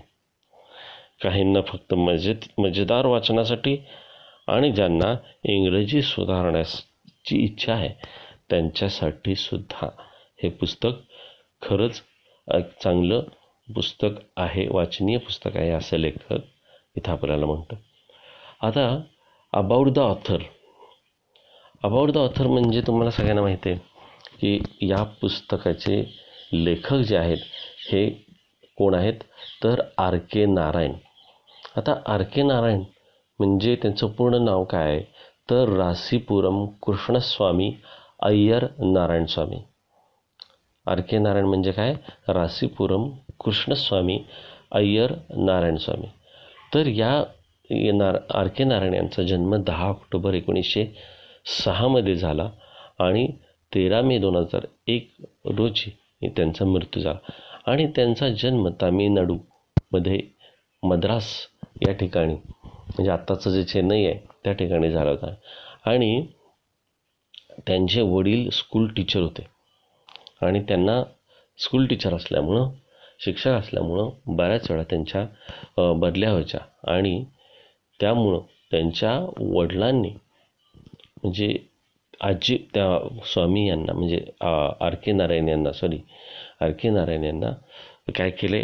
काहींना 1.22 1.62
फक्त 1.62 1.94
मजेत 1.94 2.48
मजेदार 2.58 3.06
वाचनासाठी 3.06 3.78
आणि 4.48 4.72
ज्यांना 4.72 5.14
इंग्रजी 5.44 6.02
सुधारण्याची 6.02 7.44
इच्छा 7.44 7.74
आहे 7.74 7.90
त्यांच्यासाठी 8.50 9.36
सुद्धा 9.36 9.90
हे 10.44 10.50
पुस्तक 10.50 11.02
खरंच 11.62 12.02
एक 12.48 12.70
चांगलं 12.82 13.24
पुस्तक 13.68 14.20
आहे 14.38 14.68
वाचनीय 14.72 15.18
पुस्तक 15.18 15.58
आहे 15.58 15.70
असं 15.70 15.98
लेखक 15.98 16.55
इथं 16.98 17.12
आपल्याला 17.12 17.46
म्हणतो. 17.46 17.76
आता 18.62 19.02
about 19.54 19.90
the 19.90 20.00
author 20.00 20.38
about 21.84 22.12
the 22.12 22.18
author 22.18 22.48
म्हणजे 22.48 22.82
तुम्हाला 22.82 23.12
सगळ्यांना 23.12 23.42
माहिती 23.42 23.70
आहे 23.70 23.80
की 24.40 24.88
या 24.90 25.04
पुस्तकाचे 25.04 26.20
लेखक 26.54 26.96
जे 26.96 27.18
आहेत 27.18 27.38
हे 27.92 28.10
कोण 28.78 28.94
आहेत? 28.94 29.14
तर 29.64 29.82
आर 29.98 30.18
के 30.18 30.46
नारायण. 30.46 30.94
आता 31.78 32.02
आर 32.06 32.24
के 32.24 32.44
नारायण 32.44 32.84
म्हणजे 33.40 33.76
त्यांचं 33.76 34.08
पूर्ण 34.08 34.44
नाव 34.44 34.64
काय 34.64 34.92
आहे? 34.92 35.02
तर 35.50 35.70
रासीपुरम 35.70 36.66
कृष्णस्वामी 36.66 37.76
अय्यर 38.20 38.66
नारायण 38.80 39.26
स्वामी. 39.26 39.58
आर 40.86 41.02
के 41.02 41.18
नारायण 41.18 41.46
म्हणजे 41.46 41.72
काय? 41.72 41.94
रासीपुरम 42.28 43.10
कृष्णस्वामी 43.40 44.24
अय्यर 44.72 45.14
नारायण 45.30 45.76
स्वामी. 45.76 46.08
तर 46.76 46.88
या 46.88 47.12
नार 47.94 48.18
आर 48.36 48.48
के 48.48 48.64
नारायण 48.64 48.94
यांचा 48.94 49.24
जन्म 49.24 49.56
दहा 49.64 49.86
ऑक्टोबर 49.90 50.34
एकोणीसशे 50.34 50.86
सहामध्ये 51.64 52.16
झाला 52.16 52.50
आणि 53.00 53.28
तेरा 53.72 54.02
मे 54.02 54.18
दोन 54.20 54.36
हजार 54.36 54.66
एक 54.88 55.10
रोजी 55.48 55.92
त्यांचा 56.30 56.66
मृत्यू 56.66 57.02
झाला. 57.02 57.32
आणि 57.66 57.86
त्यांचा 57.96 58.30
जन्म 58.30 58.68
तामिळनाडूमध्ये 58.82 60.20
मद्रास 60.84 61.32
या 61.88 61.94
ठिकाणी 61.94 62.34
म्हणजे 62.34 63.12
आत्ताचं 63.12 63.52
जे 63.52 63.64
चेन्नई 63.64 64.06
आहे 64.06 64.20
त्या 64.44 64.54
ठिकाणी 64.54 64.92
झाला 64.92 65.10
होता. 65.10 65.34
आणि 65.86 66.26
त्यांचे 67.68 68.02
वडील 68.02 68.50
स्कूल 68.50 68.88
टीचर 68.88 69.22
होते. 69.22 69.48
आणि 70.42 70.60
त्यांना 70.60 71.04
स्कूल 71.60 71.86
टीचर 71.88 72.14
असल्यामुळं 72.14 72.70
शिक्षक 73.20 73.50
असल्यामुळं 73.52 74.10
बऱ्याच 74.36 74.70
वेळा 74.72 74.84
त्यांच्या 74.90 75.26
बदल्या 76.00 76.30
व्हायच्या. 76.32 76.60
आणि 76.94 77.24
त्यामुळं 78.00 78.40
त्यांच्या 78.72 79.20
वडिलांनी 79.40 80.10
म्हणजे 81.24 81.56
आजी 82.24 82.58
त्या 82.74 82.88
स्वामी 83.32 83.68
यांना 83.68 83.94
म्हणजे 83.94 84.20
आर 84.42 84.96
के 85.04 85.12
नारायण 85.12 85.48
यांना 85.50 85.72
सॉरी 85.74 85.98
आर 86.62 86.72
के 86.80 86.90
नारायण 86.90 87.24
यांना 87.24 87.52
काय 88.18 88.30
केले? 88.32 88.64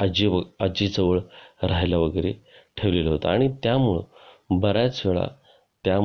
आजी 0.00 0.26
व 0.26 0.40
आजीजवळ 0.60 1.18
राहायला 1.62 1.98
वगैरे 1.98 2.32
ठेवलेलं 2.76 3.10
होतं. 3.10 3.28
आणि 3.28 3.48
त्यामुळं 3.62 4.60
बऱ्याच 4.60 5.02
वेळा 5.06 5.26
त्या 5.84 5.96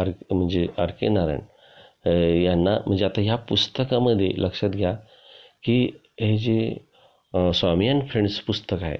आर 0.00 0.10
म्हणजे 0.30 0.66
आर 0.78 0.90
के 1.00 1.08
नारायण 1.08 1.40
यांना 2.42 2.76
म्हणजे 2.86 3.04
आता 3.04 3.20
ह्या 3.20 3.36
पुस्तकामध्ये 3.48 4.30
लक्षात 4.36 4.70
घ्या 4.70 4.92
की 5.64 5.76
हे 6.20 6.36
जे 6.38 6.74
स्वामी 7.32 7.88
अँड 7.88 8.02
फ्रेंड्स 8.08 8.38
पुस्तक 8.46 8.82
आहे. 8.82 8.96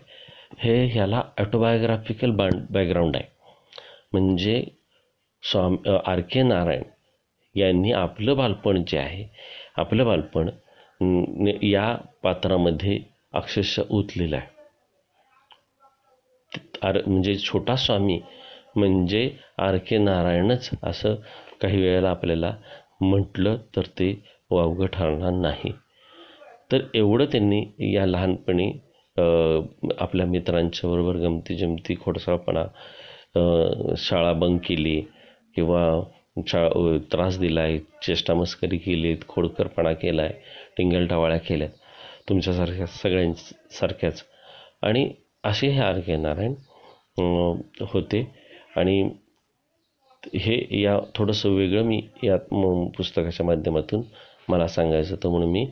हे 0.59 0.75
ह्याला 0.93 1.23
ॲटोबायोग्राफिकल 1.39 2.31
बांड 2.37 2.55
बॅकग्राऊंड 2.71 3.17
आहे. 3.17 3.25
म्हणजे 4.13 4.63
स्वामी 5.43 5.97
आर 6.07 6.21
के 6.31 6.43
नारायण 6.43 6.83
यांनी 7.55 7.93
आपलं 7.93 8.37
बालपण 8.37 8.83
जे 8.89 8.99
आहे 8.99 9.25
आपलं 9.79 10.05
बालपण 10.07 10.49
या 11.65 11.95
पात्रामध्ये 12.23 12.99
अक्षरशः 13.35 13.83
उतलेलं 13.91 14.37
आहे. 14.37 14.51
आर 16.83 16.99
म्हणजे 17.07 17.37
छोटा 17.39 17.77
स्वामी 17.77 18.21
म्हणजे 18.77 19.31
आर 19.59 19.77
के 19.89 19.99
नारायणच 19.99 20.71
असं 20.83 21.15
काही 21.61 21.81
वेळेला 21.83 22.11
आपल्याला 22.11 22.55
म्हटलं 23.01 23.57
तर 23.77 23.87
ते 23.99 24.13
वावगं 24.51 24.87
ठरणार 24.87 25.31
नाही. 25.33 25.73
तर 26.73 26.83
एवढं 26.95 27.25
त्यांनी 27.25 27.63
या 27.95 28.07
लहानपणी 28.07 28.71
आपल्या 29.99 30.27
मित्रांच्या 30.27 30.91
बरोबर 30.91 31.17
गमती 31.17 31.55
जमती 31.55 31.95
खोडसाळपणा 32.01 32.65
शाळा 33.99 34.33
बंक 34.33 34.61
केली 34.67 35.01
किंवा 35.57 35.83
शाळा 36.49 36.97
त्रास 37.13 37.39
दिला 37.39 37.61
आहे 37.61 37.79
चेष्टामस्करी 38.03 38.77
केली 38.79 39.15
खोडकरपणा 39.29 39.93
केला 39.93 40.23
आहे 40.23 40.33
टिंगलटावाळ्या 40.79 41.39
केल्यात 41.39 41.71
तुमच्यासारख्या 42.29 42.87
सगळ्यांसारख्याच 42.87 44.23
आणि 44.83 45.09
असे 45.45 45.69
हे 45.69 45.81
आर 45.81 45.99
के 46.01 46.17
नारायण 46.17 46.55
होते. 47.93 48.27
आणि 48.77 49.03
हे 50.35 50.83
या 50.83 50.99
थोडंसं 51.15 51.51
वेगळं 51.51 51.85
मी 51.85 52.01
या 52.25 52.37
पुस्तकाच्या 52.97 53.47
माध्यमातून 53.47 54.03
मला 54.49 54.67
सांगायचं 54.69 55.15
होतं 55.15 55.31
म्हणून 55.31 55.51
मी 55.53 55.67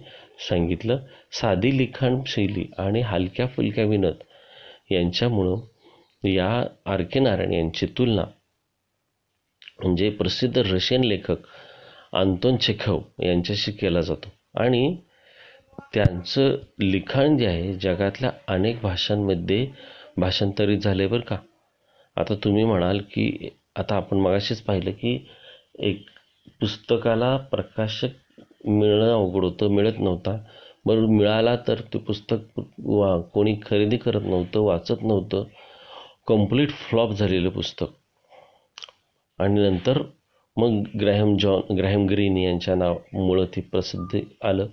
सांगितलं. 0.49 0.99
साधी 1.33 1.77
लिखाण 1.77 2.21
शैली 2.27 2.65
आणि 2.79 3.01
हलक्या 3.01 3.47
फुलक्या 3.47 3.85
विनोद 3.85 4.23
यांच्यामुळं 4.91 6.29
या 6.29 6.49
आर 6.87 7.03
के 7.03 7.21
नारायण 7.21 7.53
यांची 7.53 7.87
तुलना 7.99 8.25
म्हणजे 9.83 10.11
प्रसिद्ध 10.11 10.59
रशियन 10.59 11.05
लेखक 11.05 11.47
आंतोन 12.13 12.57
चेखव 12.57 13.01
यांच्याशी 13.23 13.73
केला 13.73 14.01
जातो. 14.01 14.29
आणि 14.55 14.97
त्यांचं 15.95 16.57
लिखाण 16.81 17.37
जे 17.39 17.47
आहे 17.47 17.73
जगातल्या 17.75 18.31
अनेक 18.49 18.81
भाषांमध्ये 18.81 19.67
भाषांतरित 20.17 20.79
झाले 20.79 21.07
बरं 21.07 21.21
का. 21.21 21.37
आता 22.17 22.35
तुम्ही 22.35 22.65
म्हणाल 22.65 22.99
की 23.13 23.49
आता 23.77 23.97
आपण 23.97 24.17
मगाशीच 24.17 24.61
पाहिलं 24.61 24.91
की 24.91 25.29
एक 25.79 26.05
पुस्तकाला 26.61 27.37
प्रकाशक 27.37 28.09
मिळणं 28.65 29.13
अवघड 29.13 29.45
होतं 29.45 29.69
मिळत 29.69 29.99
नव्हता. 29.99 30.39
बरं 30.87 31.07
मिळाला 31.07 31.57
तर 31.57 31.81
ते 31.81 31.99
पुस्तक 31.99 32.61
वा 32.85 33.21
कोणी 33.21 33.57
खरेदी 33.67 33.97
करत 33.97 34.23
नव्हतं 34.23 34.61
वाचत 34.61 35.03
नव्हतं. 35.03 35.45
कंप्लीट 36.27 36.71
फ्लॉप 36.71 37.11
झालेलं 37.11 37.49
पुस्तक. 37.49 37.87
आणि 39.39 39.61
नंतर 39.61 40.03
मग 40.57 40.83
ग्रॅहम 41.01 41.37
जॉन 41.37 41.75
ग्रॅहम 41.75 42.07
ग्रीन 42.07 42.37
यांच्या 42.37 42.75
नावामुळं 42.75 43.45
ते 43.45 43.61
प्रसिद्ध 43.61 44.21
आलं. 44.43 44.67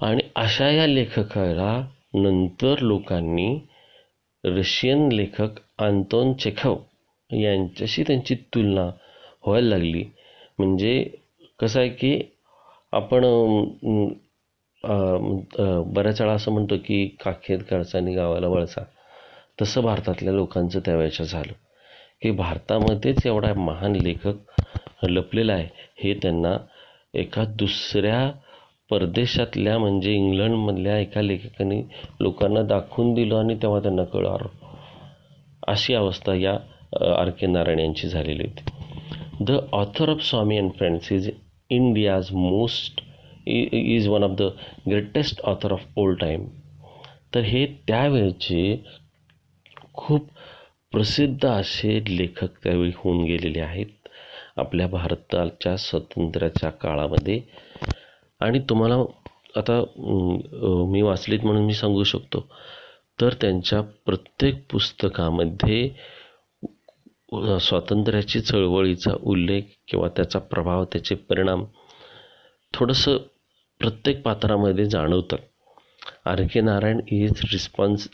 आणि 0.00 0.22
अशा 0.36 0.70
या 0.70 0.86
लेखकाला 0.86 1.86
नंतर 2.14 2.74
लोकांनी 2.78 3.58
रशियन 4.44 5.12
लेखक 5.12 5.48
आंतोन 5.78 6.32
चेखव 6.32 6.76
यांच्याशी 7.30 8.02
त्यांची 8.02 8.34
तुलना 8.34 8.90
व्हायला 9.46 9.68
लागली. 9.68 10.04
म्हणजे 10.58 11.10
कसं 11.60 11.80
आहे 11.80 11.88
की 11.88 12.20
आपण 12.92 13.24
बऱ्याच 15.94 16.20
वेळा 16.20 16.32
असं 16.32 16.52
म्हणतो 16.52 16.76
की 16.84 17.06
काखेत 17.24 17.58
कळसानी 17.70 18.14
गावाला 18.14 18.48
वळसा 18.48 18.82
तसं 19.60 19.82
भारतातल्या 19.82 20.32
लोकांचं 20.34 20.80
त्यावेळेच्या 20.84 21.26
झालं. 21.26 21.52
की 22.22 22.30
भारतामध्येच 22.30 23.26
एवढा 23.26 23.52
महान 23.54 23.94
लेखक 23.96 25.04
लपलेला 25.04 25.52
आहे 25.52 25.68
हे 25.98 26.14
त्यांना 26.14 26.56
एका 27.14 27.44
दुसऱ्या 27.58 28.30
परदेशातल्या 28.90 29.78
म्हणजे 29.78 30.12
इंग्लंडमधल्या 30.12 30.98
एका 30.98 31.22
लेखकाने 31.22 31.80
लोकांना 32.20 32.62
दाखवून 32.62 33.12
दिलं 33.14 33.38
आणि 33.38 33.54
तेव्हा 33.62 33.80
त्यांना 33.80 34.04
कळार 34.04 34.46
अशी 35.68 35.94
अवस्था 35.94 36.34
या 36.34 36.52
आर 37.18 37.30
के 37.30 37.46
नारायण 37.46 37.78
यांची 37.78 38.08
झालेली 38.08 38.44
होती. 38.44 39.44
The 39.44 39.58
author 39.72 40.08
of 40.08 40.22
Swami 40.22 40.58
and 40.58 40.70
friends 40.78 41.12
is 41.12 41.30
India's 41.70 42.30
most 42.32 43.00
is 43.46 44.08
one 44.08 44.24
of 44.24 44.30
the 44.30 44.50
greatest 44.88 45.40
author 45.44 45.72
of 45.72 45.84
old 45.96 46.18
time 46.20 46.46
तर 47.34 47.40
हे 47.40 47.64
त्यावेळचे 47.88 48.76
खूप 49.94 50.28
प्रसिद्ध 50.92 51.46
असे 51.46 52.00
लेखक 52.08 52.62
त्यावेळी 52.64 52.92
होऊन 52.96 53.24
गेलेले 53.24 53.60
आहेत 53.60 54.08
आपल्या 54.58 54.86
भारताच्या 54.88 55.76
स्वातंत्र्याच्या 55.76 56.70
काळामध्ये. 56.70 57.40
आणि 58.40 58.58
तुम्हाला 58.68 58.94
आता 59.56 59.80
मी 60.90 61.02
वाचलीत 61.02 61.44
म्हणून 61.44 61.64
मी 61.66 61.74
सांगू 61.74 62.04
शकतो. 62.04 62.46
तर 63.18 63.34
त्यांच्या 63.40 63.80
प्रत्येक 64.06 64.62
पुस्तकामध्ये 64.70 65.88
स्वातंत्र्याची 67.32 68.40
चळवळीचा 68.40 69.10
उल्लेख 69.22 69.62
किंवा 69.88 70.08
त्याचा 70.08 70.38
प्रभाव 70.50 70.84
त्याचे 70.84 71.14
परिणाम 71.28 71.64
थोडंसं 72.74 73.16
प्रत्येक 73.80 74.22
पात्रामध्ये 74.22 74.84
जाणवतात 74.84 75.38
R 76.26 76.42
K 76.54 76.60
Narayan 76.60 77.00
is 77.08 77.40
response 77.52 78.08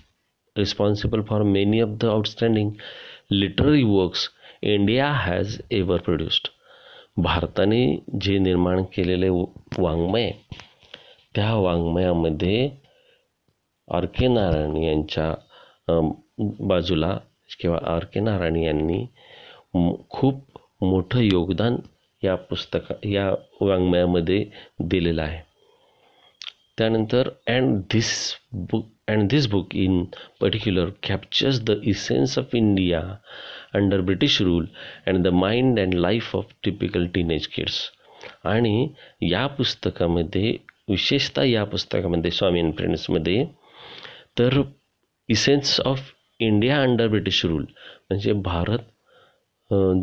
responsible 0.57 1.23
for 1.23 1.43
many 1.43 1.81
of 1.81 1.97
the 2.01 2.05
outstanding 2.05 2.71
literary 3.31 3.83
works 3.83 4.29
India 4.63 5.11
has 5.13 5.59
ever 5.71 6.01
produced 6.01 6.49
भारताने 7.17 7.85
जे 8.21 8.39
निर्माण 8.39 8.83
केलेले 8.93 9.29
वाङ्मय 9.29 10.31
त्या 11.35 11.55
वाङ्मयामध्ये 11.55 12.69
आर 13.89 14.05
के 14.15 14.29
नारायण 14.29 14.77
यांच्या 14.77 15.35
बाजूला 16.69 17.17
किंवा 17.61 17.79
आर 17.95 18.05
के 18.13 18.21
नारायण 18.21 18.57
यांनी 18.57 19.05
खूप 20.11 20.45
मोठं 20.83 21.21
योगदान 21.23 21.77
या 22.23 22.35
पुस्तका 22.51 22.95
या 23.05 23.31
वाङ्मयामध्ये 23.61 24.45
दिलेलं 24.81 25.23
आहे. 25.23 25.41
त्यानंतर 26.79 27.29
and 27.49 27.81
this 27.93 28.11
book 28.71 28.87
and 29.09 29.29
this 29.31 29.47
book 29.51 29.75
in 29.77 30.03
particular 30.41 30.91
captures 31.03 31.61
the 31.65 31.81
essence 31.85 32.39
of 32.39 32.55
India 32.55 33.01
under 33.75 34.01
British 34.01 34.41
rule 34.43 34.67
and 35.07 35.23
the 35.25 35.33
mind 35.35 35.79
and 35.81 35.95
life 35.95 36.35
of 36.37 36.53
typical 36.65 37.07
teenage 37.15 37.47
kids 37.47 37.79
आणि 38.45 38.89
या 39.23 39.47
पुस्तकामध्ये 39.47 40.57
विशेषतः 40.89 41.43
या 41.43 41.65
पुस्तकामध्ये 41.65 42.31
स्वामी 42.31 42.61
अँड 42.61 42.75
फ्रेंड्समध्ये 42.77 43.45
तर 44.39 44.61
essence 45.29 45.81
of 45.81 46.13
India 46.41 46.81
under 46.83 47.09
British 47.09 47.45
rule. 47.47 47.65
म्हणजे 48.11 48.33
भारत 48.45 48.79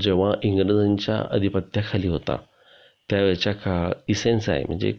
जेव्हा 0.01 0.31
इंग्रजांच्या 0.43 1.17
अधिपत्याखाली 1.31 2.07
होता 2.07 2.37
त्यावेळच्या 3.09 3.53
काळ 3.53 3.91
इसेन्स 4.07 4.49
आहे. 4.49 4.63
म्हणजे 4.63 4.93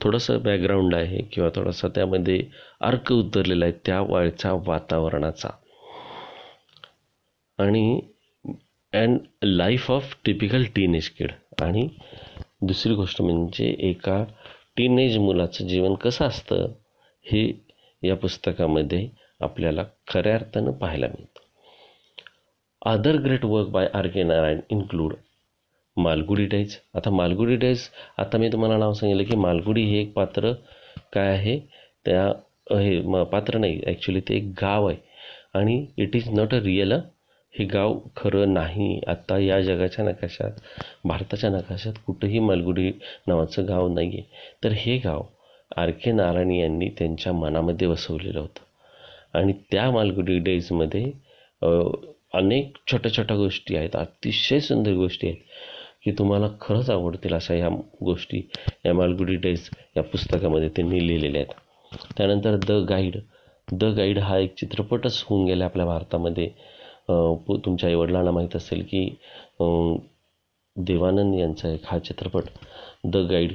थोडंसं 0.00 0.42
बॅकग्राऊंड 0.42 0.94
आहे 0.94 1.22
किंवा 1.32 1.50
थोडासा 1.54 1.88
त्यामध्ये 1.94 2.40
अर्क 2.88 3.12
उतरलेला 3.12 3.64
आहे 3.64 3.74
त्या 3.86 4.00
वेळच्या 4.02 4.52
वातावरणाचा. 4.66 5.48
आणि 7.58 8.00
and 8.92 9.18
life 9.42 9.90
of 9.90 10.14
typical 10.24 10.64
teenage 10.74 11.08
kid 11.08 11.30
आणि 11.62 11.88
दुसरी 12.62 12.94
गोष्ट 12.94 13.20
म्हणजे 13.22 13.66
एका 13.88 14.22
टीनेज 14.76 15.16
मुलाचं 15.18 15.66
जीवन 15.68 15.94
कसं 15.94 16.24
असतं 16.26 16.72
हे 17.26 17.46
या 18.02 18.16
पुस्तकामध्ये 18.16 19.08
आपल्याला 19.40 19.84
खऱ्या 20.08 20.34
अर्थानं 20.34 20.72
पाहायला 20.72 21.06
मिळतं. 21.06 21.40
Other 22.82 23.16
great 23.24 23.44
work 23.44 23.68
by 23.68 23.86
R 23.94 24.06
K 24.06 24.22
Narayan 24.22 24.60
include 24.70 25.14
Malgudi 25.96 26.44
days 26.46 26.76
आता 26.94 27.10
मालगुडी 27.10 27.56
डाईज 27.56 27.88
आता 28.18 28.38
मी 28.38 28.48
तुम्हाला 28.52 28.76
नाव 28.78 28.92
सांगितलं 28.92 29.24
की 29.24 29.36
मालगुडी 29.36 29.82
हे 29.82 30.00
एक 30.00 30.12
पात्र 30.12 30.52
काय 31.12 31.28
आहे? 31.28 31.58
त्या 32.06 32.24
हे 32.70 33.00
म 33.02 33.22
पात्र 33.32 33.58
नाही 33.58 33.80
ॲक्च्युली 33.86 34.20
ते 34.20 34.36
एक 34.36 34.52
गाव 34.62 34.86
आहे. 34.88 34.96
आणि 35.54 35.86
it 35.98 36.16
is 36.16 36.28
not 36.30 36.54
a 36.54 36.58
real 36.62 36.92
हे 37.54 37.64
गाव 37.64 37.98
खरं 38.16 38.52
नाही. 38.54 39.00
आत्ता 39.08 39.38
या 39.38 39.60
जगाच्या 39.60 40.04
नकाशात 40.04 40.60
भारताच्या 41.04 41.50
नकाशात 41.50 41.98
कुठंही 42.06 42.38
मालगुडी 42.38 42.90
नावाचं 43.28 43.68
गाव 43.68 43.88
नाही 43.88 44.08
आहे 44.08 44.22
तर 44.64 44.72
हे 44.76 44.96
गाव 44.98 45.22
आर 45.76 45.90
के 46.02 46.12
नारायण 46.12 46.50
यांनी 46.50 46.88
त्यांच्या 46.98 47.32
मनामध्ये 47.32 47.86
वसवलेलं 47.88 48.40
होतं. 48.40 48.62
आणि 49.34 49.52
त्या 49.72 49.90
मालगुडी 49.90 50.38
डेजमध्ये 50.38 51.04
अनेक 52.38 52.76
छोट्या 52.90 53.12
छोट्या 53.16 53.36
गोष्टी 53.36 53.76
आहेत 53.76 53.96
अतिशय 53.96 54.60
सुंदर 54.60 54.92
गोष्टी 54.94 55.26
आहेत 55.28 55.42
की 56.04 56.12
तुम्हाला 56.18 56.48
खरंच 56.60 56.90
आवडतील 56.90 57.34
अशा 57.34 57.54
ह्या 57.54 57.68
गोष्टी 58.04 58.42
या 58.86 58.94
मालगुडी 58.94 59.36
डेज 59.42 59.68
या 59.96 60.02
पुस्तकामध्ये 60.02 60.68
त्यांनी 60.76 61.06
लिहिलेल्या 61.06 61.40
आहेत. 61.42 61.54
त्यानंतर 62.16 62.56
द 62.68 62.72
गाईड 62.88 63.16
द 63.68 63.84
गाईड 63.96 64.18
हा 64.18 64.38
एक 64.38 64.54
चित्रपटच 64.58 65.22
होऊन 65.28 65.46
गेला 65.46 65.64
आपल्या 65.64 65.86
भारतामध्ये. 65.86 66.48
तुमच्या 67.64 67.88
आईवडिलांना 67.88 68.30
माहीत 68.30 68.56
असेल 68.56 68.82
की 68.90 69.04
देवानंद 70.76 71.34
यांचा 71.34 71.68
एक 71.68 71.80
हा 71.86 71.98
चित्रपट 71.98 72.44
द 73.06 73.16
गाईड 73.30 73.52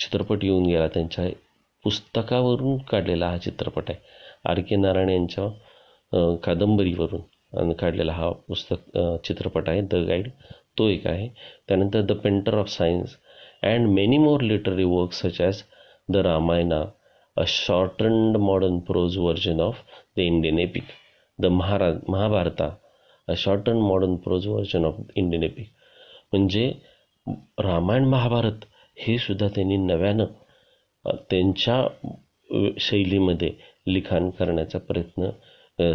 चित्रपट 0.00 0.44
येऊन 0.44 0.66
गेला. 0.66 0.86
त्यांच्या 0.88 1.28
पुस्तकावरून 1.84 2.76
काढलेला 2.90 3.28
हा 3.30 3.38
चित्रपट 3.38 3.90
आहे. 3.90 3.98
आर 4.44 4.60
के 4.68 4.76
नारायण 4.76 5.08
यांच्या 5.08 6.36
कादंबरीवरून 6.44 7.72
काढलेला 7.80 8.12
हा 8.12 8.30
पुस्तक 8.48 8.98
चित्रपट 9.26 9.68
आहे 9.68 9.80
द 9.80 9.94
गाईड. 10.08 10.28
तो 10.78 10.88
एक 10.88 11.06
आहे. 11.06 11.28
त्यानंतर 11.68 12.00
the 12.02 12.12
painter 12.22 12.54
of 12.58 12.68
science 12.70 13.16
and 13.64 13.88
many 13.88 14.18
more 14.18 14.40
literary 14.42 14.84
work 14.84 15.12
such 15.12 15.40
as 15.40 15.62
the 16.12 16.16
Ramayana 16.26 16.82
a 17.36 17.42
shortened 17.48 18.36
modern 18.36 18.78
prose 18.86 19.16
version 19.18 19.60
of 19.60 19.82
the 20.16 20.20
Indian 20.20 20.58
epic 20.58 20.84
the 21.38 21.46
महारा 21.58 21.90
Mahabharata 22.08 22.68
a 23.28 23.34
shorten 23.38 23.76
modern 23.80 24.16
prose 24.24 24.46
version 24.46 24.84
of 24.84 24.96
Indian 25.16 25.42
epic. 25.42 25.68
म्हणजे 26.32 26.72
रामायण 27.60 28.04
महाभारत 28.08 28.64
हे 28.96 29.16
सुद्धा 29.18 29.48
त्यांनी 29.54 29.76
नव्यानं 29.76 30.24
त्यांच्या 31.30 31.84
शैलीमध्ये 32.80 33.50
लिखाण 33.86 34.30
करण्याचा 34.30 34.78
प्रयत्न 34.78 35.30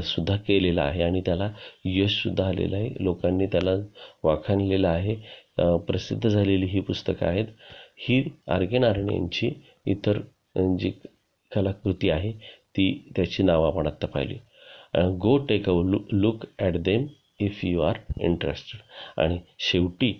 सुद्धा 0.03 0.35
केलेला 0.37 0.83
आहे 0.83 1.03
आणि 1.03 1.21
त्याला 1.25 1.49
यशसुद्धा 1.85 2.45
आलेलं 2.47 2.75
आहे. 2.77 2.89
लोकांनी 2.99 3.45
त्याला 3.47 3.75
वाखाणलेलं 4.23 4.87
आहे. 4.87 5.15
प्रसिद्ध 5.87 6.27
झालेली 6.29 6.65
ही 6.65 6.79
पुस्तकं 6.79 7.25
आहेत. 7.25 7.45
ही 7.99 8.23
आर 8.47 8.65
के 8.65 8.77
नारायण 8.77 9.09
यांची 9.09 9.49
इतर 9.85 10.19
जी 10.79 10.91
कलाकृती 11.51 12.09
आहे 12.09 12.31
ती 12.77 13.11
त्याची 13.15 13.43
नावं 13.43 13.67
आपण 13.67 13.87
आत्ता 13.87 14.07
पाहिली. 14.07 14.37
Go 15.19 15.37
take 15.49 15.69
a 15.69 15.73
look 16.11 16.45
at 16.59 16.77
them 16.79 17.07
if 17.39 17.63
you 17.63 17.81
are 17.81 17.97
interested 18.19 18.81
आणि 19.21 19.37
शेवटी 19.61 20.13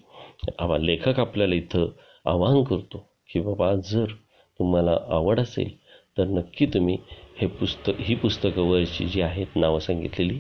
आवा 0.60 0.78
लेखक 0.78 1.20
आपल्याला 1.20 1.56
इथं 1.56 1.88
आवाहन 2.26 2.64
करतो 2.64 3.06
की 3.30 3.40
बाबा 3.40 3.74
जर 3.86 4.12
तुम्हाला 4.60 4.98
आवड 5.10 5.40
असेल 5.40 5.76
तर 6.18 6.28
नक्की 6.30 6.66
तुम्ही 6.74 6.98
हे 7.40 7.48
पुस्तक 7.48 8.00
ही 8.00 8.16
पुस्तकं 8.16 8.68
वरची 8.70 9.06
जी 9.06 9.22
आहेत 9.22 9.56
नावं 9.56 9.80
सांगितलेली 9.80 10.40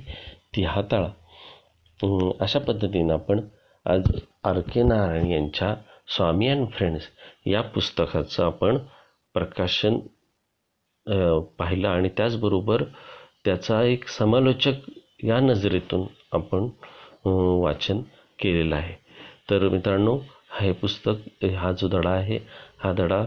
ती 0.56 0.64
हाताळा. 0.64 1.10
अशा 2.42 2.60
पद्धतीनं 2.60 3.14
आपण 3.14 3.40
आज 3.86 4.12
आर 4.44 4.60
के 4.72 4.84
नारायण 4.84 5.32
यांच्या 5.32 5.74
स्वामी 6.16 6.48
अँड 6.48 6.68
फ्रेंड्स 6.74 7.08
या 7.48 7.62
पुस्तकाचं 7.76 8.44
आपण 8.46 8.78
प्रकाशन 9.36 9.98
पाहिलं 11.60 11.88
आणि 11.88 12.10
त्याचबरोबर 12.18 12.84
त्याचा 13.46 13.82
एक 13.84 14.08
समालोचक 14.08 14.90
या 15.24 15.40
नजरेतून 15.40 16.06
आपण 16.34 16.68
वाचन 17.62 18.02
केलेलं 18.40 18.76
आहे. 18.76 18.94
तर 19.50 19.68
मित्रांनो 19.70 20.18
हे 20.60 20.72
पुस्तक 20.74 21.44
हा 21.56 21.72
जो 21.72 21.88
धडा 21.88 22.10
आहे 22.10 22.40
हा 22.80 22.92
धडा 22.94 23.24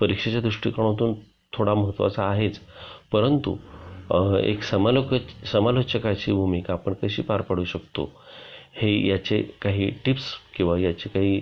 परीक्षेच्या 0.00 0.40
दृष्टिकोनातून 0.40 1.14
थोडा 1.52 1.74
महत्त्वाचा 1.74 2.24
आहेच. 2.24 2.58
परंतु 3.12 3.56
एक 4.44 4.62
समालोक 4.62 5.14
समालोचकाची 5.52 6.32
भूमिका 6.32 6.72
आपण 6.72 6.94
कशी 7.02 7.22
पार 7.22 7.40
पाडू 7.40 7.64
शकतो? 7.64 8.10
हे 8.74 8.90
याचे 9.08 9.42
काही 9.62 9.90
टिप्स 10.04 10.24
किंवा 10.56 10.78
याचे 10.78 11.08
काही 11.08 11.40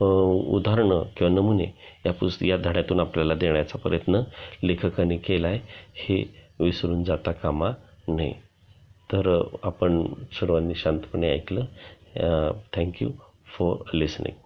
उदाहरणं 0.00 1.02
किंवा 1.16 1.32
नमुने 1.32 1.66
या 2.06 2.12
पुस्त 2.12 2.42
या 2.42 2.56
धड्यातून 2.56 3.00
आपल्याला 3.00 3.34
देण्याचा 3.34 3.78
प्रयत्न 3.78 4.20
लेखकाने 4.64 5.16
केला 5.16 5.48
आहे 5.48 5.60
हे 5.94 6.22
विसरून 6.60 7.02
जाता 7.04 7.32
कामा 7.32 7.70
नये. 8.08 8.32
तर 9.12 9.42
आपण 9.62 10.02
सर्वांनी 10.32 10.74
शांतपणे 10.74 11.32
ऐकलं. 11.34 11.64
Thank you 12.72 13.10
for 13.58 13.94
listening. 13.94 14.36